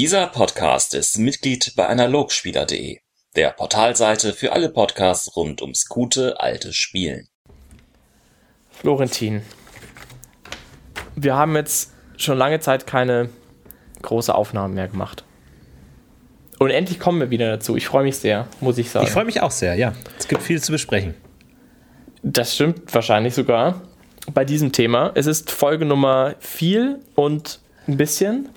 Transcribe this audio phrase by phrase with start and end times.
[0.00, 3.00] Dieser Podcast ist Mitglied bei analogspieler.de,
[3.36, 7.28] der Portalseite für alle Podcasts rund ums gute alte Spielen.
[8.70, 9.42] Florentin,
[11.16, 13.28] wir haben jetzt schon lange Zeit keine
[14.00, 15.22] große Aufnahmen mehr gemacht.
[16.58, 17.76] Und endlich kommen wir wieder dazu.
[17.76, 19.06] Ich freue mich sehr, muss ich sagen.
[19.06, 19.92] Ich freue mich auch sehr, ja.
[20.18, 21.14] Es gibt viel zu besprechen.
[22.22, 23.82] Das stimmt wahrscheinlich sogar
[24.32, 25.12] bei diesem Thema.
[25.14, 28.48] Es ist Folge Nummer viel und ein bisschen.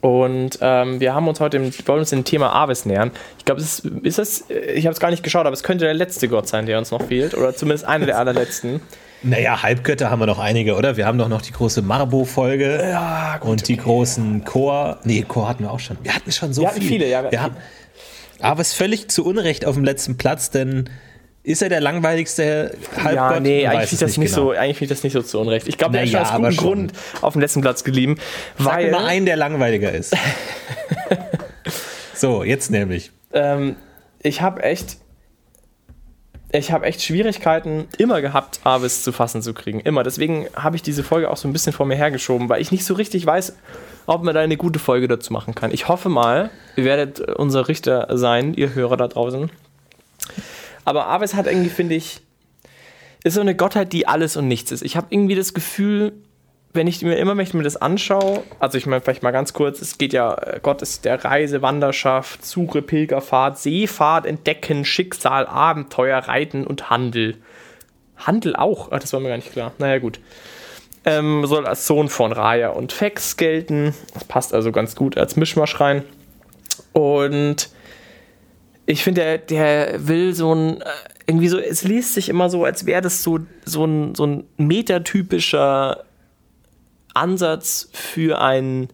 [0.00, 3.10] Und ähm, wir haben uns heute im, wollen uns dem Thema Aves nähern.
[3.38, 5.84] Ich glaube, es ist, ist das, ich habe es gar nicht geschaut, aber es könnte
[5.84, 7.34] der letzte Gott sein, der uns noch fehlt.
[7.34, 8.80] Oder zumindest einer der allerletzten.
[9.22, 10.96] Naja, Halbgötter haben wir noch einige, oder?
[10.96, 13.82] Wir haben doch noch die große Marbo-Folge ja, und die okay.
[13.82, 14.98] großen Chor.
[15.04, 15.96] Nee, Chor hatten wir auch schon.
[16.02, 17.08] Wir hatten schon so wir hatten viele.
[17.08, 17.56] Ja, wir haben,
[18.40, 20.90] aber es ist völlig zu Unrecht auf dem letzten Platz, denn
[21.44, 23.14] ist er der langweiligste Halbgott?
[23.14, 24.46] Ja, nee, eigentlich finde ich, das nicht genau.
[24.46, 25.66] so, eigentlich find ich das nicht so zu Unrecht.
[25.66, 28.16] Ich glaube, er ist schon aus gutem Grund auf dem letzten Platz geblieben.
[28.58, 30.16] Sag weil, mal einen, der langweiliger ist.
[32.14, 33.10] so, jetzt nämlich.
[33.32, 33.76] Ähm,
[34.22, 34.98] ich habe echt
[36.54, 39.80] ich habe echt Schwierigkeiten immer gehabt, Avis zu fassen zu kriegen.
[39.80, 40.02] Immer.
[40.02, 42.84] Deswegen habe ich diese Folge auch so ein bisschen vor mir hergeschoben, weil ich nicht
[42.84, 43.56] so richtig weiß,
[44.04, 45.72] ob man da eine gute Folge dazu machen kann.
[45.72, 49.50] Ich hoffe mal, ihr werdet unser Richter sein, ihr Hörer da draußen.
[50.84, 52.20] Aber Aves hat irgendwie, finde ich,
[53.24, 54.82] ist so eine Gottheit, die alles und nichts ist.
[54.82, 56.12] Ich habe irgendwie das Gefühl,
[56.72, 59.52] wenn ich mir immer, wenn ich mir das anschaue, also ich meine vielleicht mal ganz
[59.52, 66.18] kurz, es geht ja, Gott ist der Reise, Wanderschaft, Suche, Pilgerfahrt, Seefahrt, Entdecken, Schicksal, Abenteuer,
[66.18, 67.36] Reiten und Handel.
[68.16, 68.90] Handel auch?
[68.90, 69.72] Ach, das war mir gar nicht klar.
[69.78, 70.20] Naja, gut.
[71.04, 73.94] Ähm, soll als Sohn von Raya und Fex gelten.
[74.14, 76.04] Das passt also ganz gut als Mischmasch rein.
[76.92, 77.70] Und
[78.92, 80.84] ich finde, der, der will so ein, äh,
[81.26, 84.44] irgendwie so, es liest sich immer so, als wäre das so, so ein, so ein
[84.56, 86.04] metatypischer
[87.14, 88.88] Ansatz für einen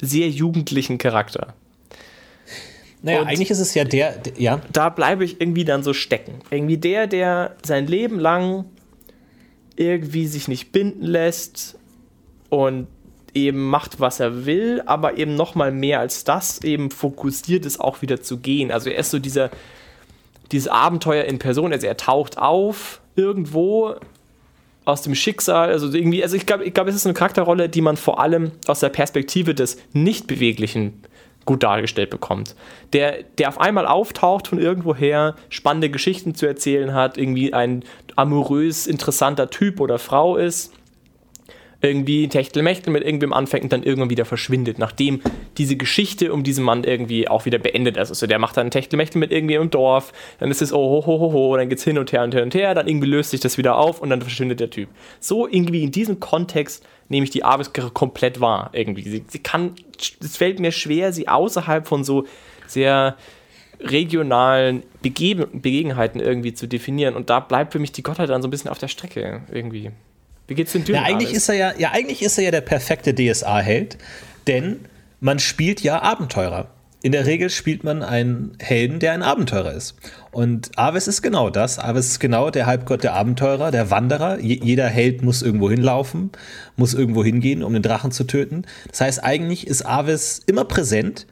[0.00, 1.54] sehr jugendlichen Charakter.
[3.02, 4.60] Naja, und eigentlich ist es ja der, der, ja.
[4.72, 6.40] Da bleibe ich irgendwie dann so stecken.
[6.50, 8.64] Irgendwie der, der sein Leben lang
[9.76, 11.78] irgendwie sich nicht binden lässt
[12.48, 12.88] und
[13.36, 17.78] eben macht, was er will, aber eben noch mal mehr als das, eben fokussiert es
[17.78, 18.72] auch wieder zu gehen.
[18.72, 19.50] Also er ist so dieser,
[20.50, 23.94] dieses Abenteuer in Person, also er taucht auf irgendwo
[24.84, 27.80] aus dem Schicksal, also irgendwie, also ich glaube, ich glaube, es ist eine Charakterrolle, die
[27.80, 31.02] man vor allem aus der Perspektive des Nicht-Beweglichen
[31.44, 32.54] gut dargestellt bekommt.
[32.92, 37.84] Der, der auf einmal auftaucht von irgendwoher, spannende Geschichten zu erzählen hat, irgendwie ein
[38.16, 40.72] amorös interessanter Typ oder Frau ist
[41.86, 45.20] irgendwie Techtelmechtel mit irgendwem anfängt und dann irgendwann wieder verschwindet, nachdem
[45.56, 48.10] diese Geschichte um diesen Mann irgendwie auch wieder beendet ist.
[48.10, 51.20] Also der macht dann Techtelmechtel mit irgendwem im Dorf, dann ist es oh ho ho
[51.20, 53.40] ho ho, dann geht's hin und her und her und her, dann irgendwie löst sich
[53.40, 54.88] das wieder auf und dann verschwindet der Typ.
[55.20, 59.02] So irgendwie in diesem Kontext nehme ich die Arbeitskirche komplett wahr irgendwie.
[59.02, 59.74] Sie, sie kann,
[60.20, 62.26] es fällt mir schwer, sie außerhalb von so
[62.66, 63.16] sehr
[63.80, 68.48] regionalen Begeben, Begebenheiten irgendwie zu definieren und da bleibt für mich die Gottheit dann so
[68.48, 69.90] ein bisschen auf der Strecke irgendwie.
[70.46, 70.96] Wie geht's den Typen?
[70.96, 73.98] Ja, eigentlich ist er ja, ja, eigentlich ist er ja der perfekte DSA-Held,
[74.46, 74.80] denn
[75.20, 76.68] man spielt ja Abenteurer.
[77.02, 79.94] In der Regel spielt man einen Helden, der ein Abenteurer ist.
[80.32, 81.78] Und Aves ist genau das.
[81.78, 84.40] Aves ist genau der Halbgott der Abenteurer, der Wanderer.
[84.40, 86.30] Je jeder Held muss irgendwo hinlaufen,
[86.74, 88.62] muss irgendwo hingehen, um den Drachen zu töten.
[88.90, 91.26] Das heißt, eigentlich ist Aves immer präsent,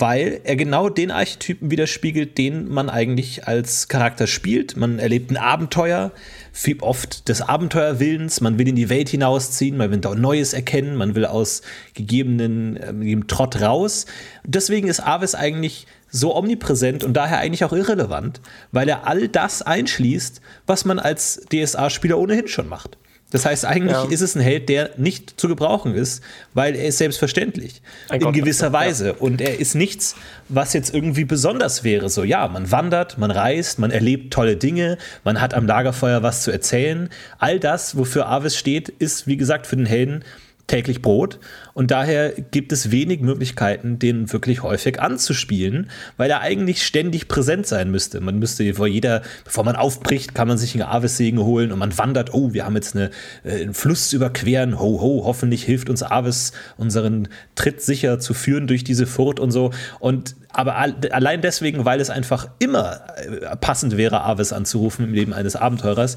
[0.00, 4.76] weil er genau den Archetypen widerspiegelt, den man eigentlich als Charakter spielt.
[4.76, 6.10] Man erlebt ein Abenteuer,
[6.52, 11.14] viel oft des Abenteuerwillens, man will in die Welt hinausziehen, man will Neues erkennen, man
[11.14, 11.62] will aus
[11.94, 14.06] gegebenen äh, Trott raus.
[14.44, 18.40] Deswegen ist Aves eigentlich so omnipräsent und daher eigentlich auch irrelevant,
[18.72, 22.98] weil er all das einschließt, was man als DSA-Spieler ohnehin schon macht.
[23.30, 24.04] Das heißt, eigentlich ja.
[24.10, 27.80] ist es ein Held, der nicht zu gebrauchen ist, weil er ist selbstverständlich.
[28.08, 29.08] Ein in Gott, gewisser Weise.
[29.08, 29.14] Ja.
[29.14, 30.16] Und er ist nichts,
[30.48, 32.08] was jetzt irgendwie besonders wäre.
[32.08, 36.42] So, ja, man wandert, man reist, man erlebt tolle Dinge, man hat am Lagerfeuer was
[36.42, 37.08] zu erzählen.
[37.38, 40.24] All das, wofür Avis steht, ist, wie gesagt, für den Helden
[40.70, 41.40] täglich Brot.
[41.74, 47.66] Und daher gibt es wenig Möglichkeiten, den wirklich häufig anzuspielen, weil er eigentlich ständig präsent
[47.66, 48.20] sein müsste.
[48.20, 51.96] Man müsste vor jeder, bevor man aufbricht, kann man sich einen Avis-Segen holen und man
[51.98, 53.10] wandert, oh, wir haben jetzt eine,
[53.42, 58.32] äh, einen Fluss zu überqueren, ho, ho, hoffentlich hilft uns Avis, unseren Tritt sicher zu
[58.32, 59.72] führen durch diese Furt und so.
[59.98, 65.32] Und aber allein deswegen, weil es einfach immer äh, passend wäre, Avis anzurufen im Leben
[65.32, 66.16] eines Abenteurers,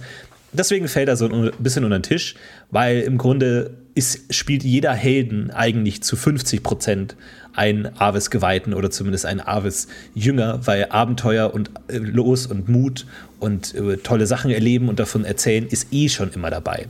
[0.53, 2.35] deswegen fällt er so ein bisschen unter den Tisch,
[2.71, 7.15] weil im Grunde ist, spielt jeder Helden eigentlich zu 50 Prozent
[7.55, 13.05] ein Aves-Geweihten oder zumindest ein Aves-Jünger, weil Abenteuer und äh, Los und Mut
[13.39, 16.87] und äh, tolle Sachen erleben und davon erzählen ist eh schon immer dabei.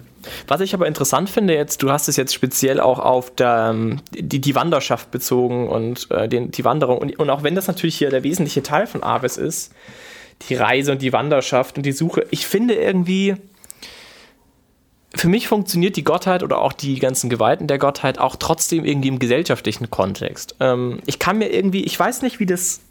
[0.47, 4.01] Was ich aber interessant finde jetzt, du hast es jetzt speziell auch auf der, ähm,
[4.13, 7.97] die, die Wanderschaft bezogen und äh, den, die Wanderung und, und auch wenn das natürlich
[7.97, 9.73] hier der wesentliche Teil von Aves ist,
[10.49, 13.35] die Reise und die Wanderschaft und die Suche, ich finde irgendwie,
[15.15, 19.09] für mich funktioniert die Gottheit oder auch die ganzen Geweihten der Gottheit auch trotzdem irgendwie
[19.09, 20.55] im gesellschaftlichen Kontext.
[20.59, 22.81] Ähm, ich kann mir irgendwie, ich weiß nicht, wie das,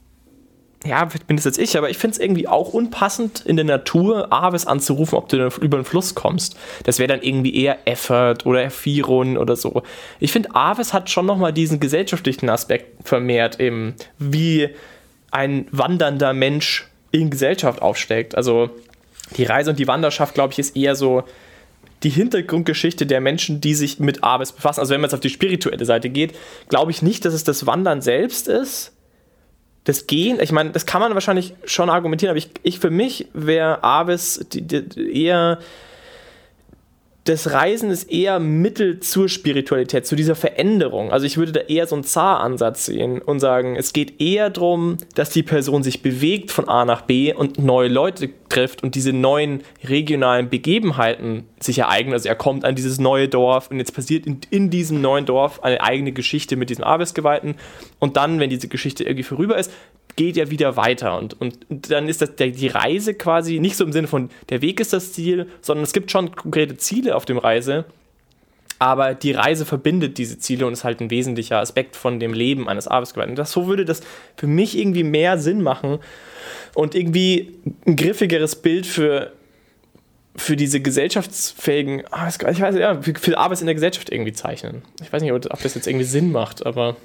[0.85, 4.33] ja, bin das jetzt ich, aber ich finde es irgendwie auch unpassend, in der Natur
[4.33, 6.57] Aves anzurufen, ob du über den Fluss kommst.
[6.85, 9.83] Das wäre dann irgendwie eher Effort oder Ephirun oder so.
[10.21, 14.69] Ich finde, Aves hat schon nochmal diesen gesellschaftlichen Aspekt vermehrt, eben wie
[15.33, 18.37] ein wandernder Mensch in Gesellschaft aufsteckt.
[18.37, 18.71] Also
[19.37, 21.25] die Reise und die Wanderschaft, glaube ich, ist eher so
[22.03, 24.81] die Hintergrundgeschichte der Menschen, die sich mit Aves befassen.
[24.81, 26.35] Also wenn man jetzt auf die spirituelle Seite geht,
[26.69, 28.93] glaube ich nicht, dass es das Wandern selbst ist.
[29.85, 33.27] Das Gehen, ich meine, das kann man wahrscheinlich schon argumentieren, aber ich, ich für mich
[33.33, 35.59] wäre Aves die, die, eher
[37.25, 41.13] das Reisen ist eher Mittel zur Spiritualität, zu dieser Veränderung.
[41.13, 44.97] Also ich würde da eher so einen Zar-Ansatz sehen und sagen, es geht eher darum,
[45.15, 49.13] dass die Person sich bewegt von A nach B und neue Leute trifft und diese
[49.13, 52.13] neuen regionalen Begebenheiten sich ereignen.
[52.13, 55.63] Also er kommt an dieses neue Dorf und jetzt passiert in, in diesem neuen Dorf
[55.63, 57.55] eine eigene Geschichte mit diesem Arbeitsgeweihten
[58.01, 59.71] und dann, wenn diese Geschichte irgendwie vorüber ist,
[60.17, 61.19] geht ja wieder weiter.
[61.19, 61.59] Und, und,
[61.91, 64.93] dann ist das der, die Reise quasi nicht so im Sinne von, der Weg ist
[64.93, 67.85] das Ziel, sondern es gibt schon konkrete Ziele auf dem Reise.
[68.79, 72.69] Aber die Reise verbindet diese Ziele und ist halt ein wesentlicher Aspekt von dem Leben
[72.69, 73.37] eines Arbeitsgeweihten.
[73.37, 74.01] Das so würde das
[74.37, 76.01] für mich irgendwie mehr Sinn machen
[76.75, 77.55] und irgendwie
[77.87, 79.33] ein griffigeres Bild für,
[80.35, 84.83] für diese gesellschaftsfähigen, ah, ich weiß ja, für Arbeit in der Gesellschaft irgendwie zeichnen.
[85.01, 86.97] Ich weiß nicht, ob das jetzt irgendwie Sinn macht, aber.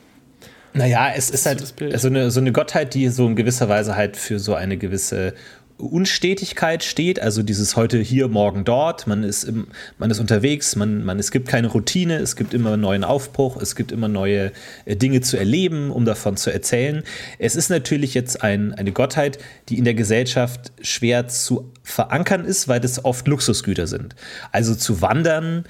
[0.73, 4.17] Naja, es ist halt so eine, so eine Gottheit, die so in gewisser Weise halt
[4.17, 5.33] für so eine gewisse
[5.77, 9.67] Unstetigkeit steht, also dieses heute hier, morgen dort, man ist, im,
[9.99, 13.61] man ist unterwegs, man, man, es gibt keine Routine, es gibt immer einen neuen Aufbruch,
[13.61, 14.51] es gibt immer neue
[14.85, 17.03] äh, Dinge zu erleben, um davon zu erzählen.
[17.37, 19.37] Es ist natürlich jetzt ein, eine Gottheit,
[19.69, 24.15] die in der Gesellschaft schwer zu verankern ist, weil das oft Luxusgüter sind.
[24.51, 25.65] Also zu wandern,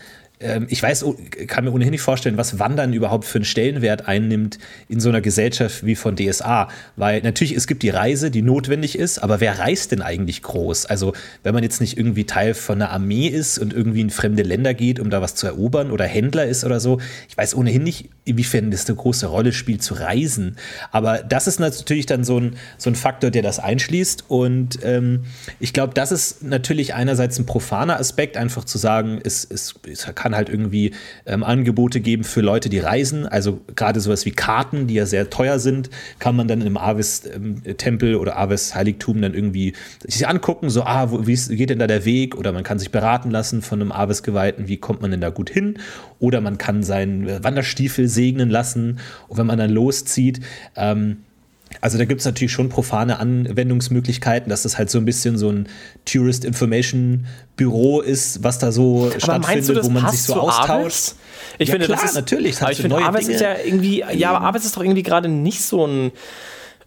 [0.67, 1.15] ich weiß, oh,
[1.47, 5.21] kann mir ohnehin nicht vorstellen, was Wandern überhaupt für einen Stellenwert einnimmt in so einer
[5.21, 6.69] Gesellschaft wie von DSA.
[6.95, 10.85] Weil natürlich, es gibt die Reise, die notwendig ist, aber wer reist denn eigentlich groß?
[10.85, 14.43] Also, wenn man jetzt nicht irgendwie Teil von einer Armee ist und irgendwie in fremde
[14.43, 17.81] Länder geht, um da was zu erobern oder Händler ist oder so, ich weiß ohnehin
[17.81, 20.57] nicht, inwiefern das eine große Rolle spielt, zu reisen.
[20.91, 24.25] Aber das ist natürlich dann so ein, so ein Faktor, der das einschließt.
[24.27, 25.23] Und ähm,
[25.59, 30.05] ich glaube, das ist natürlich einerseits ein profaner Aspekt, einfach zu sagen, es, es, es
[30.13, 30.91] kann kann halt irgendwie
[31.25, 33.25] ähm, Angebote geben für Leute, die reisen.
[33.25, 35.89] Also gerade sowas wie Karten, die ja sehr teuer sind,
[36.19, 39.71] kann man dann im Avis-Tempel ähm, oder Avis-Heiligtum dann irgendwie
[40.05, 42.35] sich angucken, so, ah, wo, wie geht denn da der Weg?
[42.35, 45.49] Oder man kann sich beraten lassen von einem Avis-Geweihten, wie kommt man denn da gut
[45.49, 45.79] hin?
[46.19, 48.99] Oder man kann seinen Wanderstiefel segnen lassen.
[49.29, 50.41] Und wenn man dann loszieht,
[50.75, 51.19] ähm,
[51.81, 55.49] also da gibt es natürlich schon profane Anwendungsmöglichkeiten, dass das halt so ein bisschen so
[55.49, 55.67] ein
[56.05, 61.15] Tourist Information Büro ist, was da so aber stattfindet, du, wo man sich so austauscht.
[61.57, 62.61] Ich ja, finde, klar, das ist natürlich.
[62.61, 65.61] Aber ich finde, Arbeits ist ja irgendwie, ja, aber Arbeits ist doch irgendwie gerade nicht
[65.61, 66.11] so ein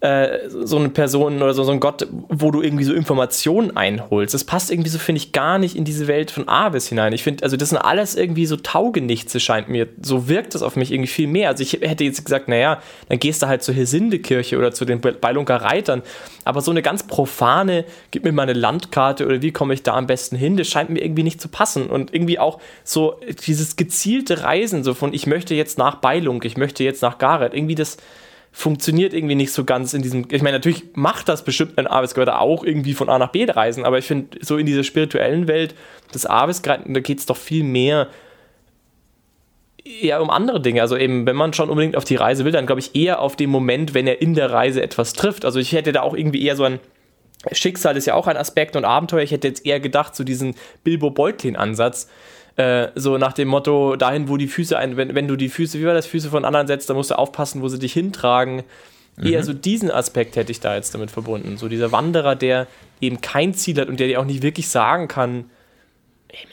[0.01, 4.33] äh, so eine Person oder so, so ein Gott, wo du irgendwie so Informationen einholst.
[4.33, 7.13] Das passt irgendwie so, finde ich, gar nicht in diese Welt von Avis hinein.
[7.13, 9.87] Ich finde, also das sind alles irgendwie so Taugenichtse, scheint mir.
[10.01, 11.49] So wirkt das auf mich irgendwie viel mehr.
[11.49, 15.01] Also ich hätte jetzt gesagt, naja, dann gehst du halt zur Hesinde-Kirche oder zu den
[15.01, 16.01] Beilunker Reitern.
[16.45, 19.93] Aber so eine ganz profane, gib mir mal eine Landkarte oder wie komme ich da
[19.93, 21.91] am besten hin, das scheint mir irgendwie nicht zu passen.
[21.91, 26.57] Und irgendwie auch so dieses gezielte Reisen, so von ich möchte jetzt nach Beilung, ich
[26.57, 27.97] möchte jetzt nach Gareth, irgendwie das
[28.51, 30.27] funktioniert irgendwie nicht so ganz in diesem.
[30.29, 33.85] Ich meine, natürlich macht das bestimmt ein Arbeitsgehörter auch irgendwie von A nach B reisen,
[33.85, 35.73] aber ich finde, so in dieser spirituellen Welt
[36.13, 38.09] des Arbeitsgehörten, da geht es doch viel mehr
[39.83, 40.81] eher um andere Dinge.
[40.81, 43.35] Also eben, wenn man schon unbedingt auf die Reise will, dann glaube ich eher auf
[43.35, 45.45] den Moment, wenn er in der Reise etwas trifft.
[45.45, 46.79] Also ich hätte da auch irgendwie eher so ein
[47.51, 49.23] Schicksal ist ja auch ein Aspekt und Abenteuer.
[49.23, 50.53] Ich hätte jetzt eher gedacht, so diesen
[50.83, 52.07] Bilbo-Beutlin-Ansatz
[52.57, 55.79] äh, so nach dem Motto, dahin, wo die Füße ein, wenn, wenn du die Füße,
[55.79, 58.63] wie war das, Füße von anderen setzt, dann musst du aufpassen, wo sie dich hintragen.
[59.17, 59.27] Mhm.
[59.27, 61.57] Eher so diesen Aspekt hätte ich da jetzt damit verbunden.
[61.57, 62.67] So dieser Wanderer, der
[62.99, 65.45] eben kein Ziel hat und der dir auch nicht wirklich sagen kann,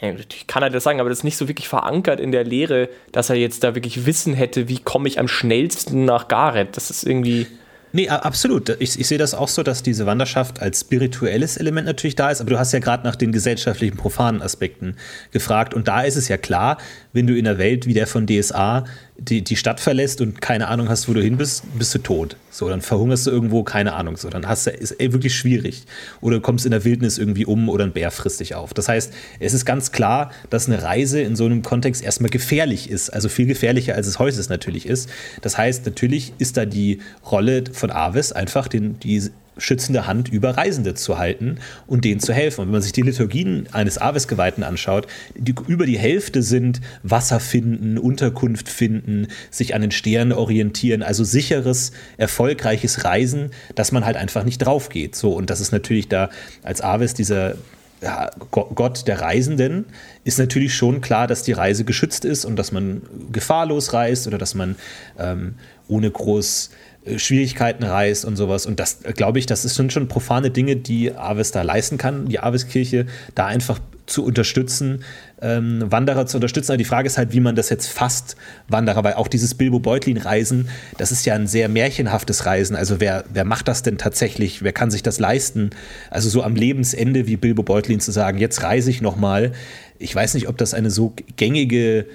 [0.00, 2.88] natürlich kann er das sagen, aber das ist nicht so wirklich verankert in der Lehre,
[3.12, 6.76] dass er jetzt da wirklich Wissen hätte, wie komme ich am schnellsten nach Gareth.
[6.76, 7.46] Das ist irgendwie.
[7.92, 8.76] Nee, absolut.
[8.80, 12.40] Ich, ich, sehe das auch so, dass diese Wanderschaft als spirituelles Element natürlich da ist,
[12.40, 14.96] aber du hast ja gerade nach den gesellschaftlichen profanen Aspekten
[15.30, 16.78] gefragt und da ist es ja klar,
[17.12, 18.84] wenn du in einer Welt wie der von DSA
[19.18, 22.36] die, die Stadt verlässt und keine Ahnung hast, wo du hin bist, bist du tot.
[22.50, 24.16] So, dann verhungerst du irgendwo, keine Ahnung.
[24.16, 25.84] So, dann hast du, ist ey, wirklich schwierig.
[26.20, 28.74] Oder du kommst in der Wildnis irgendwie um oder ein Bär frisst dich auf.
[28.74, 32.88] Das heißt, es ist ganz klar, dass eine Reise in so einem Kontext erstmal gefährlich
[32.88, 33.10] ist.
[33.10, 35.10] Also viel gefährlicher, als es heute natürlich ist.
[35.42, 39.20] Das heißt, natürlich ist da die Rolle von Avis einfach den, die
[39.58, 42.62] schützende Hand über Reisende zu halten und denen zu helfen.
[42.62, 47.40] Und wenn man sich die Liturgien eines Aves-Geweihten anschaut, die, über die Hälfte sind Wasser
[47.40, 54.16] finden, Unterkunft finden, sich an den Sternen orientieren, also sicheres, erfolgreiches Reisen, dass man halt
[54.16, 55.16] einfach nicht drauf geht.
[55.16, 56.30] So, und das ist natürlich da
[56.62, 57.56] als Aves dieser
[58.00, 59.86] ja, Gott der Reisenden,
[60.24, 64.38] ist natürlich schon klar, dass die Reise geschützt ist und dass man gefahrlos reist oder
[64.38, 64.76] dass man
[65.18, 65.54] ähm,
[65.88, 66.70] ohne groß
[67.16, 68.66] Schwierigkeiten reißt und sowas.
[68.66, 72.26] Und das äh, glaube ich, das sind schon profane Dinge, die Aves da leisten kann,
[72.26, 75.04] die Aves-Kirche da einfach zu unterstützen,
[75.40, 76.72] ähm, Wanderer zu unterstützen.
[76.72, 78.36] Aber die Frage ist halt, wie man das jetzt fasst,
[78.66, 82.74] Wanderer, weil auch dieses Bilbo-Beutlin-Reisen, das ist ja ein sehr märchenhaftes Reisen.
[82.74, 84.62] Also wer, wer macht das denn tatsächlich?
[84.62, 85.70] Wer kann sich das leisten?
[86.10, 89.52] Also so am Lebensende wie Bilbo Beutlin zu sagen, jetzt reise ich noch mal.
[89.98, 92.06] Ich weiß nicht, ob das eine so gängige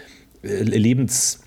[0.44, 1.42] äh, Lebens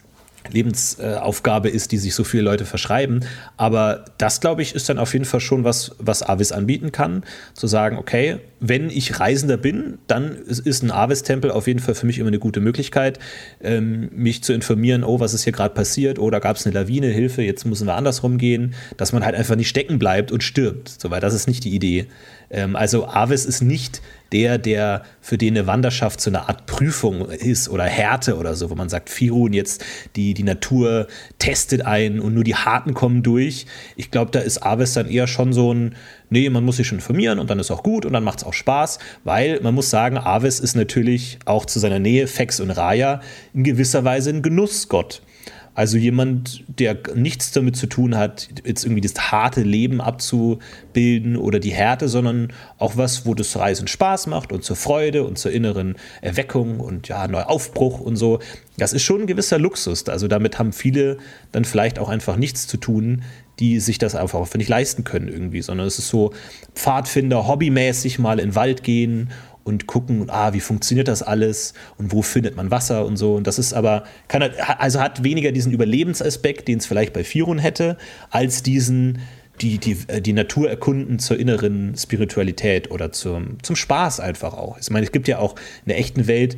[0.52, 3.24] Lebensaufgabe ist, die sich so viele Leute verschreiben.
[3.56, 7.24] Aber das, glaube ich, ist dann auf jeden Fall schon was, was Avis anbieten kann.
[7.54, 12.06] Zu sagen, okay, wenn ich Reisender bin, dann ist ein Avis-Tempel auf jeden Fall für
[12.06, 13.18] mich immer eine gute Möglichkeit,
[13.62, 16.74] ähm, mich zu informieren, oh, was ist hier gerade passiert, oder oh, gab es eine
[16.74, 20.42] Lawine, Hilfe, jetzt müssen wir andersrum gehen, dass man halt einfach nicht stecken bleibt und
[20.42, 20.88] stirbt.
[20.88, 22.06] So, weil das ist nicht die Idee.
[22.50, 27.30] Ähm, also Avis ist nicht der, der für den eine Wanderschaft so eine Art Prüfung
[27.30, 29.84] ist oder Härte oder so, wo man sagt, Firun jetzt
[30.16, 31.06] die, die Natur
[31.38, 33.66] testet ein und nur die Harten kommen durch.
[33.94, 35.94] Ich glaube, da ist Avis dann eher schon so ein,
[36.28, 38.44] nee, man muss sich schon informieren und dann ist auch gut und dann macht es
[38.44, 42.70] auch Spaß, weil man muss sagen, Avis ist natürlich auch zu seiner Nähe, Fex und
[42.70, 43.20] Raya,
[43.54, 45.22] in gewisser Weise ein Genussgott.
[45.76, 51.60] Also jemand, der nichts damit zu tun hat, jetzt irgendwie das harte Leben abzubilden oder
[51.60, 55.52] die Härte, sondern auch was, wo das Reisen Spaß macht und zur Freude und zur
[55.52, 58.38] inneren Erweckung und ja, Neuaufbruch und so.
[58.78, 60.08] Das ist schon ein gewisser Luxus.
[60.08, 61.18] Also damit haben viele
[61.52, 63.22] dann vielleicht auch einfach nichts zu tun,
[63.58, 66.32] die sich das einfach auch nicht leisten können irgendwie, sondern es ist so
[66.74, 69.30] Pfadfinder, hobbymäßig mal in den Wald gehen
[69.66, 73.34] und gucken, ah, wie funktioniert das alles und wo findet man Wasser und so.
[73.34, 74.42] Und das ist aber, kann,
[74.78, 77.96] also hat weniger diesen Überlebensaspekt, den es vielleicht bei Firun hätte,
[78.30, 79.18] als diesen,
[79.60, 84.78] die, die, äh, die Natur erkunden zur inneren Spiritualität oder zum, zum Spaß einfach auch.
[84.78, 86.56] Ich meine, es gibt ja auch in der echten Welt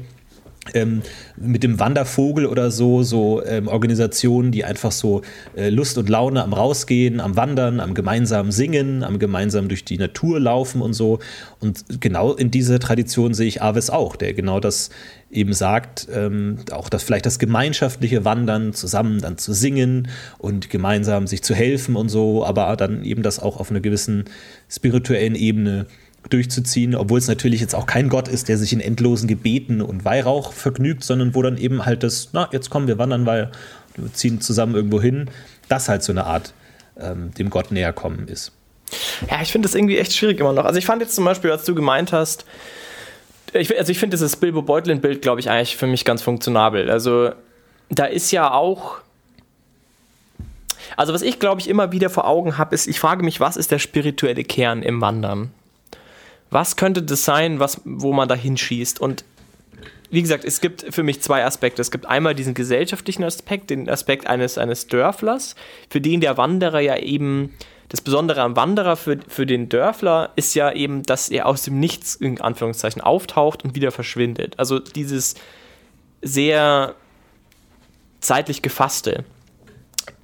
[0.74, 1.02] ähm,
[1.36, 5.22] mit dem Wandervogel oder so, so ähm, Organisationen, die einfach so
[5.56, 9.98] äh, Lust und Laune am Rausgehen, am Wandern, am gemeinsamen Singen, am gemeinsam durch die
[9.98, 11.18] Natur laufen und so.
[11.60, 14.90] Und genau in dieser Tradition sehe ich Aves auch, der genau das
[15.30, 20.08] eben sagt, ähm, auch das vielleicht das gemeinschaftliche Wandern, zusammen dann zu singen
[20.38, 24.24] und gemeinsam sich zu helfen und so, aber dann eben das auch auf einer gewissen
[24.68, 25.86] spirituellen Ebene
[26.30, 30.04] durchzuziehen, obwohl es natürlich jetzt auch kein Gott ist, der sich in endlosen Gebeten und
[30.04, 33.50] Weihrauch vergnügt, sondern wo dann eben halt das, na, jetzt kommen wir wandern, weil
[33.96, 35.30] wir ziehen zusammen irgendwo hin,
[35.68, 36.52] das halt so eine Art
[36.98, 38.52] ähm, dem Gott näher kommen ist.
[39.30, 40.64] Ja, ich finde das irgendwie echt schwierig immer noch.
[40.64, 42.44] Also ich fand jetzt zum Beispiel, als du gemeint hast,
[43.52, 46.90] ich, also ich finde dieses Bilbo Beutlin-Bild, glaube ich, eigentlich für mich ganz funktionabel.
[46.90, 47.30] Also
[47.90, 49.00] da ist ja auch
[50.96, 53.56] also was ich, glaube ich, immer wieder vor Augen habe, ist, ich frage mich, was
[53.56, 55.50] ist der spirituelle Kern im Wandern?
[56.50, 59.00] Was könnte das sein, was, wo man da hinschießt?
[59.00, 59.24] Und
[60.10, 61.82] wie gesagt, es gibt für mich zwei Aspekte.
[61.82, 65.54] Es gibt einmal diesen gesellschaftlichen Aspekt, den Aspekt eines, eines Dörflers,
[65.90, 67.54] für den der Wanderer ja eben,
[67.90, 71.80] das Besondere am Wanderer für, für den Dörfler ist ja eben, dass er aus dem
[71.80, 74.58] Nichts in Anführungszeichen auftaucht und wieder verschwindet.
[74.58, 75.34] Also dieses
[76.20, 76.94] sehr
[78.20, 79.24] zeitlich gefasste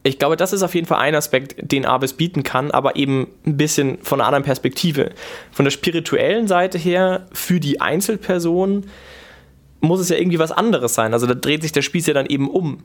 [0.06, 3.26] ich glaube, das ist auf jeden Fall ein Aspekt, den Abyss bieten kann, aber eben
[3.46, 5.11] ein bisschen von einer anderen Perspektive.
[5.50, 8.84] Von der spirituellen Seite her, für die Einzelperson
[9.80, 11.14] muss es ja irgendwie was anderes sein.
[11.14, 12.82] Also da dreht sich der Spieß ja dann eben um.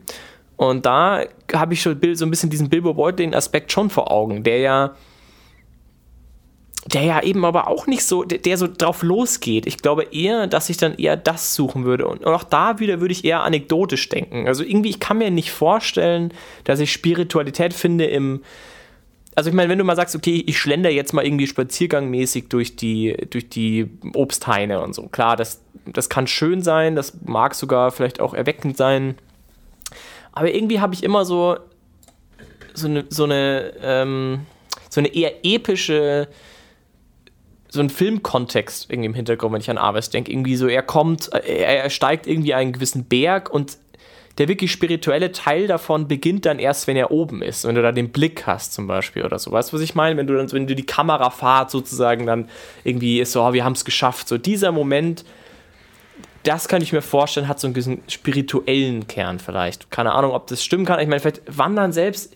[0.56, 4.58] Und da habe ich schon so ein bisschen diesen Bilbo Beutlin-Aspekt schon vor Augen, der
[4.58, 4.96] ja
[6.86, 9.66] der ja eben aber auch nicht so, der, der, so drauf losgeht.
[9.66, 12.06] Ich glaube eher, dass ich dann eher das suchen würde.
[12.08, 14.46] Und auch da wieder würde ich eher anekdotisch denken.
[14.46, 16.32] Also irgendwie, ich kann mir nicht vorstellen,
[16.64, 18.42] dass ich Spiritualität finde im.
[19.36, 22.76] Also ich meine, wenn du mal sagst, okay, ich schlender jetzt mal irgendwie spaziergangmäßig durch
[22.76, 25.04] die, durch die Obsthaine und so.
[25.04, 29.14] Klar, das, das kann schön sein, das mag sogar vielleicht auch erweckend sein.
[30.32, 31.56] Aber irgendwie habe ich immer so
[32.74, 34.46] so eine, so eine, ähm,
[34.88, 36.28] so eine eher epische,
[37.70, 40.32] so ein Filmkontext irgendwie im Hintergrund, wenn ich an Aves denke.
[40.32, 43.78] Irgendwie so, er kommt, er, er steigt irgendwie einen gewissen Berg und
[44.38, 47.92] der wirklich spirituelle Teil davon beginnt dann erst, wenn er oben ist, wenn du da
[47.92, 49.52] den Blick hast zum Beispiel oder so.
[49.52, 50.16] Weißt du, was ich meine?
[50.16, 52.48] Wenn du dann, wenn du die Kamerafahrt sozusagen dann
[52.82, 54.28] irgendwie ist so, oh, wir haben es geschafft.
[54.28, 55.24] So dieser Moment,
[56.42, 59.90] das kann ich mir vorstellen, hat so einen gewissen spirituellen Kern vielleicht.
[59.90, 61.00] Keine Ahnung, ob das stimmen kann.
[61.00, 62.34] Ich meine, vielleicht Wandern selbst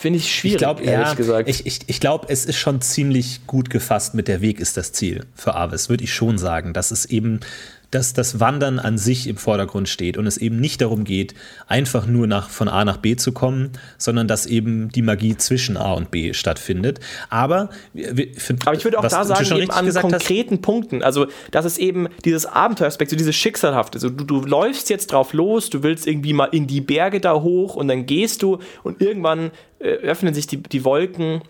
[0.00, 1.48] finde ich schwierig, ich glaub, ehrlich ja, gesagt.
[1.48, 4.92] Ich, ich, ich glaube, es ist schon ziemlich gut gefasst mit der Weg ist das
[4.92, 6.72] Ziel für Avis, würde ich schon sagen.
[6.72, 7.40] dass es eben
[7.90, 11.34] dass das Wandern an sich im Vordergrund steht und es eben nicht darum geht,
[11.66, 15.76] einfach nur nach, von A nach B zu kommen, sondern dass eben die Magie zwischen
[15.76, 17.00] A und B stattfindet.
[17.28, 17.70] Aber,
[18.36, 21.78] find, Aber ich würde auch da sagen, eben an konkreten hast, Punkten, also das ist
[21.78, 23.98] eben dieses Abenteueraspekt, so dieses Schicksalhafte.
[23.98, 27.40] So, du, du läufst jetzt drauf los, du willst irgendwie mal in die Berge da
[27.40, 31.42] hoch und dann gehst du und irgendwann äh, öffnen sich die, die Wolken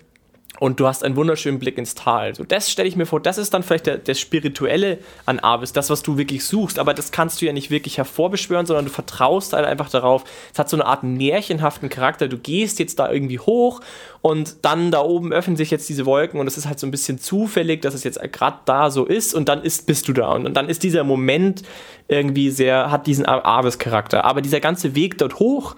[0.60, 2.34] und du hast einen wunderschönen Blick ins Tal.
[2.34, 5.72] So, das stelle ich mir vor, das ist dann vielleicht der, der Spirituelle an Avis,
[5.72, 8.90] das, was du wirklich suchst, aber das kannst du ja nicht wirklich hervorbeschwören, sondern du
[8.90, 10.22] vertraust halt einfach darauf.
[10.52, 12.28] Es hat so eine Art märchenhaften Charakter.
[12.28, 13.80] Du gehst jetzt da irgendwie hoch
[14.20, 16.90] und dann da oben öffnen sich jetzt diese Wolken und es ist halt so ein
[16.90, 20.30] bisschen zufällig, dass es jetzt gerade da so ist und dann ist, bist du da
[20.32, 21.62] und, und dann ist dieser Moment
[22.06, 24.26] irgendwie sehr, hat diesen Avis-Charakter.
[24.26, 25.74] Aber dieser ganze Weg dort hoch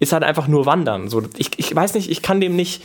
[0.00, 1.08] ist halt einfach nur Wandern.
[1.08, 2.82] So, ich, ich weiß nicht, ich kann dem nicht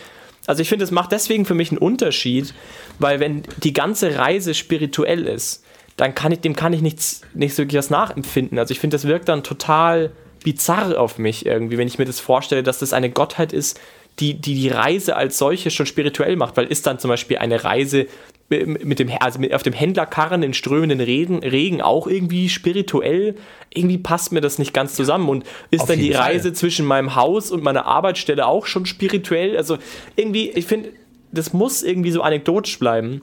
[0.48, 2.54] also ich finde, es macht deswegen für mich einen Unterschied,
[3.00, 5.64] weil wenn die ganze Reise spirituell ist,
[5.98, 8.58] dann kann ich, dem kann ich nichts, nicht so wirklich was nachempfinden.
[8.58, 10.12] Also ich finde, das wirkt dann total
[10.44, 13.80] bizarr auf mich irgendwie, wenn ich mir das vorstelle, dass das eine Gottheit ist,
[14.20, 17.64] die, die die Reise als solche schon spirituell macht, weil ist dann zum Beispiel eine
[17.64, 18.08] Reise
[18.52, 23.36] mit dem, also mit, auf dem Händlerkarren in strömenden Regen, Regen auch irgendwie spirituell.
[23.74, 25.30] Irgendwie passt mir das nicht ganz zusammen.
[25.30, 26.54] Und ist auf dann die Reise Fall.
[26.54, 29.58] zwischen meinem Haus und meiner Arbeitsstelle auch schon spirituell?
[29.58, 29.78] Also
[30.16, 30.90] irgendwie, ich finde,
[31.32, 33.22] das muss irgendwie so anekdotisch bleiben.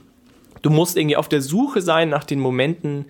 [0.62, 3.04] Du musst irgendwie auf der Suche sein nach den Momenten,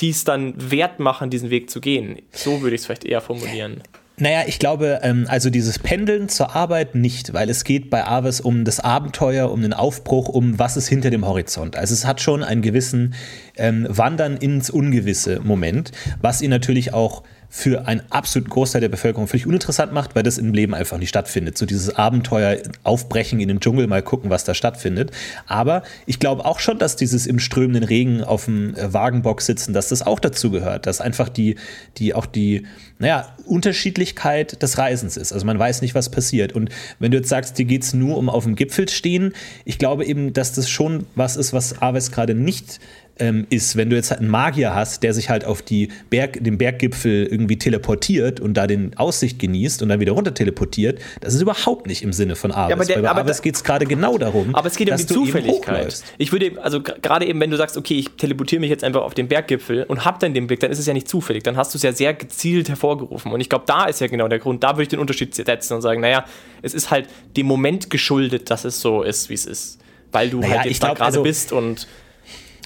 [0.00, 2.20] die es dann wert machen, diesen Weg zu gehen.
[2.32, 3.82] So würde ich es vielleicht eher formulieren.
[4.20, 8.40] Naja, ich glaube, ähm, also dieses Pendeln zur Arbeit nicht, weil es geht bei Aves
[8.40, 11.76] um das Abenteuer, um den Aufbruch, um was ist hinter dem Horizont.
[11.76, 13.14] Also es hat schon einen gewissen
[13.56, 19.26] ähm, Wandern ins Ungewisse Moment, was ihn natürlich auch für einen absoluten Großteil der Bevölkerung
[19.26, 21.56] völlig uninteressant macht, weil das im Leben einfach nicht stattfindet.
[21.56, 25.12] So dieses Abenteuer, Aufbrechen in den Dschungel, mal gucken, was da stattfindet.
[25.46, 29.72] Aber ich glaube auch schon, dass dieses im strömenden Regen auf dem äh, Wagenbock sitzen,
[29.72, 31.56] dass das auch dazu gehört, dass einfach die,
[31.96, 32.66] die auch die,
[32.98, 35.32] naja, Unterschiedlichkeit des Reisens ist.
[35.32, 36.52] Also man weiß nicht, was passiert.
[36.52, 39.32] Und wenn du jetzt sagst, dir geht es nur um auf dem Gipfel stehen,
[39.64, 42.78] ich glaube eben, dass das schon was ist, was Aves gerade nicht
[43.18, 46.42] ähm, ist, wenn du jetzt halt einen Magier hast, der sich halt auf die Berg,
[46.42, 51.34] den Berggipfel irgendwie teleportiert und da den Aussicht genießt und dann wieder runter teleportiert, das
[51.34, 52.70] ist überhaupt nicht im Sinne von Aves.
[52.70, 54.54] Ja, aber der, bei Aves geht es gerade genau darum.
[54.54, 56.02] Aber es geht um die Zufälligkeit.
[56.18, 59.14] Ich würde, also gerade eben, wenn du sagst, okay, ich teleportiere mich jetzt einfach auf
[59.14, 61.74] den Berggipfel und hab dann den Blick, dann ist es ja nicht zufällig, dann hast
[61.74, 63.32] du es ja sehr gezielt hervorgerufen.
[63.32, 65.74] Und ich glaube, da ist ja genau der Grund, da würde ich den Unterschied setzen
[65.74, 66.24] und sagen, naja,
[66.62, 69.78] es ist halt dem Moment geschuldet, dass es so ist, wie es ist.
[70.12, 71.86] Weil du naja, halt jetzt da gerade also, bist und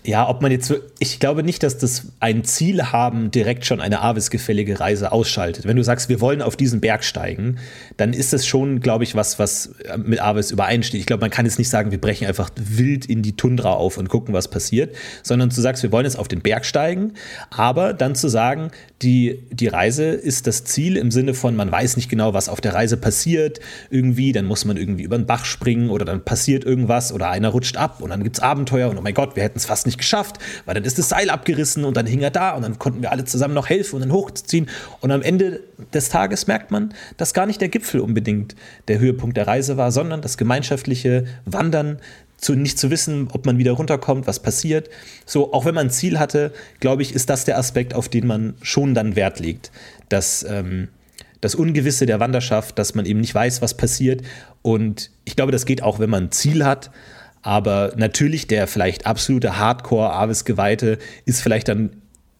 [0.05, 4.01] ja, ob man jetzt, ich glaube nicht, dass das ein Ziel haben, direkt schon eine
[4.01, 5.65] Avis-gefällige Reise ausschaltet.
[5.65, 7.59] Wenn du sagst, wir wollen auf diesen Berg steigen,
[7.99, 11.01] dann ist das schon, glaube ich, was, was mit Avis übereinsteht.
[11.01, 13.97] Ich glaube, man kann jetzt nicht sagen, wir brechen einfach wild in die Tundra auf
[13.97, 17.13] und gucken, was passiert, sondern du sagst, wir wollen jetzt auf den Berg steigen,
[17.51, 21.97] aber dann zu sagen, die, die Reise ist das Ziel im Sinne von, man weiß
[21.97, 23.61] nicht genau, was auf der Reise passiert,
[23.91, 27.51] irgendwie, dann muss man irgendwie über den Bach springen oder dann passiert irgendwas oder einer
[27.51, 29.87] rutscht ab und dann gibt es Abenteuer und oh mein Gott, wir hätten es fast
[29.87, 32.79] nicht geschafft, weil dann ist das Seil abgerissen und dann hing er da und dann
[32.79, 34.69] konnten wir alle zusammen noch helfen und dann hochziehen
[35.01, 35.61] und am Ende
[35.93, 38.55] des Tages merkt man, dass gar nicht der Gipfel unbedingt
[38.89, 41.99] der Höhepunkt der Reise war, sondern das gemeinschaftliche Wandern,
[42.43, 44.91] zu, nicht zu wissen, ob man wieder runterkommt, was passiert.
[45.25, 48.27] So, auch wenn man ein Ziel hatte, glaube ich, ist das der Aspekt, auf den
[48.27, 49.71] man schon dann Wert legt.
[50.09, 50.89] Dass ähm,
[51.41, 54.23] das Ungewisse der Wanderschaft, dass man eben nicht weiß, was passiert.
[54.61, 56.91] Und ich glaube, das geht auch, wenn man ein Ziel hat.
[57.43, 61.91] Aber natürlich der vielleicht absolute Hardcore-Avis-Geweihte ist vielleicht dann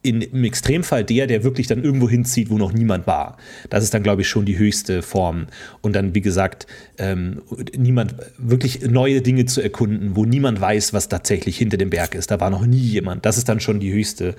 [0.03, 3.37] in, im Extremfall der, der wirklich dann irgendwo hinzieht, wo noch niemand war.
[3.71, 5.47] Das ist dann, glaube ich, schon die höchste Form.
[5.81, 6.67] Und dann, wie gesagt,
[6.99, 7.43] ähm,
[7.77, 12.31] niemand, wirklich neue Dinge zu erkunden, wo niemand weiß, was tatsächlich hinter dem Berg ist.
[12.31, 13.25] Da war noch nie jemand.
[13.25, 14.35] Das ist dann schon die höchste,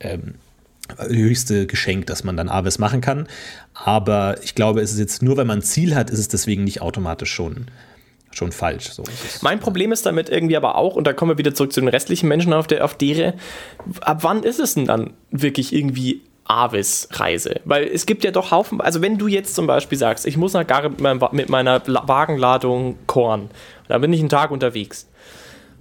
[0.00, 0.34] ähm,
[0.98, 3.26] höchste Geschenk, das man dann Aves machen kann.
[3.72, 6.64] Aber ich glaube, es ist jetzt nur, wenn man ein Ziel hat, ist es deswegen
[6.64, 7.66] nicht automatisch schon
[8.30, 8.90] schon falsch.
[8.90, 9.02] So.
[9.42, 11.88] Mein Problem ist damit irgendwie aber auch, und da kommen wir wieder zurück zu den
[11.88, 13.34] restlichen Menschen auf der auf dere,
[14.00, 17.60] ab wann ist es denn dann wirklich irgendwie Avis-Reise.
[17.64, 20.52] Weil es gibt ja doch Haufen, also wenn du jetzt zum Beispiel sagst, ich muss
[20.52, 23.50] nach Garre mit meiner Wagenladung Korn,
[23.88, 25.06] da bin ich einen Tag unterwegs.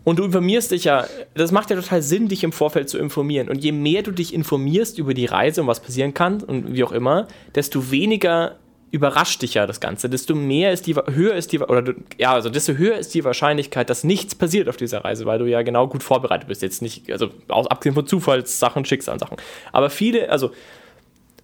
[0.04, 3.50] Und du informierst dich ja, das macht ja total Sinn, dich im Vorfeld zu informieren.
[3.50, 6.84] Und je mehr du dich informierst über die Reise und was passieren kann und wie
[6.84, 8.56] auch immer, desto weniger
[8.92, 12.50] überrascht dich ja das Ganze, desto mehr ist die, höher ist die, oder ja, also
[12.50, 15.88] desto höher ist die Wahrscheinlichkeit, dass nichts passiert auf dieser Reise, weil du ja genau
[15.88, 16.62] gut vorbereitet bist.
[16.62, 19.38] Jetzt nicht, also aus, abgesehen von Zufallssachen, Schicksalsachen.
[19.72, 20.52] Aber viele, also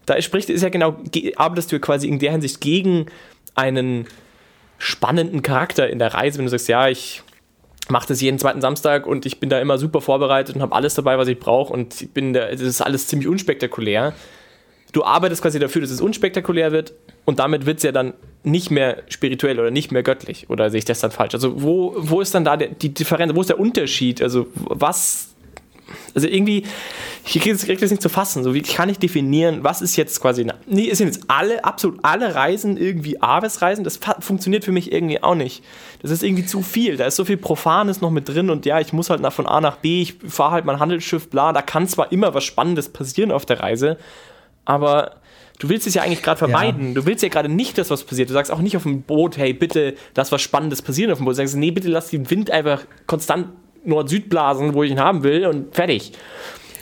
[0.06, 0.98] da spricht, ist ja genau,
[1.36, 3.08] arbeitest du quasi in der Hinsicht gegen
[3.54, 4.08] einen
[4.78, 7.22] spannenden Charakter in der Reise, wenn du sagst, ja, ich
[7.90, 10.96] mache das jeden zweiten Samstag und ich bin da immer super vorbereitet und habe alles
[10.96, 14.14] dabei, was ich brauche und ich bin da, das ist alles ziemlich unspektakulär
[14.96, 16.94] du arbeitest quasi dafür, dass es unspektakulär wird
[17.26, 20.50] und damit wird es ja dann nicht mehr spirituell oder nicht mehr göttlich.
[20.50, 21.34] Oder sehe ich das dann falsch?
[21.34, 23.34] Also, wo, wo ist dann da der, die Differenz?
[23.36, 24.22] Wo ist der Unterschied?
[24.22, 25.32] Also, was.
[26.14, 26.64] Also, irgendwie,
[27.26, 28.44] ich kriege das nicht zu fassen.
[28.44, 30.46] So, wie kann ich definieren, was ist jetzt quasi.
[30.68, 33.84] Nee, sind jetzt alle, absolut alle Reisen irgendwie Aves-Reisen?
[33.84, 35.64] Das funktioniert für mich irgendwie auch nicht.
[36.02, 36.98] Das ist irgendwie zu viel.
[36.98, 39.48] Da ist so viel Profanes noch mit drin und ja, ich muss halt nach, von
[39.48, 41.54] A nach B, ich fahre halt mein Handelsschiff, bla.
[41.54, 43.98] Da kann zwar immer was Spannendes passieren auf der Reise,
[44.66, 45.22] aber
[45.60, 46.90] du willst es ja eigentlich gerade vermeiden.
[46.90, 46.94] Ja.
[46.96, 48.30] Du willst ja gerade nicht, dass was passiert.
[48.30, 51.26] Du sagst auch nicht auf dem Boot, hey, bitte, lass was Spannendes passieren auf dem
[51.26, 51.34] Boot.
[51.34, 53.48] Du sagst, nee, bitte lass den Wind einfach konstant
[53.86, 56.14] Nord-Süd blasen, wo ich ihn haben will und fertig.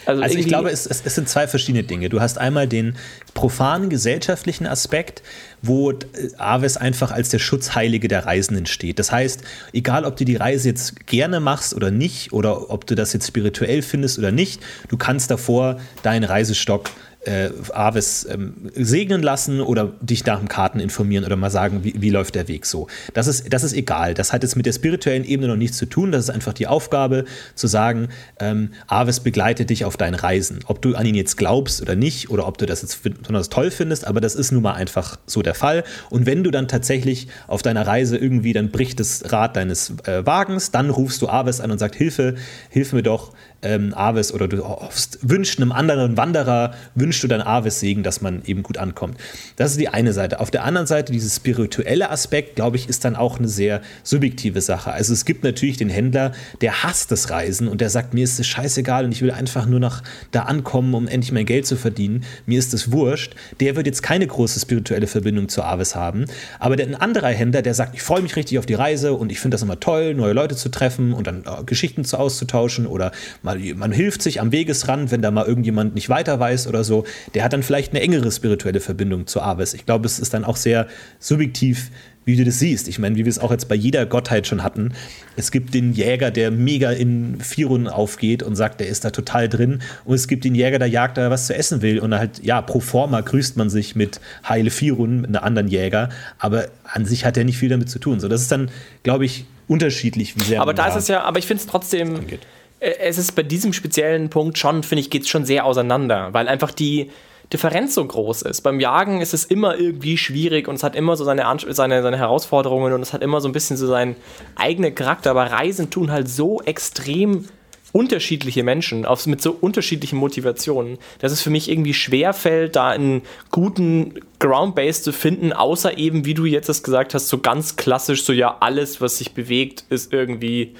[0.06, 2.10] Also, also ich glaube, es, es, es, sind zwei verschiedene Dinge.
[2.10, 2.96] Du hast einmal den
[3.34, 5.24] profanen gesellschaftlichen Aspekt,
[5.62, 5.94] wo
[6.38, 9.00] Aves einfach als der Schutzheilige der Reisenden steht.
[9.00, 12.96] Das heißt, egal ob du die Reise jetzt gerne machst oder nicht, oder ob du
[12.96, 16.90] das jetzt spirituell findest oder nicht, du kannst davor deinen Reisestock
[17.26, 21.96] äh, Aves ähm, segnen lassen oder dich nach dem Karten informieren oder mal sagen, wie,
[21.98, 22.88] wie läuft der Weg so.
[23.14, 24.14] Das ist, das ist egal.
[24.14, 26.12] Das hat jetzt mit der spirituellen Ebene noch nichts zu tun.
[26.12, 28.10] Das ist einfach die Aufgabe, zu sagen,
[28.40, 30.60] ähm, Aves begleitet dich auf deinen Reisen.
[30.66, 33.72] Ob du an ihn jetzt glaubst oder nicht oder ob du das jetzt besonders toll
[33.72, 35.84] findest, aber das ist nun mal einfach so der Fall.
[36.10, 40.26] Und wenn du dann tatsächlich auf deiner Reise irgendwie, dann bricht das Rad deines äh,
[40.26, 42.36] Wagens, dann rufst du Aves an und sagst, Hilfe,
[42.70, 47.41] hilf mir doch, ähm, Aves oder du hoffst, wünschst einem anderen Wanderer, wünschst du dann
[47.41, 49.17] Aves Segen, dass man eben gut ankommt.
[49.56, 50.39] Das ist die eine Seite.
[50.39, 54.62] Auf der anderen Seite, dieses spirituelle Aspekt, glaube ich, ist dann auch eine sehr subjektive
[54.62, 54.91] Sache.
[54.91, 58.39] Also es gibt natürlich den Händler, der hasst das Reisen und der sagt, mir ist
[58.39, 61.76] es scheißegal und ich will einfach nur noch da ankommen, um endlich mein Geld zu
[61.76, 62.23] verdienen.
[62.45, 63.36] Mir ist es wurscht.
[63.60, 66.26] Der wird jetzt keine große spirituelle Verbindung zu Aves haben.
[66.60, 69.32] Aber der, ein anderer Händler, der sagt, ich freue mich richtig auf die Reise und
[69.32, 72.88] ich finde das immer toll, neue Leute zu treffen und dann äh, Geschichten zu auszutauschen
[72.88, 76.84] oder mal, man hilft sich am Wegesrand, wenn da mal irgendjemand nicht weiter weiß oder
[76.84, 77.06] so.
[77.34, 79.74] Der hat dann vielleicht eine engere spirituelle Verbindung zu Aves.
[79.74, 80.88] Ich glaube, es ist dann auch sehr
[81.20, 81.89] subjektiv,
[82.26, 82.88] wie du das siehst.
[82.88, 84.94] Ich meine, wie wir es auch jetzt bei jeder Gottheit schon hatten.
[85.36, 89.50] Es gibt den Jäger, der mega in Firun aufgeht und sagt, der ist da total
[89.50, 89.82] drin.
[90.06, 92.00] Und es gibt den Jäger, der jagt da was zu essen will.
[92.00, 96.10] Und halt, ja, pro forma grüßt man sich mit Heile Firun, mit einem anderen Jäger.
[96.39, 98.20] Aber an sich hat er nicht viel damit zu tun.
[98.20, 98.70] So, das ist dann,
[99.04, 102.16] glaube ich, unterschiedlich, wie sehr Aber da ist es ja, aber ich finde es trotzdem.
[102.16, 102.42] Angeht
[102.84, 106.48] es ist bei diesem speziellen Punkt schon, finde ich, geht es schon sehr auseinander, weil
[106.48, 107.10] einfach die
[107.52, 108.62] Differenz so groß ist.
[108.62, 112.17] Beim Jagen ist es immer irgendwie schwierig und es hat immer so seine, seine, seine
[112.17, 114.15] Herausforderungen und es hat immer so ein bisschen so seinen
[114.56, 117.46] eigenen Charakter, aber Reisen tun halt so extrem
[117.93, 122.89] unterschiedliche Menschen auf, mit so unterschiedlichen Motivationen, dass es für mich irgendwie schwer fällt, da
[122.89, 127.76] einen guten Ground-Base zu finden, außer eben, wie du jetzt das gesagt hast, so ganz
[127.76, 130.74] klassisch, so ja, alles, was sich bewegt, ist irgendwie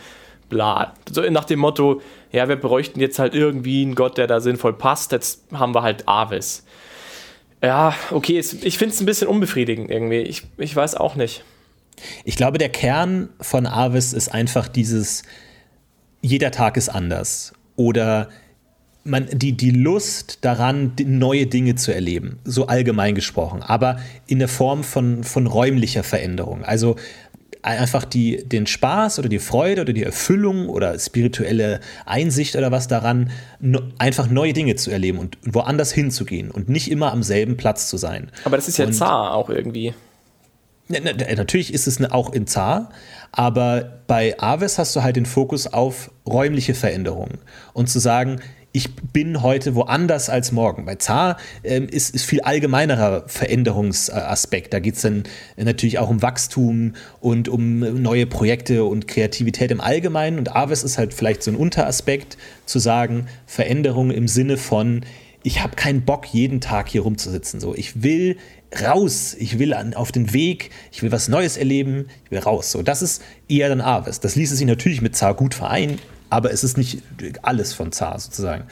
[0.54, 0.94] bla.
[1.12, 4.74] So nach dem Motto, ja, wir bräuchten jetzt halt irgendwie einen Gott, der da sinnvoll
[4.74, 6.64] passt, jetzt haben wir halt Avis.
[7.62, 10.20] Ja, okay, ich finde es ein bisschen unbefriedigend irgendwie.
[10.20, 11.44] Ich, ich weiß auch nicht.
[12.26, 15.24] Ich glaube, der Kern von Avis ist einfach dieses,
[16.22, 17.54] jeder Tag ist anders.
[17.76, 18.30] Oder
[19.04, 24.48] man, die, die Lust daran, neue Dinge zu erleben, so allgemein gesprochen, aber in der
[24.48, 26.64] Form von, von räumlicher Veränderung.
[26.64, 26.96] Also
[27.64, 32.88] einfach die, den Spaß oder die Freude oder die Erfüllung oder spirituelle Einsicht oder was
[32.88, 37.58] daran, no, einfach neue Dinge zu erleben und woanders hinzugehen und nicht immer am selben
[37.58, 38.32] Platz zu sein.
[38.44, 39.94] Aber das ist ja und, zar auch irgendwie.
[40.90, 42.90] Natürlich ist es auch in Zar,
[43.32, 47.40] aber bei Aves hast du halt den Fokus auf räumliche Veränderungen
[47.72, 48.42] und zu sagen,
[48.76, 50.86] ich bin heute woanders als morgen.
[50.86, 54.74] Bei Zar ähm, ist, ist viel allgemeinerer Veränderungsaspekt.
[54.74, 55.24] Da geht es dann
[55.56, 60.40] natürlich auch um Wachstum und um neue Projekte und Kreativität im Allgemeinen.
[60.40, 65.02] Und Aves ist halt vielleicht so ein Unteraspekt, zu sagen, Veränderung im Sinne von,
[65.44, 67.60] ich habe keinen Bock, jeden Tag hier rumzusitzen.
[67.60, 68.38] So, ich will
[68.82, 72.72] raus, ich will an, auf den Weg, ich will was Neues erleben, ich will raus.
[72.72, 74.20] So, das ist eher dann Aves.
[74.20, 76.00] Das ließe sich natürlich mit Zar gut vereinen,
[76.34, 77.04] aber es ist nicht
[77.44, 78.64] alles von Zar sozusagen.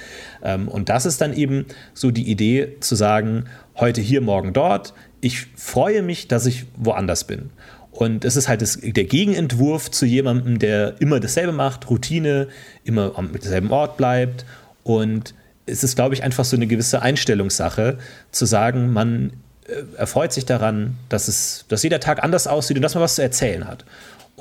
[0.42, 3.46] Ähm, und das ist dann eben so die Idee zu sagen,
[3.76, 4.96] heute hier, morgen dort.
[5.22, 7.52] Ich freue mich, dass ich woanders bin.
[7.92, 12.48] Und es ist halt das, der Gegenentwurf zu jemandem, der immer dasselbe macht, Routine,
[12.84, 14.44] immer am selben Ort bleibt.
[14.82, 15.36] Und
[15.68, 18.00] es ist, glaube ich, einfach so eine gewisse Einstellungssache,
[18.32, 19.34] zu sagen, man
[19.68, 23.14] äh, erfreut sich daran, dass, es, dass jeder Tag anders aussieht und dass man was
[23.14, 23.86] zu erzählen hat.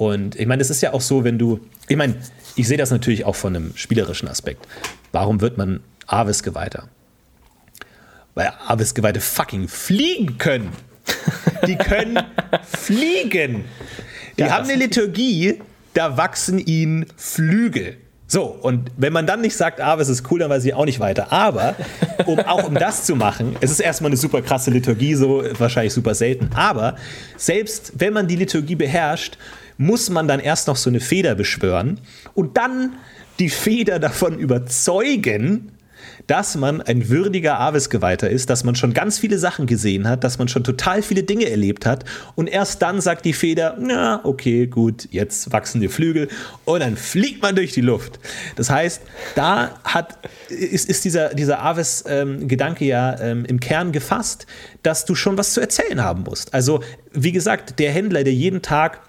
[0.00, 2.14] Und ich meine, es ist ja auch so, wenn du, ich meine,
[2.56, 4.66] ich sehe das natürlich auch von einem spielerischen Aspekt.
[5.12, 6.88] Warum wird man Avis-Geweihter?
[8.34, 10.70] Weil Avis-Geweihte fucking fliegen können.
[11.66, 12.18] Die können
[12.62, 13.66] fliegen.
[14.38, 15.60] Die ja, haben eine Liturgie,
[15.92, 17.98] da wachsen ihnen Flügel.
[18.26, 20.86] So, und wenn man dann nicht sagt, ah, es ist cool, dann weiß ich auch
[20.86, 21.30] nicht weiter.
[21.30, 21.74] Aber
[22.24, 25.92] um, auch um das zu machen, es ist erstmal eine super krasse Liturgie, so wahrscheinlich
[25.92, 26.48] super selten.
[26.54, 26.96] Aber
[27.36, 29.36] selbst wenn man die Liturgie beherrscht,
[29.81, 32.01] muss man dann erst noch so eine Feder beschwören
[32.35, 32.97] und dann
[33.38, 35.73] die Feder davon überzeugen,
[36.27, 40.38] dass man ein würdiger Avis-Geweihter ist, dass man schon ganz viele Sachen gesehen hat, dass
[40.38, 44.66] man schon total viele Dinge erlebt hat und erst dann sagt die Feder, na, okay,
[44.66, 46.29] gut, jetzt wachsen die Flügel
[46.66, 48.21] und dann fliegt man durch die Luft.
[48.57, 49.01] Das heißt,
[49.35, 50.19] da hat,
[50.51, 54.47] ist, ist dieser, dieser Avis-Gedanke ähm, ja ähm, im Kern gefasst,
[54.83, 56.53] dass du schon was zu erzählen haben musst.
[56.53, 59.01] Also, wie gesagt, der Händler, der jeden Tag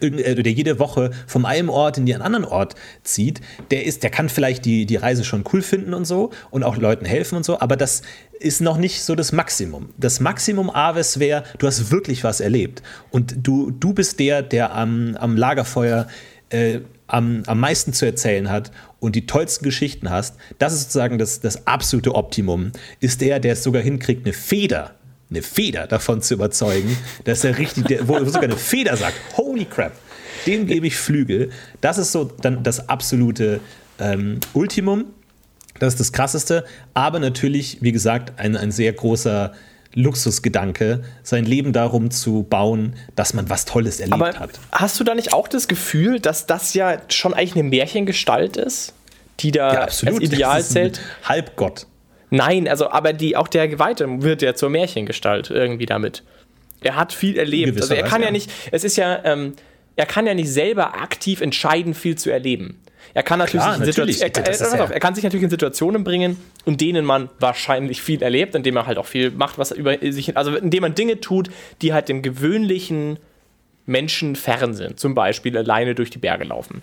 [0.00, 4.28] der jede Woche vom einen Ort in den anderen Ort zieht, der ist, der kann
[4.28, 7.60] vielleicht die, die Reise schon cool finden und so und auch Leuten helfen und so,
[7.60, 8.02] aber das
[8.38, 9.90] ist noch nicht so das Maximum.
[9.96, 14.74] Das Maximum Aves wäre, du hast wirklich was erlebt und du, du bist der, der
[14.74, 16.06] am, am Lagerfeuer
[16.50, 20.36] äh, am, am meisten zu erzählen hat und die tollsten Geschichten hast.
[20.58, 22.72] Das ist sozusagen das, das absolute Optimum.
[23.00, 24.94] Ist der, der es sogar hinkriegt, eine Feder
[25.30, 29.64] eine Feder davon zu überzeugen, dass er richtig, der, wo sogar eine Feder sagt, holy
[29.64, 29.92] crap,
[30.46, 31.50] dem gebe ich Flügel.
[31.80, 33.60] Das ist so dann das absolute
[33.98, 35.06] ähm, Ultimum.
[35.78, 36.64] Das ist das Krasseste.
[36.94, 39.52] Aber natürlich, wie gesagt, ein, ein sehr großer
[39.94, 44.60] Luxusgedanke, sein Leben darum zu bauen, dass man was Tolles erlebt Aber hat.
[44.70, 48.92] Hast du da nicht auch das Gefühl, dass das ja schon eigentlich eine Märchengestalt ist,
[49.40, 51.00] die da ja, als Ideal zählt?
[51.24, 51.86] Halbgott.
[52.30, 56.22] Nein, also, aber die, auch der Geweihte wird ja zur Märchengestalt irgendwie damit.
[56.80, 57.80] Er hat viel erlebt.
[57.80, 59.54] Also er kann ja nicht, es ist ja, ähm,
[59.96, 62.80] er kann ja nicht selber aktiv entscheiden, viel zu erleben.
[63.14, 64.20] Er kann natürlich, Klar, natürlich.
[64.20, 66.36] Er, er, auf, er, kann sich natürlich in Situationen bringen,
[66.66, 70.36] in denen man wahrscheinlich viel erlebt, indem er halt auch viel macht, was über sich,
[70.36, 71.48] also indem man Dinge tut,
[71.80, 73.18] die halt dem gewöhnlichen
[73.86, 75.00] Menschen fern sind.
[75.00, 76.82] Zum Beispiel alleine durch die Berge laufen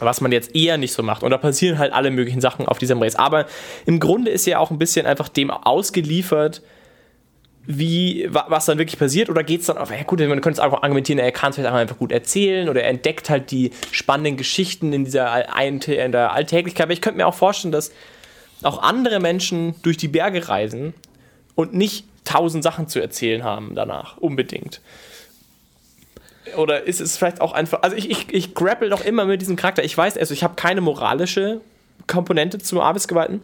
[0.00, 1.22] was man jetzt eher nicht so macht.
[1.22, 3.16] Und da passieren halt alle möglichen Sachen auf diesem Race.
[3.16, 3.46] Aber
[3.86, 6.62] im Grunde ist er auch ein bisschen einfach dem ausgeliefert,
[7.70, 9.28] wie, was dann wirklich passiert.
[9.28, 11.56] Oder geht es dann auf, ja gut, man könnte es einfach argumentieren, er kann es
[11.56, 16.32] vielleicht einfach gut erzählen oder er entdeckt halt die spannenden Geschichten in dieser in der
[16.32, 16.84] Alltäglichkeit.
[16.84, 17.92] Aber ich könnte mir auch vorstellen, dass
[18.62, 20.94] auch andere Menschen durch die Berge reisen
[21.54, 24.80] und nicht tausend Sachen zu erzählen haben danach, unbedingt.
[26.56, 27.82] Oder ist es vielleicht auch einfach.
[27.82, 29.84] Also ich, ich, ich grapple doch immer mit diesem Charakter.
[29.84, 31.60] Ich weiß, also ich habe keine moralische
[32.06, 33.40] Komponente zum Arbeitsgeweihten.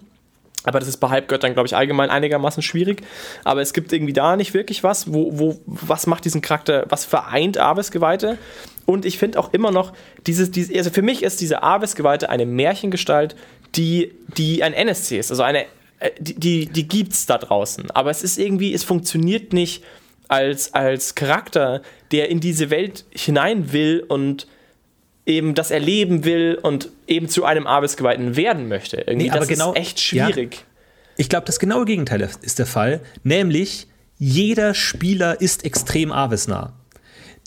[0.65, 3.03] Aber das ist bei Halbgöttern, glaube ich, allgemein einigermaßen schwierig.
[3.45, 7.05] Aber es gibt irgendwie da nicht wirklich was, wo, wo, was macht diesen Charakter, was
[7.05, 8.39] vereint Arbeitsgeweihte?
[8.87, 9.93] Und ich finde auch immer noch,
[10.27, 13.37] dieses, dieses, also für mich ist diese Arbeitsgeweihte eine Märchengestalt,
[13.77, 15.31] die, die ein NSC ist.
[15.31, 15.67] Also eine,
[15.99, 17.91] äh, die, die, die gibt's da draußen.
[17.91, 19.85] Aber es ist irgendwie, es funktioniert nicht
[20.29, 21.83] als, als Charakter,
[22.15, 24.47] der in diese Welt hinein will und
[25.27, 28.99] eben das erleben will und eben zu einem Arbeitsgeweihten werden möchte.
[28.99, 30.55] Irgendwie, nee, aber das genau, ist echt schwierig.
[30.55, 30.61] Ja,
[31.17, 36.73] ich glaube, das genaue Gegenteil ist der Fall, nämlich jeder Spieler ist extrem Avis-nah.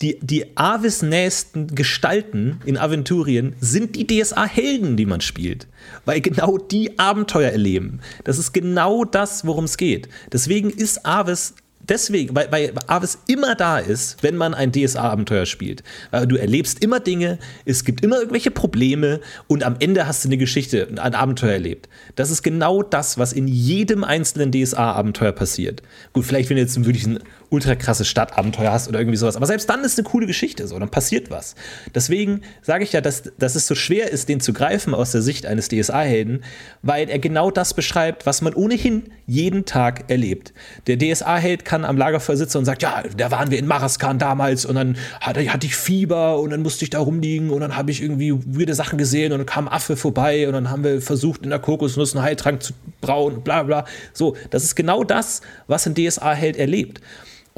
[0.02, 5.66] Die, die Avis-nächsten Gestalten in Aventurien sind die DSA-Helden, die man spielt.
[6.04, 8.00] Weil genau die Abenteuer erleben.
[8.24, 10.10] Das ist genau das, worum es geht.
[10.30, 11.54] Deswegen ist Avis
[11.88, 15.82] deswegen, weil, weil Avis immer da ist, wenn man ein DSA-Abenteuer spielt.
[16.10, 20.28] Weil du erlebst immer Dinge, es gibt immer irgendwelche Probleme und am Ende hast du
[20.28, 21.88] eine Geschichte, ein Abenteuer erlebt.
[22.16, 25.82] Das ist genau das, was in jedem einzelnen DSA-Abenteuer passiert.
[26.12, 29.36] Gut, vielleicht wenn du jetzt wirklich ein ultra krasses Stadtabenteuer hast oder irgendwie sowas.
[29.36, 31.54] Aber selbst dann ist eine coole Geschichte so, dann passiert was.
[31.94, 35.22] Deswegen sage ich ja, dass, dass es so schwer ist, den zu greifen aus der
[35.22, 36.44] Sicht eines DSA-Helden,
[36.82, 40.52] weil er genau das beschreibt, was man ohnehin jeden Tag erlebt.
[40.86, 44.64] Der DSA-Held kann am Lagerfeuer sitzen und sagt, ja, da waren wir in Maraskan damals
[44.64, 47.90] und dann hatte, hatte ich Fieber und dann musste ich da rumliegen und dann habe
[47.90, 51.42] ich irgendwie weirde Sachen gesehen und dann kam Affe vorbei und dann haben wir versucht,
[51.44, 53.84] in der Kokosnuss einen Heiltrank zu brauen, bla bla.
[54.12, 57.00] So, das ist genau das, was ein DSA-Held erlebt.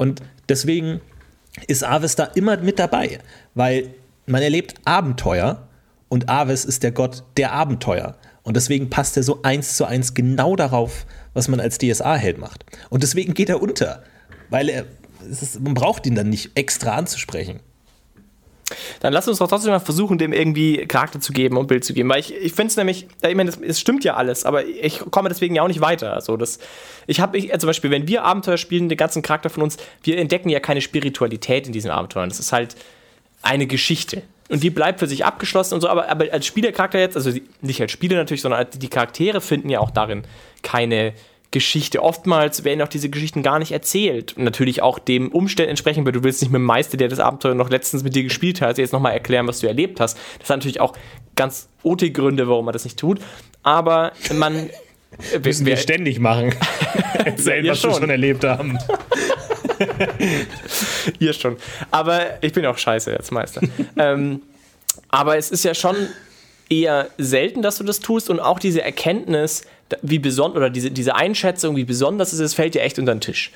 [0.01, 0.99] Und deswegen
[1.67, 3.19] ist Avis da immer mit dabei,
[3.53, 3.93] weil
[4.25, 5.67] man erlebt Abenteuer
[6.09, 8.17] Und Aves ist der Gott der Abenteuer.
[8.41, 12.65] Und deswegen passt er so eins zu eins genau darauf, was man als DSA-Held macht.
[12.89, 14.01] Und deswegen geht er unter,
[14.49, 14.85] weil er,
[15.29, 17.59] ist, man braucht ihn dann nicht extra anzusprechen.
[18.99, 21.93] Dann lass uns doch trotzdem mal versuchen, dem irgendwie Charakter zu geben und Bild zu
[21.93, 22.09] geben.
[22.09, 25.29] Weil ich, ich finde es nämlich, ich meine, es stimmt ja alles, aber ich komme
[25.29, 26.13] deswegen ja auch nicht weiter.
[26.13, 26.59] Also das,
[27.07, 30.17] ich habe ich, zum Beispiel, wenn wir Abenteuer spielen, den ganzen Charakter von uns, wir
[30.17, 32.29] entdecken ja keine Spiritualität in diesen Abenteuern.
[32.29, 32.75] Das ist halt
[33.41, 34.23] eine Geschichte.
[34.49, 37.31] Und die bleibt für sich abgeschlossen und so, aber, aber als Spielercharakter jetzt, also
[37.61, 40.23] nicht als Spieler natürlich, sondern die Charaktere finden ja auch darin
[40.61, 41.13] keine
[41.51, 42.01] Geschichte.
[42.01, 44.37] Oftmals werden auch diese Geschichten gar nicht erzählt.
[44.37, 47.19] Und natürlich auch dem Umständen entsprechend, weil du willst nicht mit dem Meister, der das
[47.19, 50.17] Abenteuer noch letztens mit dir gespielt hat, jetzt nochmal erklären, was du erlebt hast.
[50.39, 50.93] Das hat natürlich auch
[51.35, 53.19] ganz ote Gründe, warum man das nicht tut.
[53.63, 54.69] Aber man.
[55.43, 56.55] Müssen wir, ständig machen.
[57.25, 57.91] Erzählen, was schon.
[57.91, 58.79] wir schon erlebt haben.
[61.19, 61.57] Ihr schon.
[61.91, 63.61] Aber ich bin auch scheiße als Meister.
[63.97, 64.41] ähm,
[65.09, 65.95] aber es ist ja schon
[66.69, 69.63] eher selten, dass du das tust und auch diese Erkenntnis,
[70.01, 73.21] wie besonders, oder diese, diese Einschätzung, wie besonders es ist, fällt dir echt unter den
[73.21, 73.51] Tisch.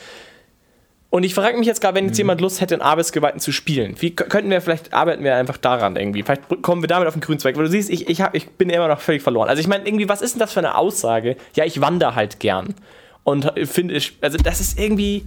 [1.09, 2.23] Und ich frage mich jetzt gerade, wenn jetzt mhm.
[2.23, 5.95] jemand Lust hätte, in Arbeitsgewalten zu spielen, wie könnten wir vielleicht, arbeiten wir einfach daran
[5.95, 6.23] irgendwie?
[6.23, 8.49] Vielleicht kommen wir damit auf den grünen Zweig, weil du siehst, ich, ich, hab, ich
[8.49, 9.47] bin immer noch völlig verloren.
[9.47, 11.37] Also ich meine, irgendwie, was ist denn das für eine Aussage?
[11.55, 12.75] Ja, ich wandere halt gern.
[13.23, 15.23] Und finde, also das ist irgendwie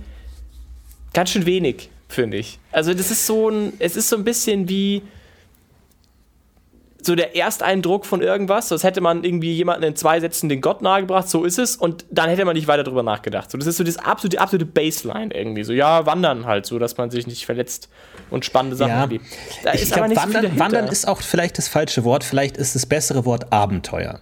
[1.15, 2.59] ganz schön wenig, finde ich.
[2.71, 5.03] Also das ist so ein, es ist so ein bisschen wie,
[7.09, 8.69] so der Ersteindruck von irgendwas.
[8.69, 12.05] Das hätte man irgendwie jemanden in zwei Sätzen den Gott nahegebracht, so ist es, und
[12.11, 13.51] dann hätte man nicht weiter drüber nachgedacht.
[13.51, 15.65] So, das ist so das absolute, absolute Baseline irgendwie.
[15.65, 17.89] So, ja, wandern halt, so dass man sich nicht verletzt
[18.31, 19.01] und spannende Sachen ja.
[19.01, 19.25] erlebt.
[19.65, 23.25] Da ich glaube, wandern, wandern ist auch vielleicht das falsche Wort, vielleicht ist das bessere
[23.25, 24.21] Wort Abenteuer.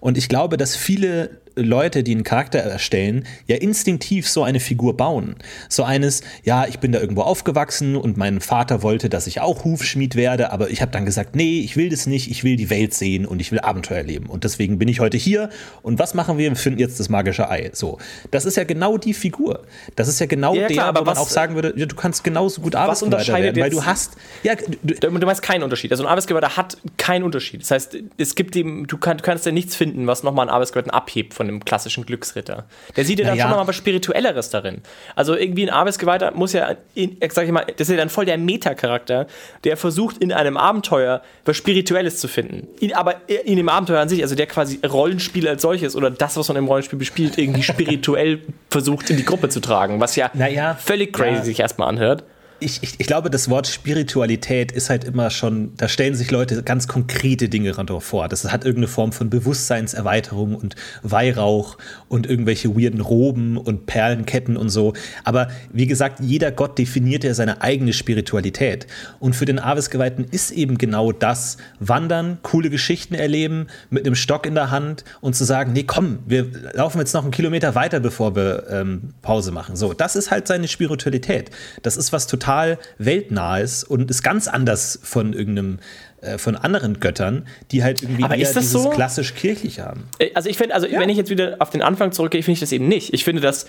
[0.00, 4.96] Und ich glaube, dass viele Leute, die einen Charakter erstellen, ja instinktiv so eine Figur
[4.96, 5.36] bauen.
[5.68, 9.64] So eines, ja, ich bin da irgendwo aufgewachsen und mein Vater wollte, dass ich auch
[9.64, 12.68] Hufschmied werde, aber ich habe dann gesagt, nee, ich will das nicht, ich will die
[12.68, 14.26] Welt sehen und ich will Abenteuer erleben.
[14.26, 15.48] Und deswegen bin ich heute hier
[15.82, 16.50] und was machen wir?
[16.50, 17.70] Wir finden jetzt das magische Ei.
[17.72, 17.98] So,
[18.30, 19.62] das ist ja genau die Figur.
[19.96, 22.60] Das ist ja genau ja, der, wo man auch sagen würde, ja, du kannst genauso
[22.60, 25.90] gut was unterscheidet werden, weil du hast, ja, du, du meinst keinen Unterschied.
[25.90, 27.62] Also ein Arbeitsgeber hat keinen Unterschied.
[27.62, 30.54] Das heißt, es gibt ihm, du, kann, du kannst ja nichts finden, was nochmal einen
[30.54, 32.64] Arbeitsgeber abhebt von von dem klassischen Glücksritter.
[32.96, 33.44] Der sieht ja dann naja.
[33.44, 34.82] schon noch mal was Spirituelleres darin.
[35.14, 38.24] Also irgendwie ein Arbeitsgeweihter muss ja, in, sag ich mal, das ist ja dann voll
[38.24, 39.26] der Meta-Charakter,
[39.64, 42.68] der versucht in einem Abenteuer was Spirituelles zu finden.
[42.80, 46.36] In, aber in dem Abenteuer an sich, also der quasi Rollenspiel als solches oder das,
[46.36, 50.30] was man im Rollenspiel bespielt, irgendwie spirituell versucht in die Gruppe zu tragen, was ja
[50.34, 51.44] naja, völlig crazy ja.
[51.44, 52.24] sich erstmal anhört
[52.58, 56.62] ich, ich, ich, glaube, das Wort Spiritualität ist halt immer schon, da stellen sich Leute
[56.62, 58.28] ganz konkrete Dinge vor.
[58.28, 61.76] Das hat irgendeine Form von Bewusstseinserweiterung und Weihrauch
[62.08, 64.94] und irgendwelche weirden Roben und Perlenketten und so.
[65.24, 68.86] Aber wie gesagt, jeder Gott definiert ja seine eigene Spiritualität.
[69.20, 74.46] Und für den Aves-Geweihten ist eben genau das, wandern, coole Geschichten erleben, mit einem Stock
[74.46, 78.00] in der Hand und zu sagen, nee, komm, wir laufen jetzt noch einen Kilometer weiter,
[78.00, 79.76] bevor wir ähm, Pause machen.
[79.76, 81.50] So, das ist halt seine Spiritualität.
[81.82, 85.78] Das ist was total total weltnahes und ist ganz anders von irgendeinem
[86.20, 88.90] äh, von anderen Göttern, die halt irgendwie Aber eher dieses so?
[88.90, 90.04] klassisch kirchlich haben.
[90.18, 91.00] Äh, also ich finde, also ja.
[91.00, 93.12] wenn ich jetzt wieder auf den Anfang zurückgehe, finde ich das eben nicht.
[93.12, 93.66] Ich finde das,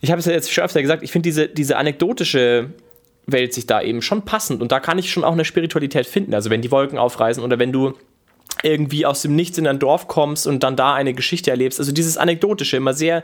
[0.00, 2.70] ich habe es ja jetzt schon öfter gesagt, ich finde diese, diese anekdotische
[3.26, 6.34] Welt sich da eben schon passend und da kann ich schon auch eine Spiritualität finden.
[6.34, 7.94] Also wenn die Wolken aufreißen oder wenn du
[8.62, 11.78] irgendwie aus dem Nichts in ein Dorf kommst und dann da eine Geschichte erlebst.
[11.78, 13.22] Also dieses anekdotische, immer sehr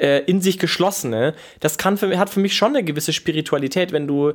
[0.00, 4.06] äh, in sich geschlossene, das kann für, hat für mich schon eine gewisse Spiritualität, wenn
[4.06, 4.32] du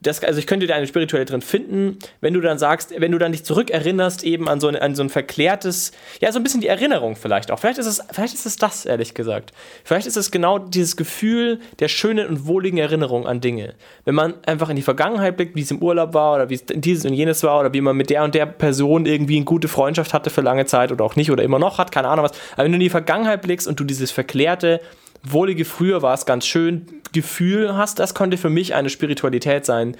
[0.00, 3.18] das, also ich könnte da eine Spiritualität drin finden, wenn du dann sagst, wenn du
[3.18, 6.60] dann dich zurückerinnerst eben an so, ein, an so ein verklärtes, ja, so ein bisschen
[6.60, 7.58] die Erinnerung vielleicht auch.
[7.58, 9.52] Vielleicht ist es, vielleicht ist es das, ehrlich gesagt.
[9.84, 13.74] Vielleicht ist es genau dieses Gefühl der schönen und wohligen Erinnerung an Dinge.
[14.04, 16.64] Wenn man einfach in die Vergangenheit blickt, wie es im Urlaub war oder wie es
[16.66, 19.68] dieses und jenes war oder wie man mit der und der Person irgendwie eine gute
[19.68, 22.32] Freundschaft hatte für lange Zeit oder auch nicht oder immer noch hat, keine Ahnung was.
[22.52, 24.80] Aber wenn du in die Vergangenheit blickst und du dieses verklärte,
[25.24, 29.96] wohlige früher war es ganz schön Gefühl hast, das könnte für mich eine Spiritualität sein,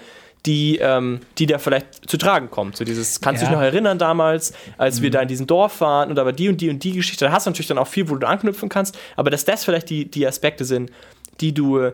[0.46, 2.76] die, ähm, die da vielleicht zu tragen kommt.
[2.76, 3.50] So dieses, kannst du ja.
[3.50, 5.04] dich noch erinnern damals, als mhm.
[5.04, 7.32] wir da in diesem Dorf waren und aber die und die und die Geschichte, da
[7.32, 10.10] hast du natürlich dann auch viel, wo du anknüpfen kannst, aber dass das vielleicht die,
[10.10, 10.90] die Aspekte sind,
[11.40, 11.90] die du,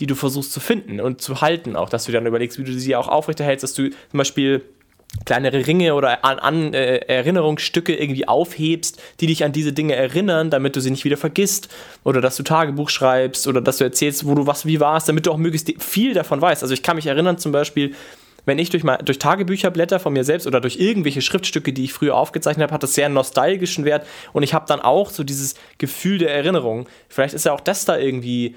[0.00, 2.72] die du versuchst zu finden und zu halten, auch, dass du dann überlegst, wie du
[2.72, 4.62] sie auch aufrechterhältst, dass du zum Beispiel
[5.24, 10.50] kleinere Ringe oder an, an äh, Erinnerungsstücke irgendwie aufhebst, die dich an diese Dinge erinnern,
[10.50, 11.68] damit du sie nicht wieder vergisst
[12.02, 15.26] oder dass du Tagebuch schreibst oder dass du erzählst, wo du was wie warst, damit
[15.26, 16.62] du auch möglichst viel davon weißt.
[16.62, 17.94] Also ich kann mich erinnern zum Beispiel,
[18.46, 22.14] wenn ich durch, durch Tagebücher von mir selbst oder durch irgendwelche Schriftstücke, die ich früher
[22.14, 25.54] aufgezeichnet habe, hat das sehr einen nostalgischen Wert und ich habe dann auch so dieses
[25.78, 26.86] Gefühl der Erinnerung.
[27.08, 28.54] Vielleicht ist ja auch das da irgendwie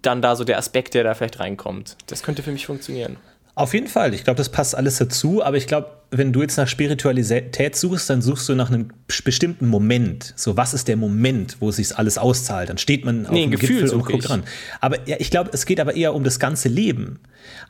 [0.00, 1.96] dann da so der Aspekt, der da vielleicht reinkommt.
[2.06, 3.16] Das könnte für mich funktionieren.
[3.56, 4.14] Auf jeden Fall.
[4.14, 5.42] Ich glaube, das passt alles dazu.
[5.44, 9.66] Aber ich glaube, wenn du jetzt nach Spiritualität suchst, dann suchst du nach einem bestimmten
[9.66, 10.32] Moment.
[10.36, 12.68] So, was ist der Moment, wo sich alles auszahlt?
[12.68, 14.42] Dann steht man auf nee, dem Gipfel und guckt dran.
[14.80, 17.20] Aber ja, ich glaube, es geht aber eher um das ganze Leben.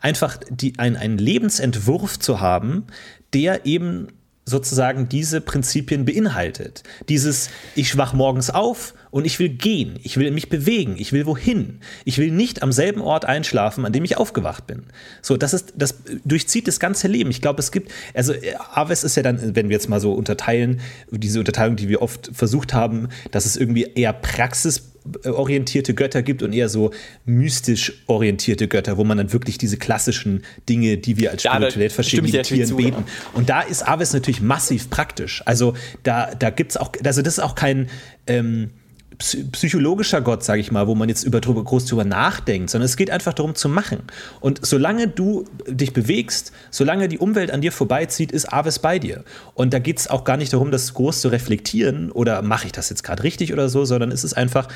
[0.01, 2.85] Einfach die, ein, einen Lebensentwurf zu haben,
[3.33, 4.07] der eben
[4.45, 6.83] sozusagen diese Prinzipien beinhaltet.
[7.09, 11.25] Dieses, ich wach morgens auf und ich will gehen, ich will mich bewegen, ich will
[11.25, 11.79] wohin.
[12.03, 14.83] Ich will nicht am selben Ort einschlafen, an dem ich aufgewacht bin.
[15.23, 17.31] So, das ist, das durchzieht das ganze Leben.
[17.31, 18.33] Ich glaube, es gibt, also
[18.73, 20.79] Aves ist ja dann, wenn wir jetzt mal so unterteilen,
[21.09, 24.91] diese Unterteilung, die wir oft versucht haben, dass es irgendwie eher Praxis
[25.25, 26.91] orientierte Götter gibt und eher so
[27.25, 31.95] mystisch orientierte Götter, wo man dann wirklich diese klassischen Dinge, die wir als Spiritualität ja,
[31.95, 33.03] verstehen, meditieren, zu, beten.
[33.05, 33.29] Ja.
[33.33, 35.41] Und da ist Aves natürlich massiv praktisch.
[35.45, 37.89] Also da, da gibt es auch, also das ist auch kein
[38.27, 38.71] ähm,
[39.17, 43.09] psychologischer Gott, sage ich mal, wo man jetzt über, groß drüber nachdenkt, sondern es geht
[43.09, 44.03] einfach darum zu machen.
[44.39, 49.23] Und solange du dich bewegst, solange die Umwelt an dir vorbeizieht, ist Aves bei dir.
[49.53, 52.71] Und da geht es auch gar nicht darum, das groß zu reflektieren oder mache ich
[52.71, 54.67] das jetzt gerade richtig oder so, sondern es ist einfach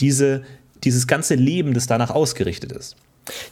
[0.00, 0.42] diese,
[0.84, 2.96] dieses ganze Leben, das danach ausgerichtet ist.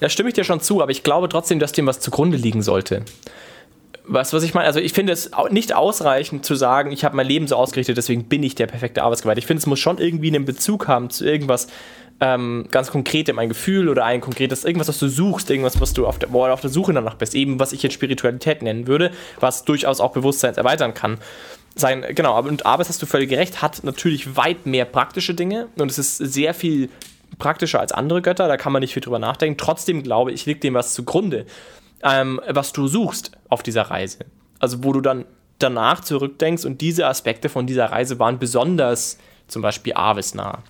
[0.01, 2.63] Da stimme ich dir schon zu, aber ich glaube trotzdem, dass dem was zugrunde liegen
[2.63, 3.03] sollte.
[4.09, 7.27] Was, was ich meine, also ich finde es nicht ausreichend zu sagen, ich habe mein
[7.27, 9.41] Leben so ausgerichtet, deswegen bin ich der perfekte Arbeitsgeweihte.
[9.41, 11.67] Ich finde, es muss schon irgendwie einen Bezug haben zu irgendwas
[12.21, 16.07] ähm, ganz konkretem, ein Gefühl oder ein konkretes, irgendwas, was du suchst, irgendwas, was du
[16.07, 19.65] auf der, auf der Suche danach bist, eben was ich jetzt Spiritualität nennen würde, was
[19.65, 21.19] durchaus auch Bewusstsein erweitern kann.
[21.75, 25.91] Sein, genau, und Arbeit hast du völlig recht, hat natürlich weit mehr praktische Dinge und
[25.91, 26.89] es ist sehr viel
[27.39, 29.59] praktischer als andere Götter, da kann man nicht viel drüber nachdenken.
[29.59, 31.45] Trotzdem glaube ich, liegt dem was zugrunde
[32.03, 34.19] ähm, was du suchst auf dieser Reise.
[34.59, 35.25] Also wo du dann
[35.59, 39.19] danach zurückdenkst und diese Aspekte von dieser Reise waren besonders
[39.49, 40.63] zum Beispiel Avis nah.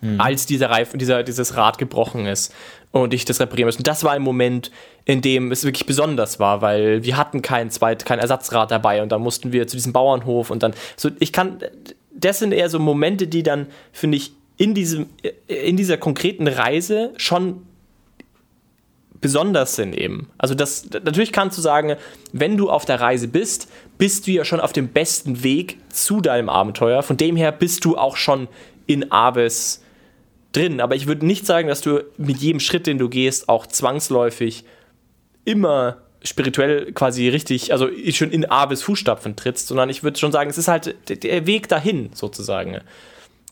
[0.00, 0.20] Mhm.
[0.20, 2.52] Als dieser Reif, dieser, dieses Rad gebrochen ist
[2.90, 3.76] und ich das reparieren muss.
[3.76, 4.72] Und das war ein Moment,
[5.04, 9.12] in dem es wirklich besonders war, weil wir hatten kein zweit, kein Ersatzrad dabei und
[9.12, 11.58] dann mussten wir zu diesem Bauernhof und dann so ich kann
[12.14, 15.06] das sind eher so Momente, die dann finde ich in diesem
[15.46, 17.62] in dieser konkreten Reise schon
[19.22, 20.28] besonders sind eben.
[20.36, 21.96] Also das natürlich kannst du sagen,
[22.32, 26.20] wenn du auf der Reise bist, bist du ja schon auf dem besten Weg zu
[26.20, 27.02] deinem Abenteuer.
[27.02, 28.48] Von dem her bist du auch schon
[28.86, 29.82] in Aves
[30.52, 30.80] drin.
[30.80, 34.64] Aber ich würde nicht sagen, dass du mit jedem Schritt, den du gehst, auch zwangsläufig
[35.44, 40.50] immer spirituell quasi richtig, also schon in Aves Fußstapfen trittst, sondern ich würde schon sagen,
[40.50, 42.80] es ist halt der Weg dahin sozusagen.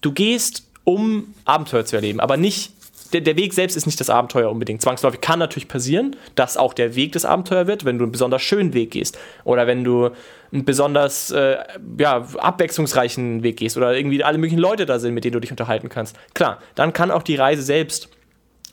[0.02, 2.72] Du gehst, um Abenteuer zu erleben, aber nicht
[3.12, 4.82] der, der, Weg selbst ist nicht das Abenteuer unbedingt.
[4.82, 8.42] Zwangsläufig kann natürlich passieren, dass auch der Weg des Abenteuer wird, wenn du einen besonders
[8.42, 9.18] schönen Weg gehst.
[9.44, 10.11] Oder wenn du
[10.52, 11.56] einen besonders äh,
[11.98, 15.50] ja, abwechslungsreichen Weg gehst oder irgendwie alle möglichen Leute da sind, mit denen du dich
[15.50, 16.16] unterhalten kannst.
[16.34, 18.08] Klar, dann kann auch die Reise selbst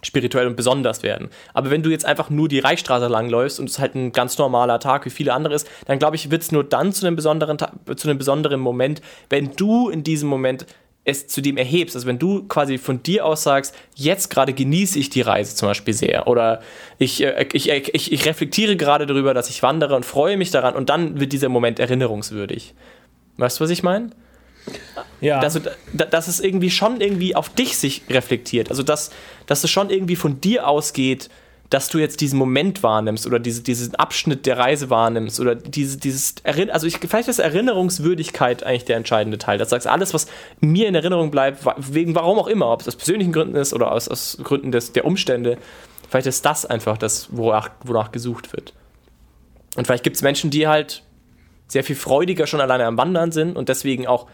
[0.04, 1.30] spirituell und besonders werden.
[1.54, 4.80] Aber wenn du jetzt einfach nur die Reichsstraße langläufst und es halt ein ganz normaler
[4.80, 7.58] Tag wie viele andere ist, dann glaube ich, wird es nur dann zu einem besonderen,
[7.58, 10.66] zu einem besonderen Moment, wenn du in diesem Moment
[11.08, 11.96] es zu dem erhebst.
[11.96, 15.70] Also wenn du quasi von dir aus sagst, jetzt gerade genieße ich die Reise zum
[15.70, 16.62] Beispiel sehr oder
[17.00, 20.52] ich, äh, ich, äh, ich, ich reflektiere gerade darüber, dass ich wandere und freue mich
[20.52, 22.74] daran und dann wird dieser Moment erinnerungswürdig.
[23.38, 24.10] Weißt du, was ich meine?
[25.22, 25.40] Ja.
[25.40, 25.60] Dass,
[25.94, 28.70] dass es irgendwie schon irgendwie auf dich sich reflektiert.
[28.70, 29.12] Also dass,
[29.46, 31.30] dass es schon irgendwie von dir ausgeht,
[31.70, 35.98] dass du jetzt diesen Moment wahrnimmst oder diese, diesen Abschnitt der Reise wahrnimmst oder diese,
[35.98, 39.58] dieses Erinnerung, also ich, vielleicht ist Erinnerungswürdigkeit eigentlich der entscheidende Teil.
[39.58, 40.28] Das sagst alles, was
[40.62, 43.92] mir in Erinnerung bleibt, wegen warum auch immer, ob es aus persönlichen Gründen ist oder
[43.92, 45.58] aus, aus Gründen des, der Umstände,
[46.10, 48.74] vielleicht ist das einfach das, wonach, wonach gesucht wird.
[49.76, 51.04] Und vielleicht gibt es Menschen, die halt
[51.68, 54.28] sehr viel freudiger schon alleine am Wandern sind und deswegen auch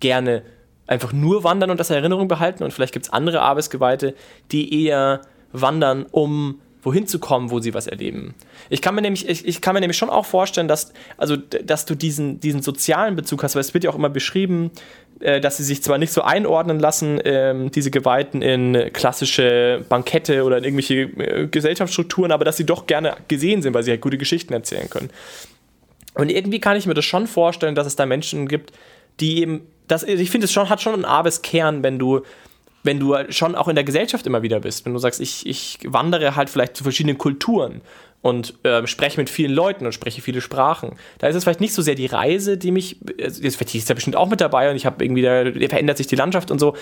[0.00, 0.42] gerne
[0.88, 2.64] einfach nur wandern und das in Erinnerung behalten.
[2.64, 4.14] Und vielleicht gibt es andere Arbeitsgeweihte,
[4.50, 5.20] die eher
[5.52, 8.34] wandern, um wohin zu kommen, wo sie was erleben.
[8.70, 11.84] Ich kann mir nämlich, ich, ich kann mir nämlich schon auch vorstellen, dass, also, dass
[11.84, 14.70] du diesen, diesen sozialen Bezug hast, weil es wird ja auch immer beschrieben,
[15.20, 20.44] äh, dass sie sich zwar nicht so einordnen lassen, ähm, diese Geweihten in klassische Bankette
[20.44, 24.00] oder in irgendwelche äh, Gesellschaftsstrukturen, aber dass sie doch gerne gesehen sind, weil sie halt
[24.00, 25.10] gute Geschichten erzählen können.
[26.14, 28.72] Und irgendwie kann ich mir das schon vorstellen, dass es da Menschen gibt,
[29.20, 32.22] die eben, das, ich finde, es schon, hat schon einen Abes Kern, wenn du
[32.82, 35.78] wenn du schon auch in der Gesellschaft immer wieder bist, wenn du sagst, ich, ich
[35.84, 37.82] wandere halt vielleicht zu verschiedenen Kulturen
[38.22, 40.96] und äh, spreche mit vielen Leuten und spreche viele Sprachen.
[41.18, 43.94] Da ist es vielleicht nicht so sehr die Reise, die mich, also jetzt ist ja
[43.94, 46.74] bestimmt auch mit dabei und ich habe irgendwie, da verändert sich die Landschaft und so,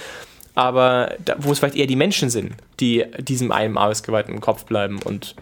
[0.55, 4.65] aber da, wo es vielleicht eher die Menschen sind, die diesem einem Arbeitsgeweihten im Kopf
[4.65, 5.37] bleiben und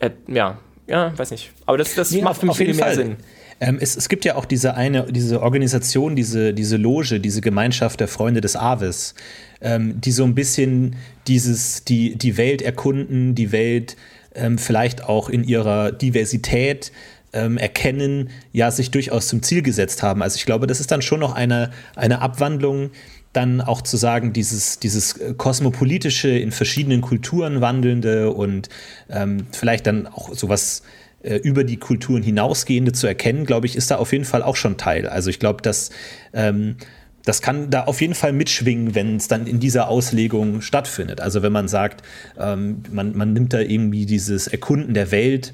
[0.00, 1.50] äh, ja, ja, weiß nicht.
[1.64, 2.94] Aber das, das ja, macht für mich viel mehr Fall.
[2.94, 3.16] Sinn.
[3.60, 8.00] Ähm, es, es, gibt ja auch diese eine, diese Organisation, diese, diese Loge, diese Gemeinschaft
[8.00, 9.14] der Freunde des Aves,
[9.60, 10.96] ähm, die so ein bisschen
[11.26, 13.96] dieses, die, die Welt erkunden, die Welt
[14.34, 16.92] ähm, vielleicht auch in ihrer Diversität
[17.32, 20.22] ähm, erkennen, ja, sich durchaus zum Ziel gesetzt haben.
[20.22, 22.90] Also ich glaube, das ist dann schon noch eine, eine Abwandlung,
[23.32, 28.70] dann auch zu sagen, dieses, dieses kosmopolitische, in verschiedenen Kulturen wandelnde und
[29.10, 30.82] ähm, vielleicht dann auch sowas
[31.26, 34.56] äh, über die Kulturen hinausgehende zu erkennen, glaube ich, ist da auf jeden Fall auch
[34.56, 35.08] schon Teil.
[35.08, 35.90] Also ich glaube, dass
[36.32, 36.76] ähm,
[37.24, 41.20] das kann da auf jeden Fall mitschwingen, wenn es dann in dieser Auslegung stattfindet.
[41.20, 42.02] Also wenn man sagt,
[42.38, 45.52] ähm, man, man nimmt da irgendwie dieses Erkunden der Welt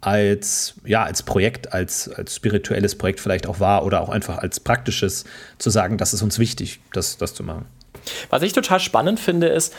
[0.00, 4.58] als, ja, als Projekt, als, als spirituelles Projekt vielleicht auch wahr oder auch einfach als
[4.58, 5.24] praktisches
[5.58, 7.66] zu sagen, das ist uns wichtig, das, das zu machen.
[8.30, 9.72] Was ich total spannend finde, ist,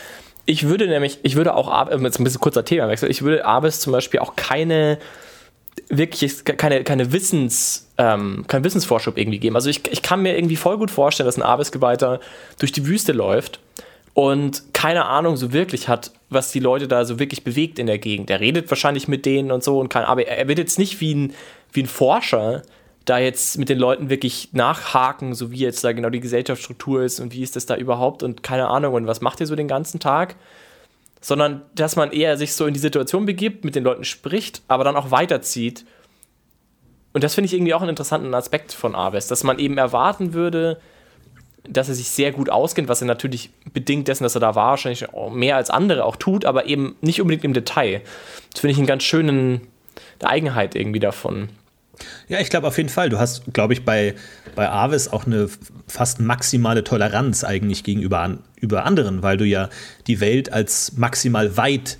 [0.46, 3.92] ich würde nämlich, ich würde auch, jetzt ein bisschen kurzer Themawechsel, ich würde Abes zum
[3.92, 5.00] Beispiel auch keine
[5.90, 9.56] wirklich keine, keine Wissens, ähm, kein Wissensvorschub irgendwie geben.
[9.56, 12.20] Also ich, ich kann mir irgendwie voll gut vorstellen, dass ein Arbeitsgebeiter
[12.60, 13.60] durch die Wüste läuft
[14.14, 18.00] und keine Ahnung so wirklich hat, was die Leute da so wirklich bewegt in der
[18.00, 18.30] Gegend.
[18.30, 21.14] Er redet wahrscheinlich mit denen und so und kann, aber er wird jetzt nicht wie
[21.14, 21.34] ein,
[21.72, 22.64] wie ein Forscher
[23.06, 27.20] da jetzt mit den Leuten wirklich nachhaken, so wie jetzt da genau die Gesellschaftsstruktur ist
[27.20, 29.68] und wie ist das da überhaupt und keine Ahnung und was macht ihr so den
[29.68, 30.36] ganzen Tag,
[31.26, 34.84] sondern dass man eher sich so in die Situation begibt, mit den Leuten spricht, aber
[34.84, 35.84] dann auch weiterzieht.
[37.14, 40.34] Und das finde ich irgendwie auch einen interessanten Aspekt von Aves, dass man eben erwarten
[40.34, 40.80] würde,
[41.68, 44.70] dass er sich sehr gut auskennt, was er natürlich bedingt dessen, dass er da war,
[44.70, 48.02] wahrscheinlich mehr als andere auch tut, aber eben nicht unbedingt im Detail.
[48.52, 49.62] Das finde ich einen ganz schönen
[50.22, 51.50] Eigenheit irgendwie davon.
[52.28, 53.10] Ja, ich glaube auf jeden Fall.
[53.10, 54.16] Du hast, glaube ich, bei,
[54.56, 55.50] bei Avis auch eine
[55.88, 59.70] fast maximale Toleranz eigentlich gegenüber an, über anderen, weil du ja
[60.08, 61.98] die Welt als maximal weit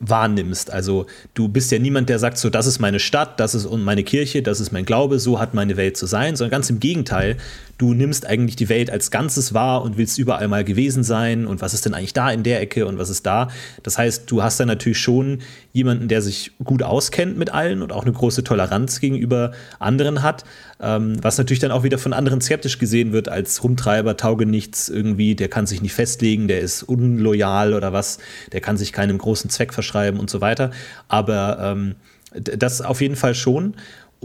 [0.00, 0.70] wahrnimmst.
[0.70, 4.04] Also du bist ja niemand, der sagt so, das ist meine Stadt, das ist meine
[4.04, 7.36] Kirche, das ist mein Glaube, so hat meine Welt zu sein, sondern ganz im Gegenteil,
[7.78, 11.60] du nimmst eigentlich die Welt als Ganzes wahr und willst überall mal gewesen sein und
[11.60, 13.48] was ist denn eigentlich da in der Ecke und was ist da.
[13.82, 15.40] Das heißt, du hast dann natürlich schon
[15.72, 20.44] jemanden, der sich gut auskennt mit allen und auch eine große Toleranz gegenüber anderen hat,
[20.80, 25.34] ähm, was natürlich dann auch wieder von anderen skeptisch gesehen wird als Rumtreiber, Taugenichts irgendwie,
[25.34, 28.18] der kann sich nicht festlegen, der ist unloyal oder was,
[28.52, 30.70] der kann sich keinem großen Zweck verschreiben und so weiter.
[31.08, 31.96] Aber ähm,
[32.32, 33.74] das auf jeden Fall schon.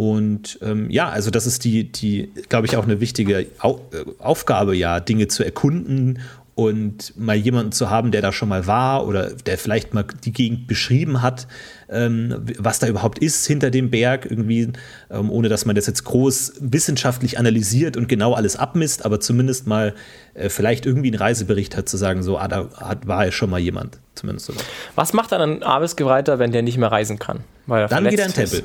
[0.01, 4.03] Und ähm, ja, also das ist die, die glaube ich, auch eine wichtige Au äh,
[4.17, 6.17] Aufgabe, ja, Dinge zu erkunden
[6.55, 10.33] und mal jemanden zu haben, der da schon mal war oder der vielleicht mal die
[10.33, 11.45] Gegend beschrieben hat,
[11.87, 14.69] ähm, was da überhaupt ist hinter dem Berg, irgendwie,
[15.11, 19.67] ähm, ohne dass man das jetzt groß wissenschaftlich analysiert und genau alles abmisst, aber zumindest
[19.67, 19.93] mal
[20.33, 23.51] äh, vielleicht irgendwie einen Reisebericht hat, zu sagen, so, ah, da hat, war ja schon
[23.51, 24.53] mal jemand, zumindest so.
[24.95, 27.41] Was macht dann ein Arbeitsgereiter, wenn der nicht mehr reisen kann?
[27.67, 28.63] dann geht er in den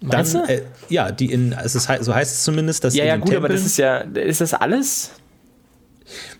[0.00, 0.32] Tempel.
[0.32, 3.44] Dann, äh, ja, die in, ist, so heißt es zumindest, dass ja, ja, gut, Tempeln,
[3.44, 5.12] aber das ist ja, ist das alles?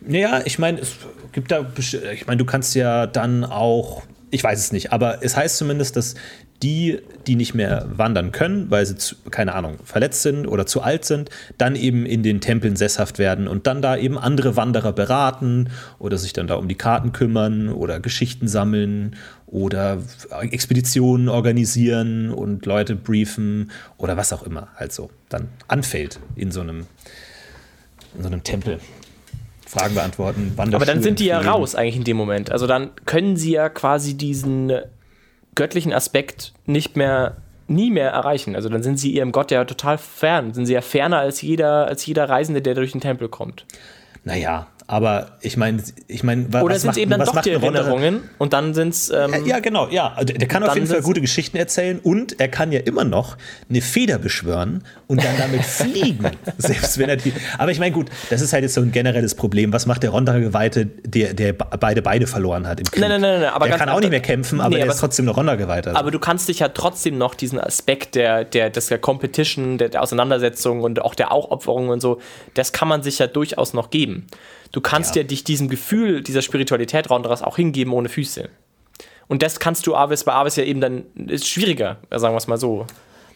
[0.00, 0.96] Naja, ich meine, es
[1.32, 5.36] gibt da, ich meine, du kannst ja dann auch, ich weiß es nicht, aber es
[5.36, 6.14] heißt zumindest, dass
[6.62, 10.80] die, die nicht mehr wandern können, weil sie, zu, keine Ahnung, verletzt sind oder zu
[10.80, 14.92] alt sind, dann eben in den Tempeln sesshaft werden und dann da eben andere Wanderer
[14.92, 19.14] beraten oder sich dann da um die Karten kümmern oder Geschichten sammeln
[19.50, 19.98] oder
[20.50, 26.86] Expeditionen organisieren und Leute briefen oder was auch immer also dann anfällt in so einem,
[28.14, 28.78] in so einem Tempel.
[29.66, 30.54] Fragen beantworten.
[30.56, 32.50] Aber dann sind die ja raus eigentlich in dem Moment.
[32.50, 34.72] Also dann können sie ja quasi diesen
[35.54, 37.36] göttlichen Aspekt nicht mehr
[37.68, 38.56] nie mehr erreichen.
[38.56, 41.86] Also dann sind sie ihrem Gott ja total fern, sind sie ja ferner als jeder,
[41.86, 43.66] als jeder Reisende, der durch den Tempel kommt.
[44.24, 48.54] Naja, aber ich meine, ich meine, Oder sind es eben dann doch die Erinnerungen und
[48.54, 49.10] dann sind es.
[49.10, 50.14] Ähm, ja, genau, ja.
[50.16, 53.36] Also der kann auf jeden Fall gute Geschichten erzählen und er kann ja immer noch
[53.68, 56.30] eine Feder beschwören und dann damit fliegen.
[56.56, 57.34] Selbst wenn er die.
[57.58, 59.74] Aber ich meine, gut, das ist halt jetzt so ein generelles Problem.
[59.74, 63.02] Was macht der Rondere Geweihte, der, der beide Beine verloren hat im Krieg?
[63.02, 63.50] Nein, nein, nein, nein.
[63.50, 65.96] Aber der kann auch nicht mehr kämpfen, aber nee, er ist trotzdem noch Rondere Geweihter.
[65.96, 69.90] Aber du kannst dich ja trotzdem noch diesen Aspekt der, der, des der Competition, der,
[69.90, 72.22] der Auseinandersetzung und auch der Aufopferung und so,
[72.54, 74.26] das kann man sich ja durchaus noch geben.
[74.72, 78.48] Du kannst ja, ja dich diesem Gefühl dieser Spiritualität Ronderas auch hingeben ohne Füße.
[79.26, 82.46] Und das kannst du Avis bei Avis ja eben dann, ist schwieriger, sagen wir es
[82.46, 82.86] mal so.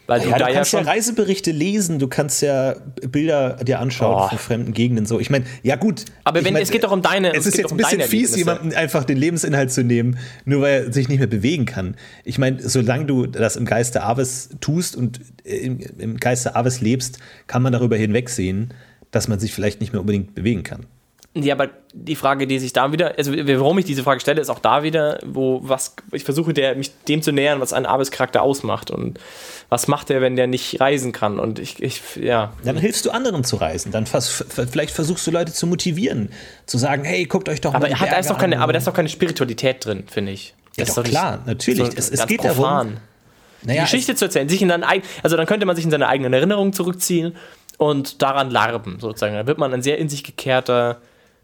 [0.05, 2.75] Weil du, ja, da du kannst ja, ja, Reiseberichte lesen, du kannst ja
[3.07, 4.27] Bilder dir anschauen oh.
[4.27, 5.17] von fremden Gegenden so.
[5.19, 6.03] Ich meine, ja gut.
[6.25, 7.33] Aber wenn, mein, es geht doch um deine.
[7.33, 10.87] Es ist jetzt um ein bisschen fies, jemandem einfach den Lebensinhalt zu nehmen, nur weil
[10.87, 11.95] er sich nicht mehr bewegen kann.
[12.25, 17.19] Ich meine, solange du das im Geiste Aves tust und im, im Geiste Aves lebst,
[17.47, 18.73] kann man darüber hinwegsehen,
[19.11, 20.85] dass man sich vielleicht nicht mehr unbedingt bewegen kann.
[21.35, 24.49] Ja, aber die Frage, die sich da wieder, also warum ich diese Frage stelle, ist
[24.49, 28.43] auch da wieder, wo was ich versuche, der, mich dem zu nähern, was einen Arbeitscharakter
[28.43, 29.19] ausmacht und
[29.69, 32.53] was macht er, wenn der nicht reisen kann und ich, ich ja.
[32.63, 36.29] Dann hilfst du anderen zu reisen, dann fas, vielleicht versuchst du Leute zu motivieren,
[36.67, 38.71] zu sagen, hey, guckt euch doch aber mal die hat, da ist doch keine, Aber
[38.71, 40.53] da ist doch keine Spiritualität drin, finde ich.
[40.77, 41.87] Ja, doch, klar, natürlich.
[41.87, 42.55] So es, es geht profan.
[42.57, 42.97] darum.
[43.63, 44.83] Naja, die Geschichte zu erzählen, sich in dann
[45.23, 47.35] also dann könnte man sich in seine eigenen Erinnerungen zurückziehen
[47.77, 49.33] und daran larben, sozusagen.
[49.33, 51.01] Da wird man ein sehr in sich gekehrter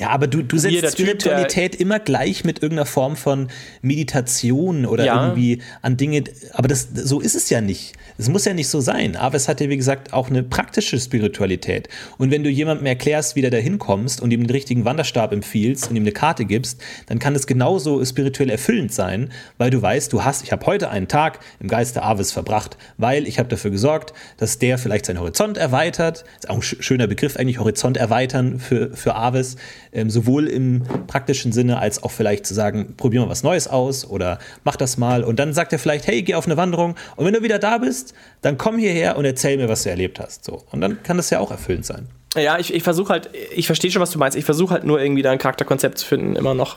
[0.00, 3.48] ja, aber du, du setzt Spiritualität typ, immer gleich mit irgendeiner Form von
[3.82, 5.22] Meditation oder ja.
[5.22, 6.24] irgendwie an Dinge.
[6.52, 7.94] Aber das, so ist es ja nicht.
[8.16, 9.16] Es muss ja nicht so sein.
[9.16, 11.88] Aber es hat ja, wie gesagt, auch eine praktische Spiritualität.
[12.18, 15.90] Und wenn du jemandem erklärst, wie du da hinkommst und ihm den richtigen Wanderstab empfiehlst
[15.90, 20.12] und ihm eine Karte gibst, dann kann es genauso spirituell erfüllend sein, weil du weißt,
[20.12, 23.70] du hast, ich habe heute einen Tag im Geiste Aves verbracht, weil ich habe dafür
[23.70, 26.24] gesorgt, dass der vielleicht seinen Horizont erweitert.
[26.24, 29.56] Das ist auch ein schöner Begriff eigentlich, Horizont erweitern für, für Aves
[29.92, 34.04] ähm, sowohl im praktischen Sinne als auch vielleicht zu sagen, probier mal was Neues aus
[34.08, 35.24] oder mach das mal.
[35.24, 37.78] Und dann sagt er vielleicht, hey, geh auf eine Wanderung und wenn du wieder da
[37.78, 40.44] bist, dann komm hierher und erzähl mir, was du erlebt hast.
[40.44, 40.64] So.
[40.70, 42.08] Und dann kann das ja auch erfüllend sein.
[42.36, 44.36] Ja, ich, ich versuche halt, ich verstehe schon, was du meinst.
[44.36, 46.76] Ich versuche halt nur irgendwie da ein Charakterkonzept zu finden, immer noch.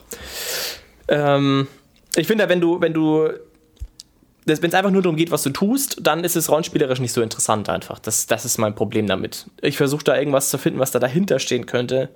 [1.08, 1.68] Ähm,
[2.16, 3.30] ich finde, wenn du, wenn du
[4.46, 7.22] wenn es einfach nur darum geht, was du tust, dann ist es rollenspielerisch nicht so
[7.22, 8.00] interessant einfach.
[8.00, 9.46] Das, das ist mein Problem damit.
[9.62, 12.10] Ich versuche da irgendwas zu finden, was da dahinter stehen könnte.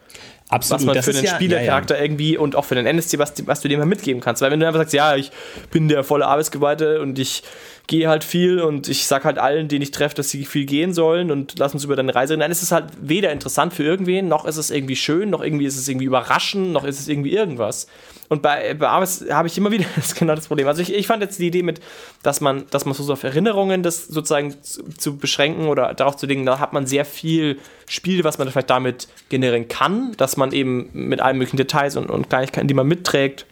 [0.50, 0.82] Absolut.
[0.82, 2.06] Was man das für den ja, Spielercharakter ja, ja.
[2.06, 4.42] irgendwie und auch für den NSC, was, was du dem mal mitgeben kannst.
[4.42, 5.32] Weil wenn du einfach sagst, ja, ich
[5.72, 7.44] bin der volle Arbeitsgeweihte und ich
[7.88, 10.94] gehe halt viel und ich sag halt allen, denen ich treffe, dass sie viel gehen
[10.94, 13.84] sollen und lass uns über deine Reise reden, dann ist es halt weder interessant für
[13.84, 17.08] irgendwen, noch ist es irgendwie schön, noch irgendwie ist es irgendwie überraschend, noch ist es
[17.08, 17.88] irgendwie irgendwas.
[18.30, 20.68] Und bei, bei Arbeit habe ich immer wieder das genau das Problem.
[20.68, 21.82] Also ich, ich fand jetzt die Idee mit,
[22.24, 26.26] dass man, dass man so auf Erinnerungen das sozusagen zu, zu, beschränken oder darauf zu
[26.26, 30.52] legen, da hat man sehr viel Spiel, was man vielleicht damit generieren kann, dass man
[30.52, 33.46] eben mit allen möglichen Details und, und Kleinigkeiten, die man mitträgt,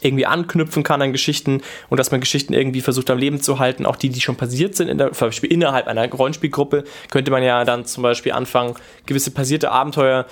[0.00, 3.86] irgendwie anknüpfen kann an Geschichten und dass man Geschichten irgendwie versucht am Leben zu halten,
[3.86, 7.42] auch die, die schon passiert sind, in der, zum Beispiel innerhalb einer Rollenspielgruppe, könnte man
[7.42, 8.74] ja dann zum Beispiel anfangen,
[9.06, 10.26] gewisse passierte Abenteuer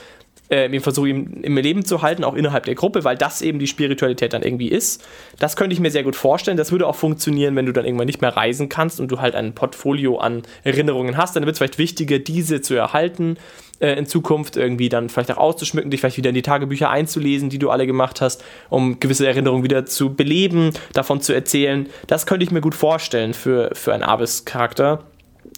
[0.53, 3.59] äh, im Versuch, ihm im Leben zu halten, auch innerhalb der Gruppe, weil das eben
[3.59, 5.03] die Spiritualität dann irgendwie ist.
[5.39, 6.59] Das könnte ich mir sehr gut vorstellen.
[6.59, 9.35] Das würde auch funktionieren, wenn du dann irgendwann nicht mehr reisen kannst und du halt
[9.35, 11.35] ein Portfolio an Erinnerungen hast.
[11.35, 13.39] Dann wird es vielleicht wichtiger, diese zu erhalten
[13.81, 17.49] äh, in Zukunft, irgendwie dann vielleicht auch auszuschmücken, dich vielleicht wieder in die Tagebücher einzulesen,
[17.49, 21.89] die du alle gemacht hast, um gewisse Erinnerungen wieder zu beleben, davon zu erzählen.
[22.09, 25.05] Das könnte ich mir gut vorstellen für, für einen Abis-Charakter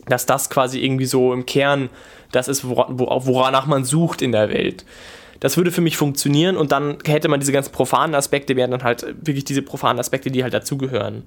[0.07, 1.88] dass das quasi irgendwie so im Kern
[2.32, 4.84] das ist, woranach man sucht in der Welt.
[5.40, 8.82] Das würde für mich funktionieren und dann hätte man diese ganzen profanen Aspekte, wären dann
[8.82, 11.24] halt wirklich diese profanen Aspekte, die halt dazugehören.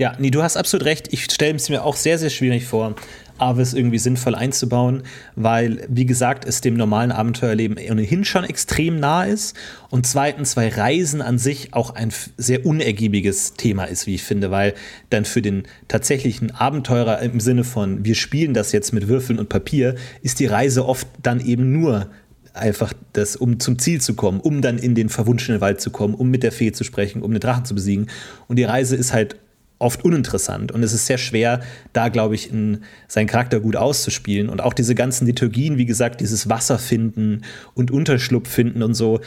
[0.00, 1.12] Ja, nee, du hast absolut recht.
[1.12, 2.94] Ich stelle es mir auch sehr, sehr schwierig vor,
[3.36, 5.02] Avis irgendwie sinnvoll einzubauen,
[5.36, 9.54] weil, wie gesagt, es dem normalen Abenteuerleben ohnehin schon extrem nah ist
[9.90, 14.50] und zweitens, weil Reisen an sich auch ein sehr unergiebiges Thema ist, wie ich finde,
[14.50, 14.72] weil
[15.10, 19.50] dann für den tatsächlichen Abenteurer im Sinne von, wir spielen das jetzt mit Würfeln und
[19.50, 22.08] Papier, ist die Reise oft dann eben nur
[22.54, 26.14] einfach das, um zum Ziel zu kommen, um dann in den verwunschenen Wald zu kommen,
[26.14, 28.06] um mit der Fee zu sprechen, um den Drachen zu besiegen.
[28.48, 29.36] Und die Reise ist halt
[29.80, 30.70] oft uninteressant.
[30.70, 31.60] Und es ist sehr schwer,
[31.92, 34.48] da glaube ich, in seinen Charakter gut auszuspielen.
[34.48, 37.42] Und auch diese ganzen Liturgien, wie gesagt, dieses Wasser finden
[37.74, 39.20] und Unterschlupf finden und so,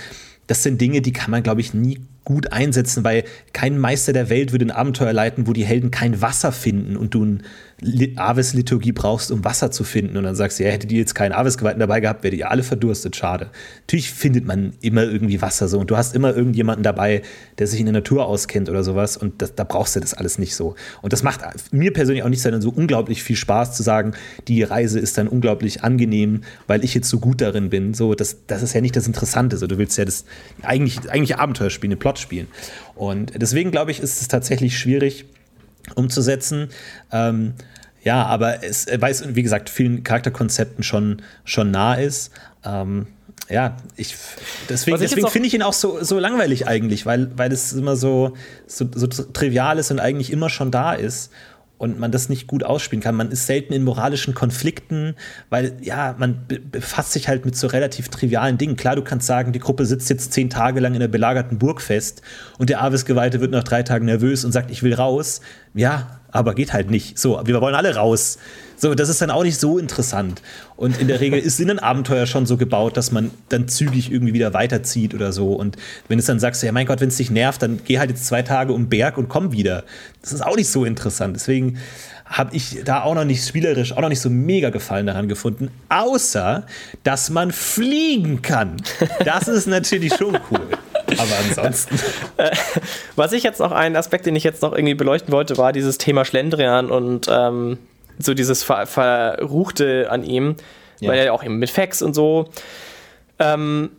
[0.47, 4.29] das sind Dinge, die kann man glaube ich nie gut einsetzen, weil kein Meister der
[4.29, 7.43] Welt würde ein Abenteuer leiten, wo die Helden kein Wasser finden und du ein
[8.15, 10.17] Aves-Liturgie brauchst, um Wasser zu finden.
[10.17, 12.63] Und dann sagst du, ja, hätte die jetzt keinen Aves-Geweihten dabei gehabt, wäre die alle
[12.63, 13.15] verdurstet.
[13.15, 13.49] Schade.
[13.81, 15.79] Natürlich findet man immer irgendwie Wasser so.
[15.79, 17.21] Und du hast immer irgendjemanden dabei,
[17.57, 19.17] der sich in der Natur auskennt oder sowas.
[19.17, 20.75] Und das, da brauchst du das alles nicht so.
[21.01, 24.13] Und das macht mir persönlich auch nicht so unglaublich viel Spaß zu sagen,
[24.47, 27.93] die Reise ist dann unglaublich angenehm, weil ich jetzt so gut darin bin.
[27.93, 29.57] So, das, das ist ja nicht das Interessante.
[29.57, 30.25] So, du willst ja das
[30.61, 32.47] eigentlich, eigentlich Abenteuer spielen, den Plot spielen.
[32.95, 35.25] Und deswegen glaube ich, ist es tatsächlich schwierig
[35.95, 36.69] umzusetzen.
[37.11, 37.53] Ähm,
[38.03, 42.31] ja, aber es, weil es, wie gesagt, vielen Charakterkonzepten schon, schon nah ist.
[42.65, 43.07] Ähm,
[43.49, 44.15] ja, ich,
[44.69, 48.33] deswegen, deswegen finde ich ihn auch so, so langweilig eigentlich, weil, weil es immer so,
[48.67, 51.31] so, so trivial ist und eigentlich immer schon da ist
[51.77, 53.15] und man das nicht gut ausspielen kann.
[53.15, 55.15] Man ist selten in moralischen Konflikten,
[55.49, 58.77] weil ja, man befasst sich halt mit so relativ trivialen Dingen.
[58.77, 61.81] Klar, du kannst sagen, die Gruppe sitzt jetzt zehn Tage lang in der belagerten Burg
[61.81, 62.21] fest
[62.57, 65.41] und der Aves-Geweihte wird nach drei Tagen nervös und sagt, ich will raus.
[65.73, 67.17] Ja, aber geht halt nicht.
[67.17, 68.39] So, wir wollen alle raus.
[68.75, 70.41] So, das ist dann auch nicht so interessant.
[70.75, 74.11] Und in der Regel ist in ein Abenteuer schon so gebaut, dass man dann zügig
[74.11, 75.53] irgendwie wieder weiterzieht oder so.
[75.53, 75.77] Und
[76.09, 78.25] wenn du dann sagst, ja mein Gott, wenn es dich nervt, dann geh halt jetzt
[78.25, 79.83] zwei Tage um den Berg und komm wieder.
[80.21, 81.35] Das ist auch nicht so interessant.
[81.35, 81.77] Deswegen
[82.25, 85.69] habe ich da auch noch nicht spielerisch, auch noch nicht so mega Gefallen daran gefunden,
[85.89, 86.65] außer
[87.03, 88.77] dass man fliegen kann.
[89.23, 90.67] Das ist natürlich schon cool.
[91.17, 91.99] Aber ansonsten.
[92.37, 92.51] Äh,
[93.15, 95.97] was ich jetzt noch, einen Aspekt, den ich jetzt noch irgendwie beleuchten wollte, war dieses
[95.97, 97.77] Thema Schlendrian und ähm,
[98.19, 100.55] so dieses Ver Verruchte an ihm,
[100.99, 101.09] ja.
[101.09, 102.49] weil er ja auch eben mit Fax und so.
[103.39, 103.91] Ähm,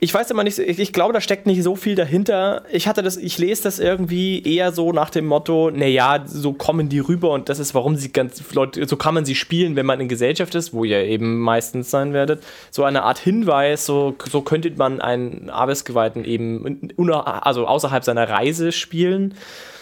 [0.00, 2.62] ich weiß immer nicht, ich, ich, glaube, da steckt nicht so viel dahinter.
[2.70, 6.88] Ich hatte das, ich lese das irgendwie eher so nach dem Motto, naja, so kommen
[6.88, 9.86] die rüber und das ist, warum sie ganz Leute, so kann man sie spielen, wenn
[9.86, 12.44] man in Gesellschaft ist, wo ihr eben meistens sein werdet.
[12.70, 18.70] So eine Art Hinweis, so, so könnte man einen Arbeitsgeweihten eben, also außerhalb seiner Reise
[18.70, 19.34] spielen.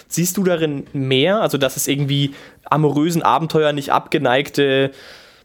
[0.09, 1.43] Siehst du darin mehr?
[1.43, 4.93] Also, dass es irgendwie amorösen Abenteuer nicht abgeneigte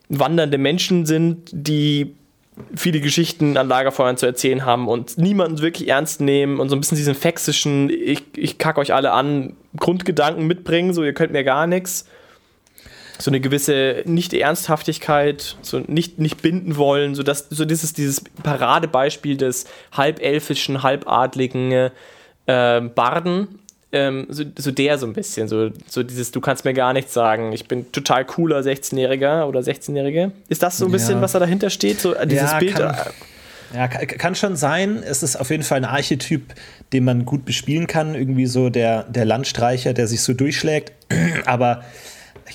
[0.08, 2.16] wandernde Menschen sind, die
[2.76, 6.82] viele Geschichten an Lagerfeuern zu erzählen haben und niemanden wirklich ernst nehmen und so ein
[6.82, 11.44] bisschen diesen fäxischen, ich, ich kacke euch alle an, Grundgedanken mitbringen, so ihr könnt mir
[11.44, 12.08] gar nichts.
[13.20, 19.38] So eine gewisse Nicht-Ernsthaftigkeit, so nicht, nicht binden wollen, so, dass, so dieses, dieses Paradebeispiel
[19.38, 21.92] des halbelfischen, halbadligen
[22.48, 23.60] äh, Barden,
[23.92, 27.14] ähm, so, so, der so ein bisschen, so, so dieses, du kannst mir gar nichts
[27.14, 30.32] sagen, ich bin total cooler 16-Jähriger oder 16-Jährige.
[30.48, 31.22] Ist das so ein bisschen, ja.
[31.22, 32.76] was da dahinter steht, so äh, dieses ja, Bild?
[32.76, 32.96] Kann,
[33.74, 35.04] ja, kann schon sein.
[35.04, 36.54] Es ist auf jeden Fall ein Archetyp,
[36.94, 38.16] den man gut bespielen kann.
[38.16, 40.94] Irgendwie so der, der Landstreicher, der sich so durchschlägt.
[41.46, 41.84] Aber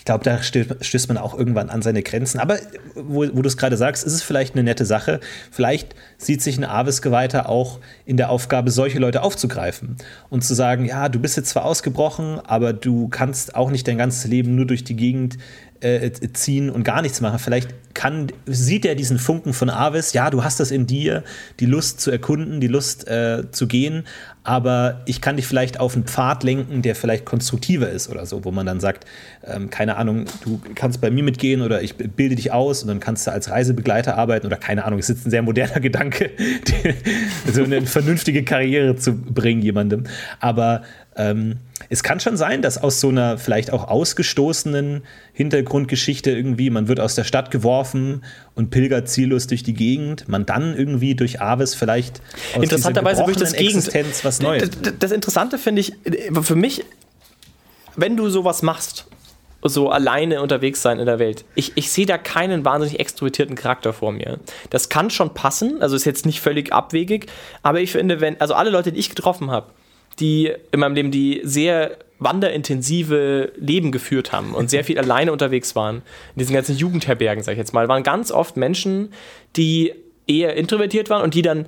[0.07, 2.38] glaube, da stößt man auch irgendwann an seine Grenzen.
[2.38, 2.59] Aber
[2.94, 5.20] wo, wo du es gerade sagst, ist es vielleicht eine nette Sache.
[5.50, 9.96] Vielleicht sieht sich ein Avis-Geweihter auch in der Aufgabe, solche Leute aufzugreifen
[10.30, 13.98] und zu sagen, ja, du bist jetzt zwar ausgebrochen, aber du kannst auch nicht dein
[13.98, 15.36] ganzes Leben nur durch die Gegend
[15.81, 17.39] äh, ziehen und gar nichts machen.
[17.39, 21.24] Vielleicht kann, sieht er diesen Funken von Avis, ja, du hast das in dir,
[21.61, 24.05] die Lust zu erkunden, die Lust äh, zu gehen,
[24.45, 28.45] aber ich kann dich vielleicht auf einen Pfad lenken, der vielleicht konstruktiver ist oder so,
[28.45, 29.07] wo man dann sagt,
[29.45, 33.01] ähm, keine Ahnung, du kannst bei mir mitgehen oder ich bilde dich aus und dann
[33.01, 36.31] kannst du als Reisebegleiter arbeiten oder keine Ahnung, es ist ein sehr moderner Gedanke,
[37.51, 40.05] so eine vernünftige Karriere zu bringen jemandem.
[40.39, 40.83] Aber
[41.17, 41.59] ähm,
[41.89, 45.03] es kann schon sein, dass aus so einer vielleicht auch ausgestoßenen
[45.33, 50.47] Hintergrundgeschichte irgendwie, man wird aus der Stadt geworfen und pilgert ziellos durch die Gegend, man
[50.47, 52.21] dann irgendwie durch Aves vielleicht
[52.55, 54.71] aus interessanterweise durch das Existenz was Neues.
[54.83, 55.93] Das, das Interessante finde ich,
[56.43, 56.85] für mich,
[57.95, 59.07] wenn du sowas machst,
[59.62, 61.45] so alleine unterwegs sein in der Welt.
[61.55, 64.39] Ich, ich sehe da keinen wahnsinnig extrovertierten Charakter vor mir.
[64.71, 67.27] Das kann schon passen, also ist jetzt nicht völlig abwegig,
[67.62, 69.67] aber ich finde, wenn, also alle Leute, die ich getroffen habe,
[70.19, 75.77] die in meinem Leben, die sehr wanderintensive Leben geführt haben und sehr viel alleine unterwegs
[75.77, 75.97] waren,
[76.35, 79.12] in diesen ganzen Jugendherbergen, sag ich jetzt mal, waren ganz oft Menschen,
[79.57, 79.93] die
[80.27, 81.67] eher introvertiert waren und die dann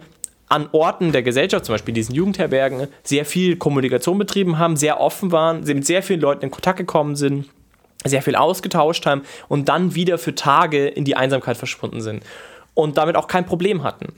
[0.49, 5.31] an Orten der Gesellschaft, zum Beispiel diesen Jugendherbergen, sehr viel Kommunikation betrieben haben, sehr offen
[5.31, 7.47] waren, mit sehr vielen Leuten in Kontakt gekommen sind,
[8.05, 12.23] sehr viel ausgetauscht haben und dann wieder für Tage in die Einsamkeit verschwunden sind
[12.73, 14.15] und damit auch kein Problem hatten.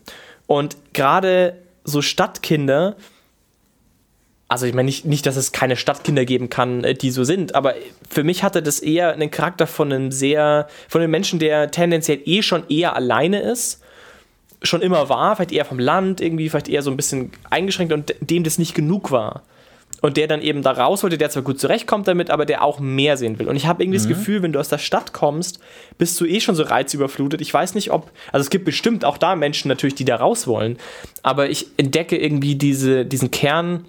[0.46, 2.96] Und gerade so Stadtkinder,
[4.50, 7.54] also ich meine nicht, nicht, dass es keine Stadtkinder geben kann, äh, die so sind,
[7.54, 7.74] aber
[8.08, 12.20] für mich hatte das eher einen Charakter von einem sehr, von einem Menschen, der tendenziell
[12.24, 13.80] eh schon eher alleine ist,
[14.62, 18.12] schon immer war, vielleicht eher vom Land, irgendwie vielleicht eher so ein bisschen eingeschränkt und
[18.20, 19.42] dem das nicht genug war.
[20.02, 22.80] Und der dann eben da raus wollte, der zwar gut zurechtkommt damit, aber der auch
[22.80, 23.48] mehr sehen will.
[23.48, 24.08] Und ich habe irgendwie mhm.
[24.08, 25.60] das Gefühl, wenn du aus der Stadt kommst,
[25.98, 27.42] bist du eh schon so reizüberflutet.
[27.42, 30.46] Ich weiß nicht, ob, also es gibt bestimmt auch da Menschen natürlich, die da raus
[30.46, 30.78] wollen,
[31.22, 33.84] aber ich entdecke irgendwie diese, diesen Kern,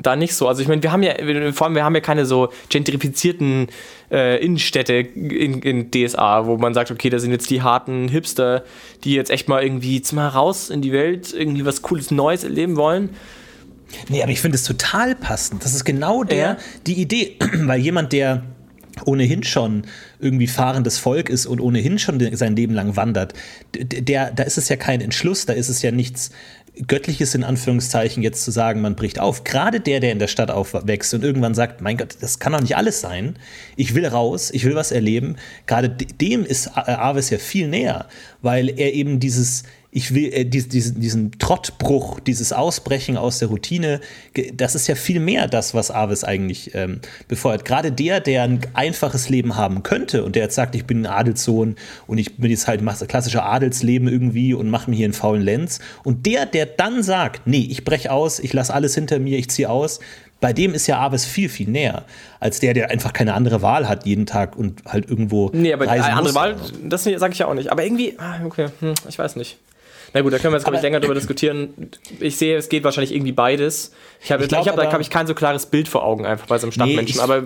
[0.00, 0.48] da nicht so.
[0.48, 1.14] Also ich meine, wir haben ja,
[1.52, 3.68] vor allem, wir haben ja keine so gentrifizierten
[4.10, 8.64] äh, Innenstädte in, in, DSA, wo man sagt, okay, da sind jetzt die harten Hipster,
[9.04, 12.76] die jetzt echt mal irgendwie mal raus in die Welt, irgendwie was Cooles Neues erleben
[12.76, 13.10] wollen.
[14.08, 15.64] Nee, aber ich finde es total passend.
[15.64, 16.56] Das ist genau der, ja.
[16.86, 18.42] die Idee, weil jemand, der
[19.04, 19.84] ohnehin schon
[20.20, 23.34] irgendwie fahrendes Volk ist und ohnehin schon sein Leben lang wandert,
[23.74, 26.30] der, da ist es ja kein Entschluss, da ist es ja nichts
[26.86, 29.44] Göttliches in Anführungszeichen jetzt zu sagen, man bricht auf.
[29.44, 32.62] Gerade der, der in der Stadt aufwächst und irgendwann sagt, mein Gott, das kann doch
[32.62, 33.36] nicht alles sein.
[33.76, 35.36] Ich will raus, ich will was erleben.
[35.66, 38.08] Gerade dem ist Aves ja viel näher,
[38.40, 39.64] weil er eben dieses
[39.94, 44.00] ich will äh, diesen, diesen Trottbruch, dieses Ausbrechen aus der Routine,
[44.54, 47.66] das ist ja viel mehr das, was Avis eigentlich ähm, befeuert.
[47.66, 51.06] Gerade der, der ein einfaches Leben haben könnte und der jetzt sagt, ich bin ein
[51.06, 51.76] Adelssohn
[52.06, 55.42] und ich bin jetzt halt mache klassische Adelsleben irgendwie und mache mir hier einen faulen
[55.42, 55.78] Lenz.
[56.04, 59.50] Und der, der dann sagt, nee, ich breche aus, ich lasse alles hinter mir, ich
[59.50, 60.00] ziehe aus,
[60.40, 62.04] bei dem ist ja Aves viel, viel näher,
[62.40, 65.50] als der, der einfach keine andere Wahl hat jeden Tag und halt irgendwo.
[65.52, 66.34] Nee, aber eine andere muss.
[66.34, 67.70] Wahl, das sage ich ja auch nicht.
[67.70, 69.58] Aber irgendwie, ah, okay, hm, ich weiß nicht.
[70.14, 71.90] Na gut, da können wir jetzt, glaube ich, länger drüber diskutieren.
[72.20, 73.92] Ich sehe, es geht wahrscheinlich irgendwie beides.
[74.22, 76.66] Ich habe hab, da hab ich kein so klares Bild vor Augen einfach bei so
[76.66, 77.16] einem Stadtmenschen.
[77.16, 77.44] Nee, aber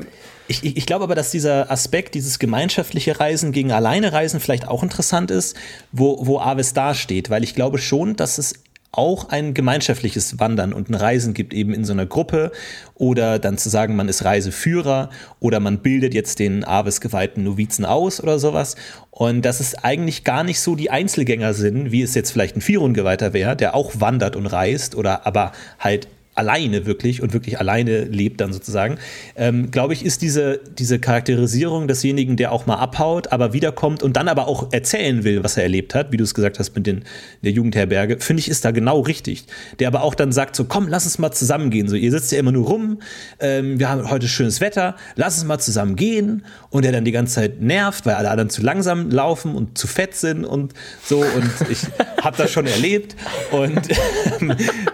[0.49, 4.67] ich, ich, ich glaube aber, dass dieser Aspekt, dieses gemeinschaftliche Reisen gegen alleine Reisen vielleicht
[4.67, 5.57] auch interessant ist,
[5.93, 8.55] wo, wo Aves dasteht, weil ich glaube schon, dass es
[8.93, 12.53] auch ein gemeinschaftliches Wandern und ein Reisen gibt, eben in so einer Gruppe
[12.95, 17.85] oder dann zu sagen, man ist Reiseführer oder man bildet jetzt den Aves geweihten Novizen
[17.85, 18.77] aus oder sowas.
[19.11, 22.61] Und das ist eigentlich gar nicht so die Einzelgänger sind, wie es jetzt vielleicht ein
[22.61, 28.05] Firun-Geweihter wäre, der auch wandert und reist oder aber halt alleine wirklich und wirklich alleine
[28.05, 28.99] lebt dann sozusagen,
[29.37, 34.17] ähm, glaube ich, ist diese, diese Charakterisierung desjenigen, der auch mal abhaut, aber wiederkommt und
[34.17, 36.87] dann aber auch erzählen will, was er erlebt hat, wie du es gesagt hast mit
[36.87, 37.05] den,
[37.43, 39.47] der Jugendherberge, finde ich, ist da genau richtig.
[39.79, 41.89] Der aber auch dann sagt so, komm, lass uns mal zusammengehen.
[41.89, 42.99] So, ihr sitzt ja immer nur rum,
[43.41, 46.45] ähm, wir haben heute schönes Wetter, lass uns mal zusammen gehen.
[46.69, 49.87] Und der dann die ganze Zeit nervt, weil alle anderen zu langsam laufen und zu
[49.87, 51.21] fett sind und so.
[51.21, 51.79] Und ich
[52.23, 53.17] habe das schon erlebt.
[53.51, 53.81] Und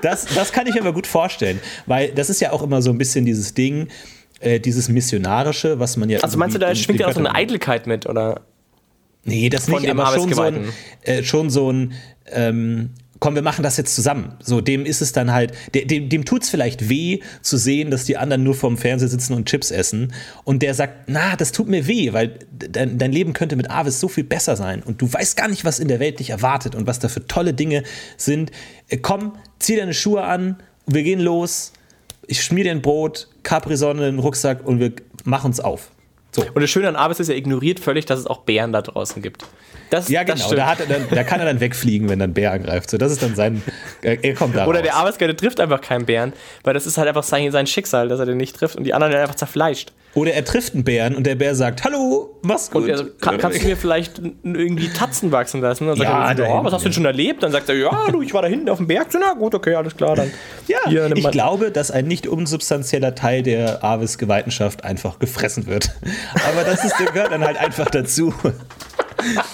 [0.03, 1.61] das, das kann ich mir aber gut vorstellen vorstellen.
[1.87, 3.89] Weil das ist ja auch immer so ein bisschen dieses Ding,
[4.41, 6.21] äh, dieses Missionarische, was man ja.
[6.21, 8.43] Also meinst du, da schwingt ja auch so eine Eitelkeit mit, oder?
[9.25, 10.65] Nee, das nicht, aber schon so, ein,
[11.03, 11.93] äh, schon so ein,
[12.33, 14.35] ähm, komm, wir machen das jetzt zusammen.
[14.43, 18.05] So, dem ist es dann halt, dem, dem tut es vielleicht weh zu sehen, dass
[18.05, 20.13] die anderen nur vorm Fernseher sitzen und Chips essen.
[20.43, 24.01] Und der sagt, na, das tut mir weh, weil dein, dein Leben könnte mit Avis
[24.01, 24.83] so viel besser sein.
[24.83, 27.25] Und du weißt gar nicht, was in der Welt dich erwartet und was da für
[27.29, 27.85] tolle Dinge
[28.17, 28.51] sind.
[28.89, 30.57] Äh, komm, zieh deine Schuhe an
[30.87, 31.73] wir gehen los,
[32.27, 34.93] ich schmier dir ein Brot, Capri-Sonne, einen Rucksack und wir
[35.25, 35.91] machen uns auf.
[36.35, 36.43] So.
[36.43, 39.21] Und das Schöne an Avis ist, er ignoriert völlig, dass es auch Bären da draußen
[39.21, 39.45] gibt.
[39.91, 40.55] Das, ja, genau.
[40.55, 42.89] Da, hat er dann, da kann er dann wegfliegen, wenn dann Bär angreift.
[42.89, 43.63] So, das ist dann sein.
[44.01, 44.67] Er kommt da.
[44.67, 44.85] Oder raus.
[44.85, 46.33] der Arbeitsgeiter trifft einfach keinen Bären,
[46.65, 48.95] weil das ist halt einfach sein, sein Schicksal, dass er den nicht trifft und die
[48.95, 49.93] anderen einfach zerfleischt.
[50.15, 52.83] Oder er trifft einen Bären und der Bär sagt, hallo, mach's gut.
[52.83, 55.87] Und er, kann, kannst du mir vielleicht irgendwie Tatzen wachsen lassen?
[55.87, 57.43] Dann ja, sagt er, oh, was hast du denn schon erlebt?
[57.43, 59.11] Dann sagt er, ja, du, ich war da hinten auf dem Berg.
[59.11, 60.31] So, na gut, okay, alles klar, dann.
[60.69, 65.93] Ja, Hier, ich glaube, dass ein nicht unsubstanzieller Teil der Avis Geweihtenschafft einfach gefressen wird.
[66.47, 68.35] Aber das ist, gehört dann halt einfach dazu.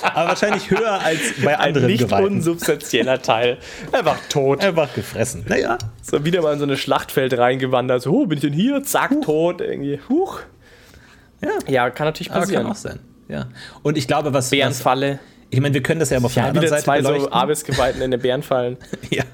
[0.03, 2.27] Aber wahrscheinlich höher als bei anderen Ein nicht Geweihten.
[2.37, 3.59] unsubstanzieller Teil.
[3.93, 4.63] Einfach tot.
[4.65, 5.45] Einfach gefressen.
[5.49, 5.79] Naja.
[6.03, 8.03] So wieder mal in so ein Schlachtfeld reingewandert.
[8.03, 8.83] So, oh, bin ich denn hier?
[8.83, 9.25] Zack, Huch.
[9.25, 9.61] tot.
[9.61, 10.01] Irgendwie.
[10.09, 10.41] Huch.
[11.41, 11.51] Ja.
[11.67, 12.67] ja, kann natürlich passieren.
[12.67, 12.99] Aber kann auch sein.
[13.29, 13.47] Ja.
[13.83, 14.51] Und ich glaube, was.
[14.51, 15.13] Bärenfalle.
[15.13, 17.25] Was, ich meine, wir können das ja mal von ja, der anderen Seite zwei beleuchten.
[17.25, 18.77] so Avis-Geweihten in den Bären fallen.
[19.11, 19.25] ja.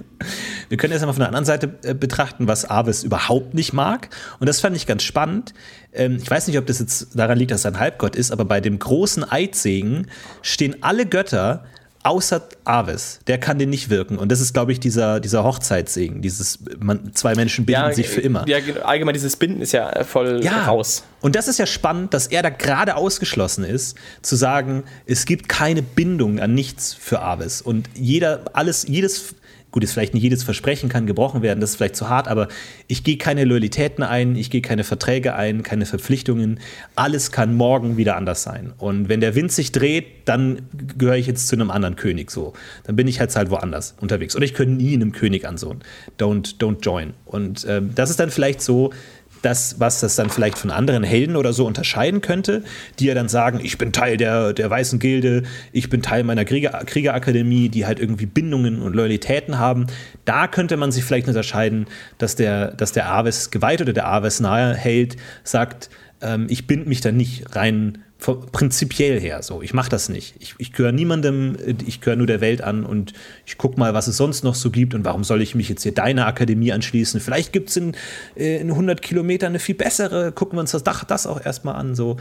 [0.68, 3.72] Wir können das ja mal von der anderen Seite äh, betrachten, was Avis überhaupt nicht
[3.72, 4.08] mag.
[4.38, 5.54] Und das fand ich ganz spannend.
[5.92, 8.44] Ähm, ich weiß nicht, ob das jetzt daran liegt, dass er ein Halbgott ist, aber
[8.44, 10.06] bei dem großen Eidsegen
[10.42, 11.64] stehen alle Götter
[12.04, 14.18] außer Avis, der kann den nicht wirken.
[14.18, 16.22] Und das ist, glaube ich, dieser, dieser Hochzeitssegen.
[16.22, 18.46] Dieses, man, zwei Menschen binden ja, sich für immer.
[18.46, 20.66] Ja, allgemein dieses Binden ist ja voll ja.
[20.66, 21.02] raus.
[21.22, 25.48] Und das ist ja spannend, dass er da gerade ausgeschlossen ist, zu sagen, es gibt
[25.48, 27.62] keine Bindung an nichts für Avis.
[27.62, 29.34] Und jeder, alles, jedes
[29.74, 32.46] gut, jetzt vielleicht nicht jedes Versprechen kann gebrochen werden, das ist vielleicht zu hart, aber
[32.86, 36.60] ich gehe keine Loyalitäten ein, ich gehe keine Verträge ein, keine Verpflichtungen.
[36.94, 38.72] Alles kann morgen wieder anders sein.
[38.78, 42.52] Und wenn der Wind sich dreht, dann gehöre ich jetzt zu einem anderen König so.
[42.84, 44.36] Dann bin ich halt halt woanders unterwegs.
[44.36, 45.82] Oder ich könnte nie einem König ansohnen.
[46.20, 47.14] Don't, don't join.
[47.24, 48.92] Und ähm, das ist dann vielleicht so
[49.44, 52.62] das, was das dann vielleicht von anderen Helden oder so unterscheiden könnte,
[52.98, 55.42] die ja dann sagen, ich bin Teil der, der Weißen Gilde,
[55.72, 59.86] ich bin Teil meiner Krieger, Kriegerakademie, die halt irgendwie Bindungen und Loyalitäten haben.
[60.24, 61.86] Da könnte man sich vielleicht unterscheiden,
[62.18, 65.90] dass der, dass der Aves geweiht oder der Aves nahe Held sagt,
[66.20, 69.60] ähm, ich binde mich da nicht rein prinzipiell her so.
[69.60, 70.34] Ich mache das nicht.
[70.40, 71.56] Ich, ich gehöre niemandem,
[71.86, 73.12] ich gehöre nur der Welt an und
[73.44, 75.82] ich gucke mal, was es sonst noch so gibt und warum soll ich mich jetzt
[75.82, 77.20] hier deiner Akademie anschließen.
[77.20, 77.94] Vielleicht gibt es in,
[78.36, 80.32] äh, in 100 Kilometern eine viel bessere.
[80.32, 81.94] Gucken wir uns das, das auch erstmal an.
[81.94, 82.16] So.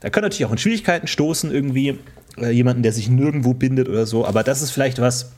[0.00, 1.98] Da können natürlich auch in Schwierigkeiten stoßen irgendwie.
[2.36, 4.26] Äh, jemanden, der sich nirgendwo bindet oder so.
[4.26, 5.32] Aber das ist vielleicht was,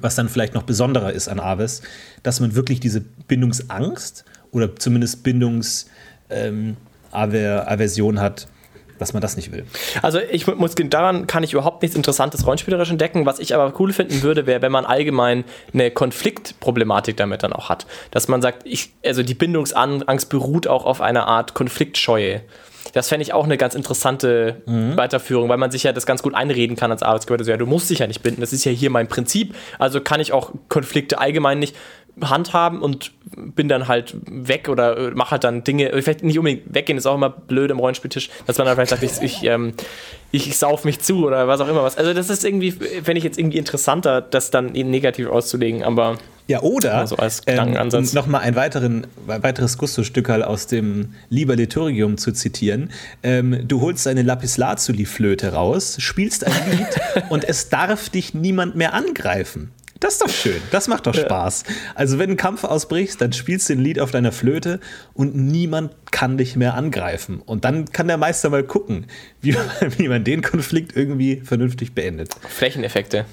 [0.00, 1.82] was dann vielleicht noch besonderer ist an Aves,
[2.22, 6.76] dass man wirklich diese Bindungsangst oder zumindest Bindungsaversion
[8.16, 8.48] ähm, hat,
[8.98, 9.64] dass man das nicht will.
[10.02, 13.26] Also ich muss daran kann ich überhaupt nichts Interessantes rollenspielerisch entdecken.
[13.26, 17.68] Was ich aber cool finden würde, wäre, wenn man allgemein eine Konfliktproblematik damit dann auch
[17.68, 17.86] hat.
[18.10, 22.42] Dass man sagt, ich, also die Bindungsangst beruht auch auf einer Art Konfliktscheue.
[22.92, 24.96] Das fände ich auch eine ganz interessante mhm.
[24.96, 27.38] Weiterführung, weil man sich ja das ganz gut einreden kann als Arbeitsgeber.
[27.38, 29.54] Also, ja, du musst dich ja nicht binden, das ist ja hier mein Prinzip.
[29.78, 31.74] Also kann ich auch Konflikte allgemein nicht
[32.20, 36.98] handhaben und bin dann halt weg oder mache halt dann Dinge, vielleicht nicht unbedingt weggehen,
[36.98, 39.74] ist auch immer blöd im Rollenspieltisch, dass man dann vielleicht sagt, ich, ich, ähm,
[40.30, 41.96] ich sauf mich zu oder was auch immer was.
[41.96, 46.60] Also das ist irgendwie, fände ich jetzt irgendwie interessanter, das dann negativ auszulegen, aber ja,
[46.60, 47.74] oder so als ähm,
[48.12, 52.90] nochmal ein weiteren, weiteres Gusto-Stückerl aus dem Liber Liturgium zu zitieren.
[53.22, 57.00] Ähm, du holst deine Lapislazuli-Flöte raus, spielst ein Lied
[57.30, 59.70] und es darf dich niemand mehr angreifen.
[60.04, 60.60] Das ist doch schön.
[60.70, 61.64] Das macht doch Spaß.
[61.94, 64.78] Also, wenn ein Kampf ausbrichst, dann spielst du ein Lied auf deiner Flöte
[65.14, 67.40] und niemand kann dich mehr angreifen.
[67.40, 69.06] Und dann kann der Meister mal gucken,
[69.40, 69.56] wie,
[69.96, 72.34] wie man den Konflikt irgendwie vernünftig beendet.
[72.46, 73.24] Flächeneffekte.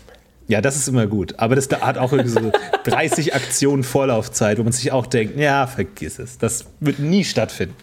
[0.47, 1.37] Ja, das ist immer gut.
[1.39, 2.51] Aber das hat auch irgendwie so
[2.85, 6.37] 30 Aktionen Vorlaufzeit, wo man sich auch denkt, ja, vergiss es.
[6.37, 7.75] Das wird nie stattfinden.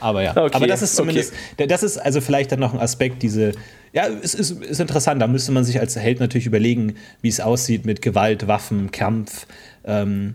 [0.00, 1.68] Aber ja, okay, aber das ist zumindest, okay.
[1.68, 3.52] das ist also vielleicht dann noch ein Aspekt, diese,
[3.92, 7.40] ja, es ist, ist interessant, da müsste man sich als Held natürlich überlegen, wie es
[7.40, 9.46] aussieht mit Gewalt, Waffen, Kampf.
[9.84, 10.34] Ähm,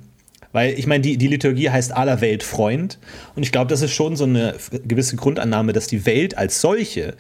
[0.52, 3.00] weil ich meine, die, die Liturgie heißt aller Welt Freund.
[3.36, 4.56] Und ich glaube, das ist schon so eine
[4.86, 7.16] gewisse Grundannahme, dass die Welt als solche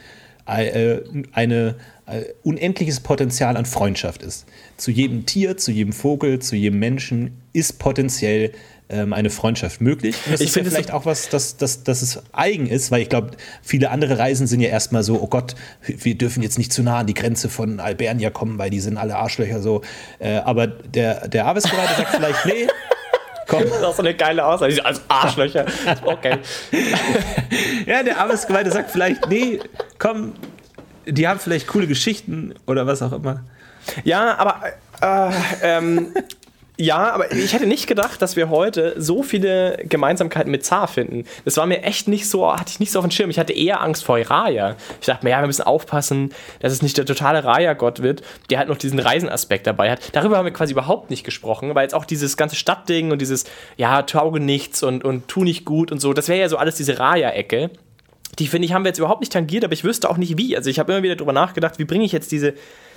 [0.45, 1.01] äh,
[1.33, 1.75] eine,
[2.05, 4.45] ein äh, unendliches Potenzial an Freundschaft ist.
[4.77, 8.51] Zu jedem Tier, zu jedem Vogel, zu jedem Menschen ist potenziell
[8.89, 10.15] ähm, eine Freundschaft möglich.
[10.25, 13.01] Und das ich finde ja vielleicht auch was, dass, dass, dass es eigen ist, weil
[13.01, 13.31] ich glaube,
[13.61, 16.99] viele andere Reisen sind ja erstmal so, oh Gott, wir dürfen jetzt nicht zu nah
[16.99, 19.81] an die Grenze von Albernia kommen, weil die sind alle Arschlöcher so.
[20.19, 22.67] Äh, aber der, der Arbeitsgereiter sagt vielleicht, nee,
[23.47, 23.63] Komm.
[23.63, 24.85] Das ist auch so eine geile Aussage.
[24.85, 25.65] Als Arschlöcher.
[26.03, 26.39] Okay.
[27.85, 29.59] ja, der Arbeitsgeweihte sagt vielleicht, nee,
[29.97, 30.33] komm,
[31.05, 33.43] die haben vielleicht coole Geschichten oder was auch immer.
[34.03, 34.61] Ja, aber
[35.01, 36.13] äh, ähm,
[36.79, 41.25] ja, aber ich hätte nicht gedacht, dass wir heute so viele Gemeinsamkeiten mit Zar finden.
[41.43, 43.31] Das war mir echt nicht so, hatte ich nicht so auf dem Schirm.
[43.31, 44.75] Ich hatte eher Angst vor Raya.
[45.01, 48.21] Ich dachte mir, ja, wir müssen aufpassen, dass es nicht der totale Raya-Gott wird,
[48.51, 50.01] der halt noch diesen Reisenaspekt dabei hat.
[50.11, 53.45] Darüber haben wir quasi überhaupt nicht gesprochen, weil jetzt auch dieses ganze Stadtding und dieses,
[53.77, 56.75] ja, tauge nichts und, und tu nicht gut und so, das wäre ja so alles
[56.75, 57.71] diese Raya-Ecke
[58.39, 60.55] die finde ich, haben wir jetzt überhaupt nicht tangiert, aber ich wüsste auch nicht wie.
[60.55, 62.53] Also ich habe immer wieder darüber nachgedacht, wie bringe ich jetzt diese,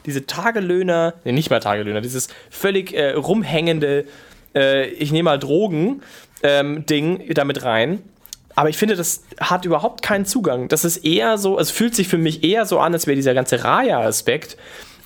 [0.06, 4.04] diese Tagelöhner, nee, nicht mal Tagelöhner, dieses völlig äh, rumhängende,
[4.54, 6.02] äh, ich nehme mal Drogen
[6.42, 8.02] ähm, Ding damit rein.
[8.56, 10.68] Aber ich finde, das hat überhaupt keinen Zugang.
[10.68, 13.32] Das ist eher so, es fühlt sich für mich eher so an, als wäre dieser
[13.32, 14.56] ganze Raya-Aspekt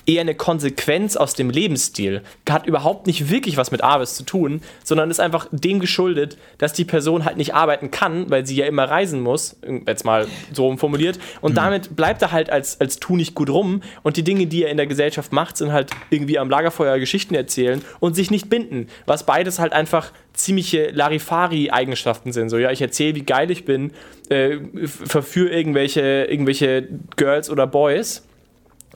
[0.05, 2.21] eher eine Konsequenz aus dem Lebensstil.
[2.49, 6.73] Hat überhaupt nicht wirklich was mit Arbeit zu tun, sondern ist einfach dem geschuldet, dass
[6.73, 10.75] die Person halt nicht arbeiten kann, weil sie ja immer reisen muss, jetzt mal so
[10.77, 11.19] formuliert.
[11.41, 11.55] Und mhm.
[11.55, 13.81] damit bleibt er halt als, als Tu nicht gut rum.
[14.03, 17.35] Und die Dinge, die er in der Gesellschaft macht, sind halt irgendwie am Lagerfeuer Geschichten
[17.35, 18.87] erzählen und sich nicht binden.
[19.05, 22.49] Was beides halt einfach ziemliche Larifari-Eigenschaften sind.
[22.49, 23.91] So, ja, ich erzähle, wie geil ich bin,
[24.29, 28.24] äh, verführe irgendwelche, irgendwelche Girls oder Boys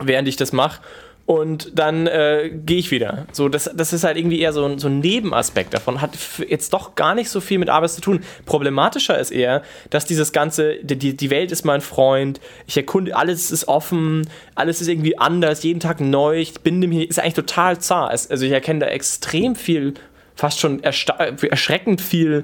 [0.01, 0.81] während ich das mache.
[1.29, 3.27] Und dann äh, gehe ich wieder.
[3.33, 6.01] So, das, das ist halt irgendwie eher so ein, so ein Nebenaspekt davon.
[6.01, 8.21] Hat jetzt doch gar nicht so viel mit Arbeit zu tun.
[8.47, 13.51] Problematischer ist eher, dass dieses Ganze, die, die Welt ist mein Freund, ich erkunde, alles
[13.51, 17.77] ist offen, alles ist irgendwie anders, jeden Tag neu, ich binde mich, ist eigentlich total
[17.77, 18.09] zart.
[18.11, 19.93] Also ich erkenne da extrem viel,
[20.33, 22.43] fast schon erschreckend viel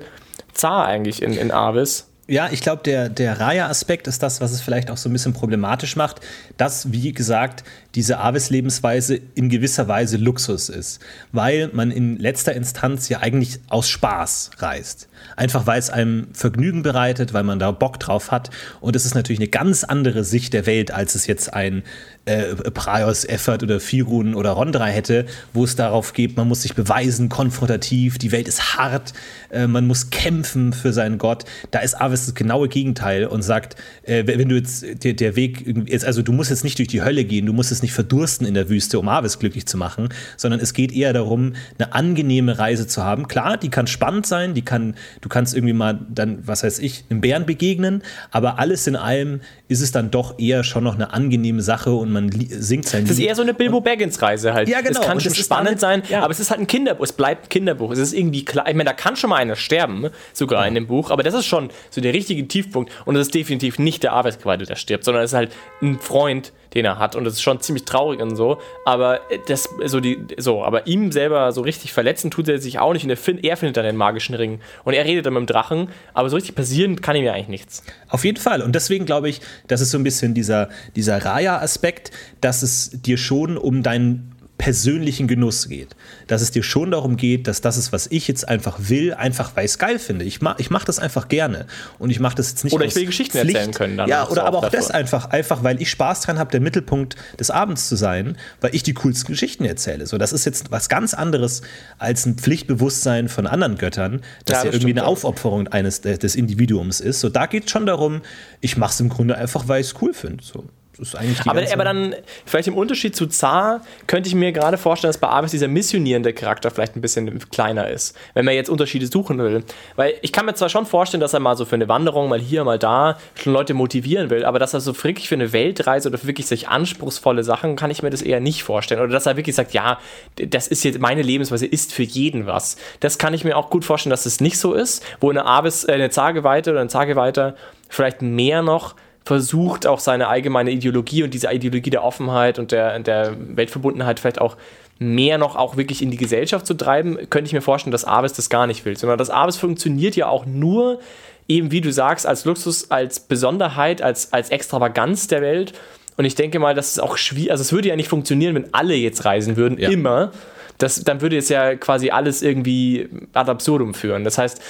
[0.54, 2.12] zart eigentlich in, in Avis.
[2.28, 5.34] Ja, ich glaube, der, der Raya-Aspekt ist das, was es vielleicht auch so ein bisschen
[5.34, 6.22] problematisch macht,
[6.58, 7.64] dass, wie gesagt,
[7.94, 11.00] diese Avis-Lebensweise in gewisser Weise Luxus ist,
[11.34, 15.08] weil man in letzter Instanz ja eigentlich aus Spaß reist.
[15.36, 18.50] Einfach weil es einem Vergnügen bereitet, weil man da Bock drauf hat.
[18.82, 21.84] Und es ist natürlich eine ganz andere Sicht der Welt, als es jetzt ein
[22.26, 26.74] äh, Praios, Effert oder Firun oder Rondra hätte, wo es darauf geht, man muss sich
[26.74, 29.14] beweisen, konfrontativ, die Welt ist hart,
[29.52, 31.46] äh, man muss kämpfen für seinen Gott.
[31.72, 35.66] Da ist Avis das genaue Gegenteil und sagt, äh, wenn du jetzt der, der Weg,
[35.88, 38.48] jetzt, also du musst jetzt nicht durch die Hölle gehen, du musst jetzt nicht verdursten
[38.48, 42.58] in der Wüste, um Avis glücklich zu machen, sondern es geht eher darum, eine angenehme
[42.58, 43.28] Reise zu haben.
[43.28, 47.06] Klar, die kann spannend sein, die kann, du kannst irgendwie mal dann, was weiß ich,
[47.10, 48.02] einem Bären begegnen,
[48.32, 52.15] aber alles in allem ist es dann doch eher schon noch eine angenehme Sache und
[52.16, 53.10] man singt sein Lied.
[53.12, 54.68] Das ist eher so eine Bilbo Baggins-Reise halt.
[54.68, 55.00] Ja, genau.
[55.00, 56.22] Es kann schon spannend sein, ja.
[56.22, 57.04] aber es ist halt ein Kinderbuch.
[57.04, 57.92] Es bleibt ein Kinderbuch.
[57.92, 58.68] Es ist irgendwie klar.
[58.68, 60.68] Ich meine, da kann schon mal einer sterben, sogar ja.
[60.68, 63.78] in dem Buch, aber das ist schon so der richtige Tiefpunkt und das ist definitiv
[63.78, 65.52] nicht der Arbeitsgeweihte, der stirbt, sondern es ist halt
[65.82, 67.16] ein Freund, den er hat.
[67.16, 71.12] Und das ist schon ziemlich traurig und so, aber das so die so, aber ihm
[71.12, 73.04] selber so richtig verletzen tut er sich auch nicht.
[73.04, 74.60] Und er, find, er findet dann den magischen Ring.
[74.84, 77.48] Und er redet dann mit dem Drachen, aber so richtig passieren kann ihm ja eigentlich
[77.48, 77.84] nichts.
[78.10, 78.62] Auf jeden Fall.
[78.62, 82.12] Und deswegen glaube ich, das ist so ein bisschen dieser dieser Raya Aspekt,
[82.42, 85.96] dass es dir schon um deinen persönlichen Genuss geht.
[86.28, 89.56] Dass es dir schon darum geht, dass das ist, was ich jetzt einfach will, einfach
[89.56, 90.26] weil ich es geil finde.
[90.26, 91.66] Ich, ma, ich mache das einfach gerne.
[92.00, 93.56] Und ich mache das jetzt nicht Oder ich will Geschichten Pflicht.
[93.56, 93.98] erzählen können.
[93.98, 94.80] Dann ja, oder aber auch davor.
[94.80, 98.74] das einfach, einfach, weil ich Spaß dran habe, der Mittelpunkt des Abends zu sein, weil
[98.74, 100.08] ich die coolsten Geschichten erzähle.
[100.08, 101.62] So, das ist jetzt was ganz anderes
[101.98, 107.02] als ein Pflichtbewusstsein von anderen Göttern, das ja, ja irgendwie eine Aufopferung eines des Individuums
[107.02, 107.20] ist.
[107.20, 108.22] So, da geht es schon darum,
[108.62, 110.44] ich mache es im Grunde einfach, weil ich es cool finde.
[110.44, 110.66] So
[111.00, 112.16] ist eigentlich aber, aber dann,
[112.46, 116.34] vielleicht im Unterschied zu Zar, könnte ich mir gerade vorstellen, dass bei Avis dieser missionierende
[116.34, 119.64] Charakter vielleicht ein bisschen kleiner ist, wenn man jetzt Unterschiede suchen will.
[119.96, 122.40] Weil ich kann mir zwar schon vorstellen, dass er mal so für eine Wanderung, mal
[122.40, 126.10] hier, mal da, schon Leute motivieren will, aber dass er so wirklich für eine Weltreise
[126.10, 129.02] oder für wirklich sich anspruchsvolle Sachen, kann ich mir das eher nicht vorstellen.
[129.02, 130.00] Oder dass er wirklich sagt, ja,
[130.36, 132.78] das ist jetzt meine Lebensweise, ist für jeden was.
[133.00, 135.46] Das kann ich mir auch gut vorstellen, dass es das nicht so ist, wo eine
[135.46, 137.56] Avis, äh, eine Zargeweite oder ein Zargeweiter
[137.90, 142.98] vielleicht mehr noch versucht, auch seine allgemeine Ideologie und diese Ideologie der Offenheit und der,
[143.00, 144.56] der Weltverbundenheit vielleicht auch
[145.00, 148.34] mehr noch auch wirklich in die Gesellschaft zu treiben, könnte ich mir vorstellen, dass Aves
[148.34, 148.96] das gar nicht will.
[148.96, 151.00] Sondern das Aves funktioniert ja auch nur,
[151.48, 155.74] eben wie du sagst, als Luxus, als Besonderheit, als, als Extravaganz der Welt.
[156.18, 158.74] Und ich denke mal, dass es auch schwierig, also es würde ja nicht funktionieren, wenn
[158.74, 159.90] alle jetzt reisen würden, ja.
[159.90, 160.32] immer.
[160.78, 164.24] Das, dann würde es ja quasi alles irgendwie ad absurdum führen.
[164.24, 164.62] Das heißt,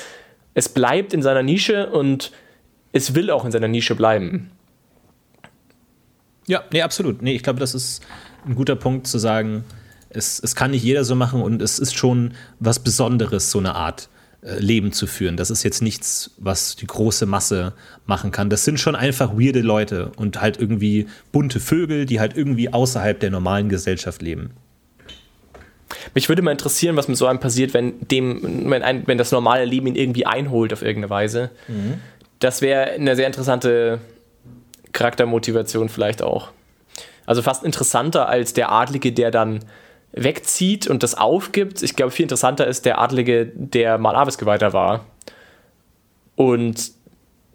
[0.53, 2.31] es bleibt in seiner Nische und
[2.95, 4.49] es will auch in seiner Nische bleiben.
[6.47, 7.21] Ja, nee, absolut.
[7.21, 8.01] Nee, ich glaube, das ist
[8.45, 9.65] ein guter Punkt zu sagen,
[10.09, 13.75] es, es kann nicht jeder so machen und es ist schon was Besonderes, so eine
[13.75, 14.07] Art
[14.41, 15.35] äh, Leben zu führen.
[15.35, 17.73] Das ist jetzt nichts, was die große Masse
[18.05, 18.49] machen kann.
[18.49, 23.19] Das sind schon einfach weirde Leute und halt irgendwie bunte Vögel, die halt irgendwie außerhalb
[23.19, 24.51] der normalen Gesellschaft leben.
[26.13, 29.31] Mich würde mal interessieren, was mit so einem passiert, wenn, dem, wenn, ein, wenn das
[29.31, 31.51] normale Leben ihn irgendwie einholt auf irgendeine Weise.
[31.67, 31.95] Mhm.
[32.39, 33.99] Das wäre eine sehr interessante
[34.91, 36.49] Charaktermotivation vielleicht auch.
[37.25, 39.59] Also fast interessanter als der Adlige, der dann
[40.11, 41.83] wegzieht und das aufgibt.
[41.83, 45.05] Ich glaube, viel interessanter ist der Adlige, der mal Avisgeweihter war
[46.35, 46.91] und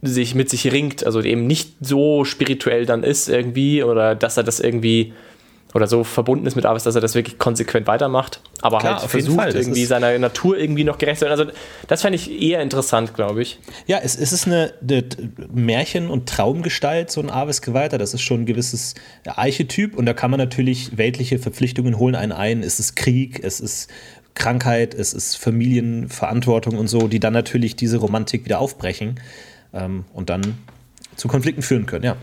[0.03, 4.45] sich mit sich ringt, also eben nicht so spirituell dann ist irgendwie oder dass er
[4.45, 5.13] das irgendwie
[5.75, 9.11] oder so verbunden ist mit Avis, dass er das wirklich konsequent weitermacht, aber Klar, halt
[9.11, 11.39] versucht irgendwie seiner Natur irgendwie noch gerecht zu werden.
[11.39, 11.53] Also
[11.87, 13.61] das fände ich eher interessant, glaube ich.
[13.87, 15.05] Ja, es, es ist eine, eine,
[15.53, 17.99] Märchen- und Traumgestalt, so ein Avis Geweihter.
[17.99, 18.95] Das ist schon ein gewisses
[19.27, 22.63] Archetyp und da kann man natürlich weltliche Verpflichtungen holen einen ein.
[22.63, 23.89] Es ist Krieg, es ist
[24.35, 29.21] Krankheit, es ist Familienverantwortung und so, die dann natürlich diese Romantik wieder aufbrechen
[29.73, 30.59] ähm, und dann
[31.17, 32.17] zu Konflikten führen können, ja.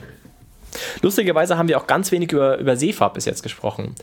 [1.01, 3.95] Lustigerweise haben wir auch ganz wenig über, über Seefahrt bis jetzt gesprochen.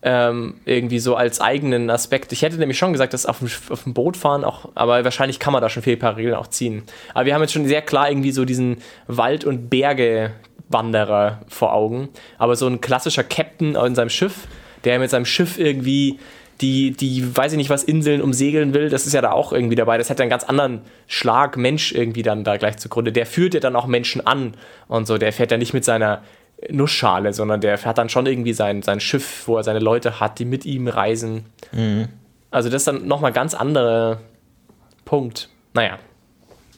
[0.00, 2.32] Ähm, irgendwie so als eigenen Aspekt.
[2.32, 5.40] Ich hätte nämlich schon gesagt, dass auf dem, auf dem Boot fahren auch, aber wahrscheinlich
[5.40, 6.84] kann man da schon viele Parallelen auch ziehen.
[7.14, 8.76] Aber wir haben jetzt schon sehr klar irgendwie so diesen
[9.08, 12.10] Wald- und Berge-Wanderer vor Augen.
[12.38, 14.46] Aber so ein klassischer Captain in seinem Schiff,
[14.84, 16.20] der mit seinem Schiff irgendwie
[16.60, 19.76] die, die, weiß ich nicht, was Inseln umsegeln will, das ist ja da auch irgendwie
[19.76, 19.96] dabei.
[19.96, 23.12] Das hat einen ganz anderen Schlag Mensch irgendwie dann da gleich zugrunde.
[23.12, 24.54] Der führt ja dann auch Menschen an
[24.88, 25.18] und so.
[25.18, 26.22] Der fährt ja nicht mit seiner
[26.68, 30.40] Nussschale, sondern der fährt dann schon irgendwie sein, sein Schiff, wo er seine Leute hat,
[30.40, 31.46] die mit ihm reisen.
[31.72, 32.08] Mhm.
[32.50, 34.20] Also das ist dann nochmal ganz anderer
[35.04, 35.48] Punkt.
[35.74, 35.98] Naja.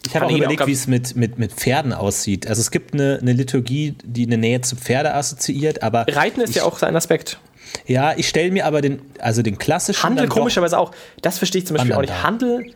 [0.07, 2.47] Ich habe auch überlegt, wie es mit, mit, mit Pferden aussieht.
[2.47, 6.07] Also es gibt eine, eine Liturgie, die eine Nähe zu Pferde assoziiert, aber.
[6.09, 7.39] Reiten ist ja auch sein Aspekt.
[7.87, 10.03] Ja, ich stelle mir aber den, also den klassischen.
[10.03, 10.93] Handel komischerweise auch.
[11.23, 12.23] Das verstehe ich zum Beispiel auch nicht.
[12.23, 12.73] Handel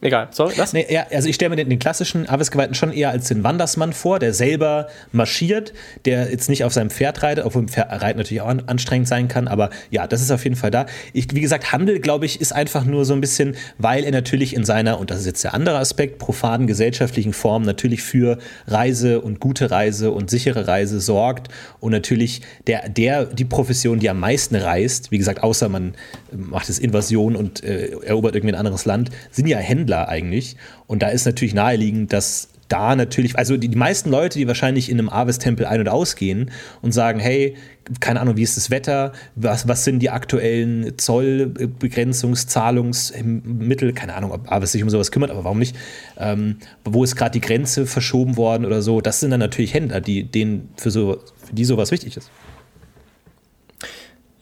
[0.00, 0.72] Egal, sorry, was?
[0.72, 3.92] Nee, ja, also ich stelle mir den, den klassischen Avisgeweihten schon eher als den Wandersmann
[3.92, 5.72] vor, der selber marschiert,
[6.04, 9.08] der jetzt nicht auf seinem Pferd reitet, obwohl ein Pferd reiten natürlich auch an, anstrengend
[9.08, 10.86] sein kann, aber ja, das ist auf jeden Fall da.
[11.12, 14.54] Ich, wie gesagt, Handel, glaube ich, ist einfach nur so ein bisschen, weil er natürlich
[14.54, 18.38] in seiner, und das ist jetzt der andere Aspekt, profanen gesellschaftlichen Form natürlich für
[18.68, 21.48] Reise und gute Reise und sichere Reise sorgt
[21.80, 25.94] und natürlich der, der die Profession, die am meisten reist, wie gesagt, außer man
[26.30, 30.56] macht es Invasion und äh, erobert irgendwie ein anderes Land, sind ja Händler Händler eigentlich.
[30.86, 34.90] Und da ist natürlich naheliegend, dass da natürlich, also die, die meisten Leute, die wahrscheinlich
[34.90, 36.50] in einem Aves-Tempel ein- und ausgehen
[36.82, 37.56] und sagen, hey,
[38.00, 44.52] keine Ahnung, wie ist das Wetter, was, was sind die aktuellen Zollbegrenzungszahlungsmittel, keine Ahnung, ob
[44.52, 45.74] Aves sich um sowas kümmert, aber warum nicht,
[46.18, 50.02] ähm, wo ist gerade die Grenze verschoben worden oder so, das sind dann natürlich Händler,
[50.02, 52.30] die, denen für, so, für die sowas wichtig ist.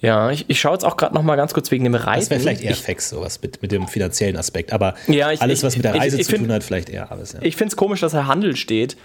[0.01, 2.21] Ja, ich, ich schaue jetzt auch gerade noch mal ganz kurz wegen dem Reisen.
[2.21, 4.73] Das wäre vielleicht eher Fex, sowas mit, mit dem finanziellen Aspekt.
[4.73, 7.11] Aber ja, ich, alles, was mit der Reise ich, zu find, tun hat, vielleicht eher
[7.11, 7.33] alles.
[7.33, 7.41] Ja.
[7.43, 8.97] Ich finde es komisch, dass er Handel steht,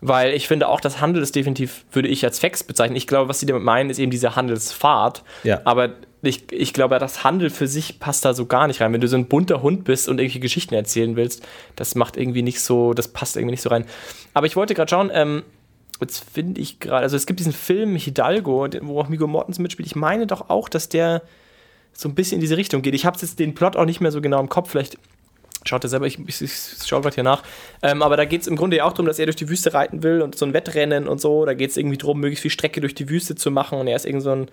[0.00, 2.96] weil ich finde auch, dass Handel ist definitiv, würde ich als Fex bezeichnen.
[2.96, 5.24] Ich glaube, was sie damit meinen, ist eben diese Handelsfahrt.
[5.42, 5.62] Ja.
[5.64, 8.92] Aber ich, ich glaube, das Handel für sich passt da so gar nicht rein.
[8.92, 11.44] Wenn du so ein bunter Hund bist und irgendwelche Geschichten erzählen willst,
[11.74, 13.84] das macht irgendwie nicht so, das passt irgendwie nicht so rein.
[14.34, 15.42] Aber ich wollte gerade schauen, ähm,
[16.00, 19.86] jetzt finde ich gerade, also es gibt diesen Film Hidalgo, wo auch Migo Mortensen mitspielt.
[19.86, 21.22] Ich meine doch auch, dass der
[21.92, 22.94] so ein bisschen in diese Richtung geht.
[22.94, 24.70] Ich habe jetzt den Plot auch nicht mehr so genau im Kopf.
[24.70, 24.98] Vielleicht
[25.64, 26.52] schaut er selber, ich, ich, ich
[26.86, 27.42] schaue gerade hier nach.
[27.82, 29.74] Ähm, aber da geht es im Grunde ja auch darum, dass er durch die Wüste
[29.74, 31.44] reiten will und so ein Wettrennen und so.
[31.44, 33.78] Da geht es irgendwie darum, möglichst viel Strecke durch die Wüste zu machen.
[33.78, 34.48] Und er ist irgend so ein,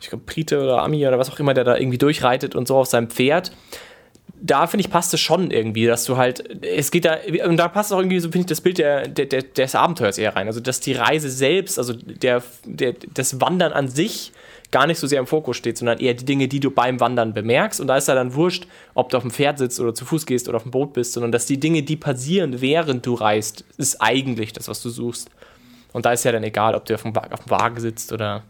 [0.00, 2.76] ich glaube, Brite oder Ami oder was auch immer, der da irgendwie durchreitet und so
[2.76, 3.52] auf seinem Pferd
[4.40, 7.68] da finde ich, passt es schon irgendwie, dass du halt, es geht da, und da
[7.68, 10.46] passt auch irgendwie so, finde ich, das Bild der, der, der, des Abenteuers eher rein.
[10.46, 14.32] Also, dass die Reise selbst, also der, der, das Wandern an sich
[14.70, 17.32] gar nicht so sehr im Fokus steht, sondern eher die Dinge, die du beim Wandern
[17.32, 17.80] bemerkst.
[17.80, 20.26] Und da ist ja dann wurscht, ob du auf dem Pferd sitzt oder zu Fuß
[20.26, 23.64] gehst oder auf dem Boot bist, sondern dass die Dinge, die passieren, während du reist,
[23.78, 25.30] ist eigentlich das, was du suchst.
[25.92, 28.42] Und da ist ja dann egal, ob du auf dem, auf dem Wagen sitzt oder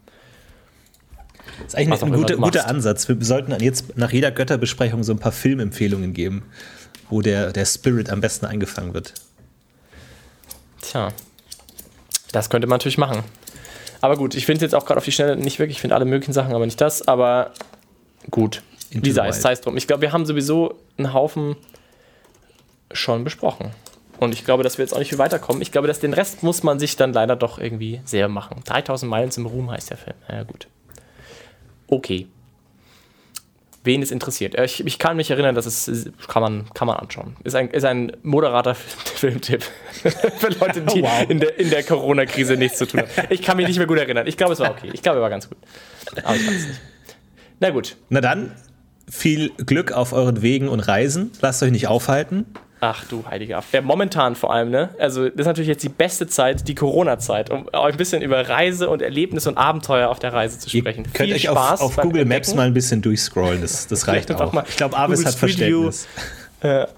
[1.59, 3.09] das ist eigentlich ein guter, guter Ansatz.
[3.09, 6.43] Wir sollten jetzt nach jeder Götterbesprechung so ein paar Filmempfehlungen geben,
[7.11, 9.15] wo der, der Spirit am besten eingefangen wird.
[10.83, 11.09] Tja.
[12.33, 13.23] Das könnte man natürlich machen.
[14.01, 15.95] Aber gut, ich finde es jetzt auch gerade auf die Schnelle nicht wirklich, ich finde
[15.95, 17.53] alle möglichen Sachen, aber nicht das, aber
[18.31, 18.63] gut.
[18.91, 19.77] Wie sei es, sei es drum.
[19.77, 21.57] Ich glaube, wir haben sowieso einen Haufen
[22.93, 23.71] schon besprochen.
[24.19, 25.61] Und ich glaube, dass wir jetzt auch nicht viel weiterkommen.
[25.61, 28.63] Ich glaube, dass den Rest muss man sich dann leider doch irgendwie sehr machen.
[28.65, 30.17] 3000 Meilen zum Ruhm heißt der Film.
[30.29, 30.69] Ja, gut.
[31.89, 32.27] Okay.
[33.85, 34.57] Wen es interessiert.
[34.57, 37.37] Äh, ich, ich kann mich erinnern, dass es kann man, kann man anschauen.
[37.45, 38.75] Ist ein, ist ein moderater
[39.15, 39.63] Filmtipp
[40.03, 41.29] für Leute, die wow.
[41.29, 43.11] in der, in der Corona-Krise nichts zu tun haben.
[43.31, 44.27] Ich kann mich nicht mehr gut erinnern.
[44.27, 44.91] Ich glaube, es war okay.
[44.93, 45.59] Ich glaube, er war ganz gut.
[46.25, 46.81] Aber ich weiß es nicht.
[47.61, 47.97] Na gut.
[48.09, 48.53] Na dann,
[49.09, 51.31] viel Glück auf euren Wegen und Reisen.
[51.41, 52.45] Lasst euch nicht aufhalten.
[52.81, 53.63] Ach du heiliger.
[53.73, 54.91] Ja, momentan vor allem, ne?
[54.99, 58.91] Also, das ist natürlich jetzt die beste Zeit, die Corona-Zeit, um ein bisschen über Reise
[58.91, 61.05] und Erlebnis und Abenteuer auf der Reise zu sprechen.
[61.05, 62.29] Ihr könnt Viel euch auf, auf Google Entdecken.
[62.29, 64.55] Maps mal ein bisschen durchscrollen, das, das reicht auch.
[64.55, 66.07] auch ich glaube, Avis hat Verständnis.
[66.63, 66.89] Ja,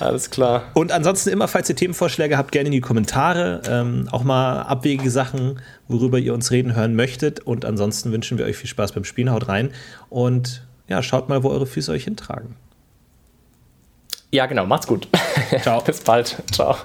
[0.00, 0.64] alles klar.
[0.74, 3.62] Und ansonsten immer, falls ihr Themenvorschläge habt, gerne in die Kommentare.
[3.68, 7.40] Ähm, auch mal abwegige Sachen, worüber ihr uns reden hören möchtet.
[7.40, 9.30] Und ansonsten wünschen wir euch viel Spaß beim Spielen.
[9.30, 9.70] Haut rein
[10.10, 12.56] und ja, schaut mal, wo eure Füße euch hintragen.
[14.32, 14.66] Ja, genau.
[14.66, 15.08] Macht's gut.
[15.62, 15.80] Ciao.
[15.84, 16.42] Bis bald.
[16.50, 16.76] Ciao.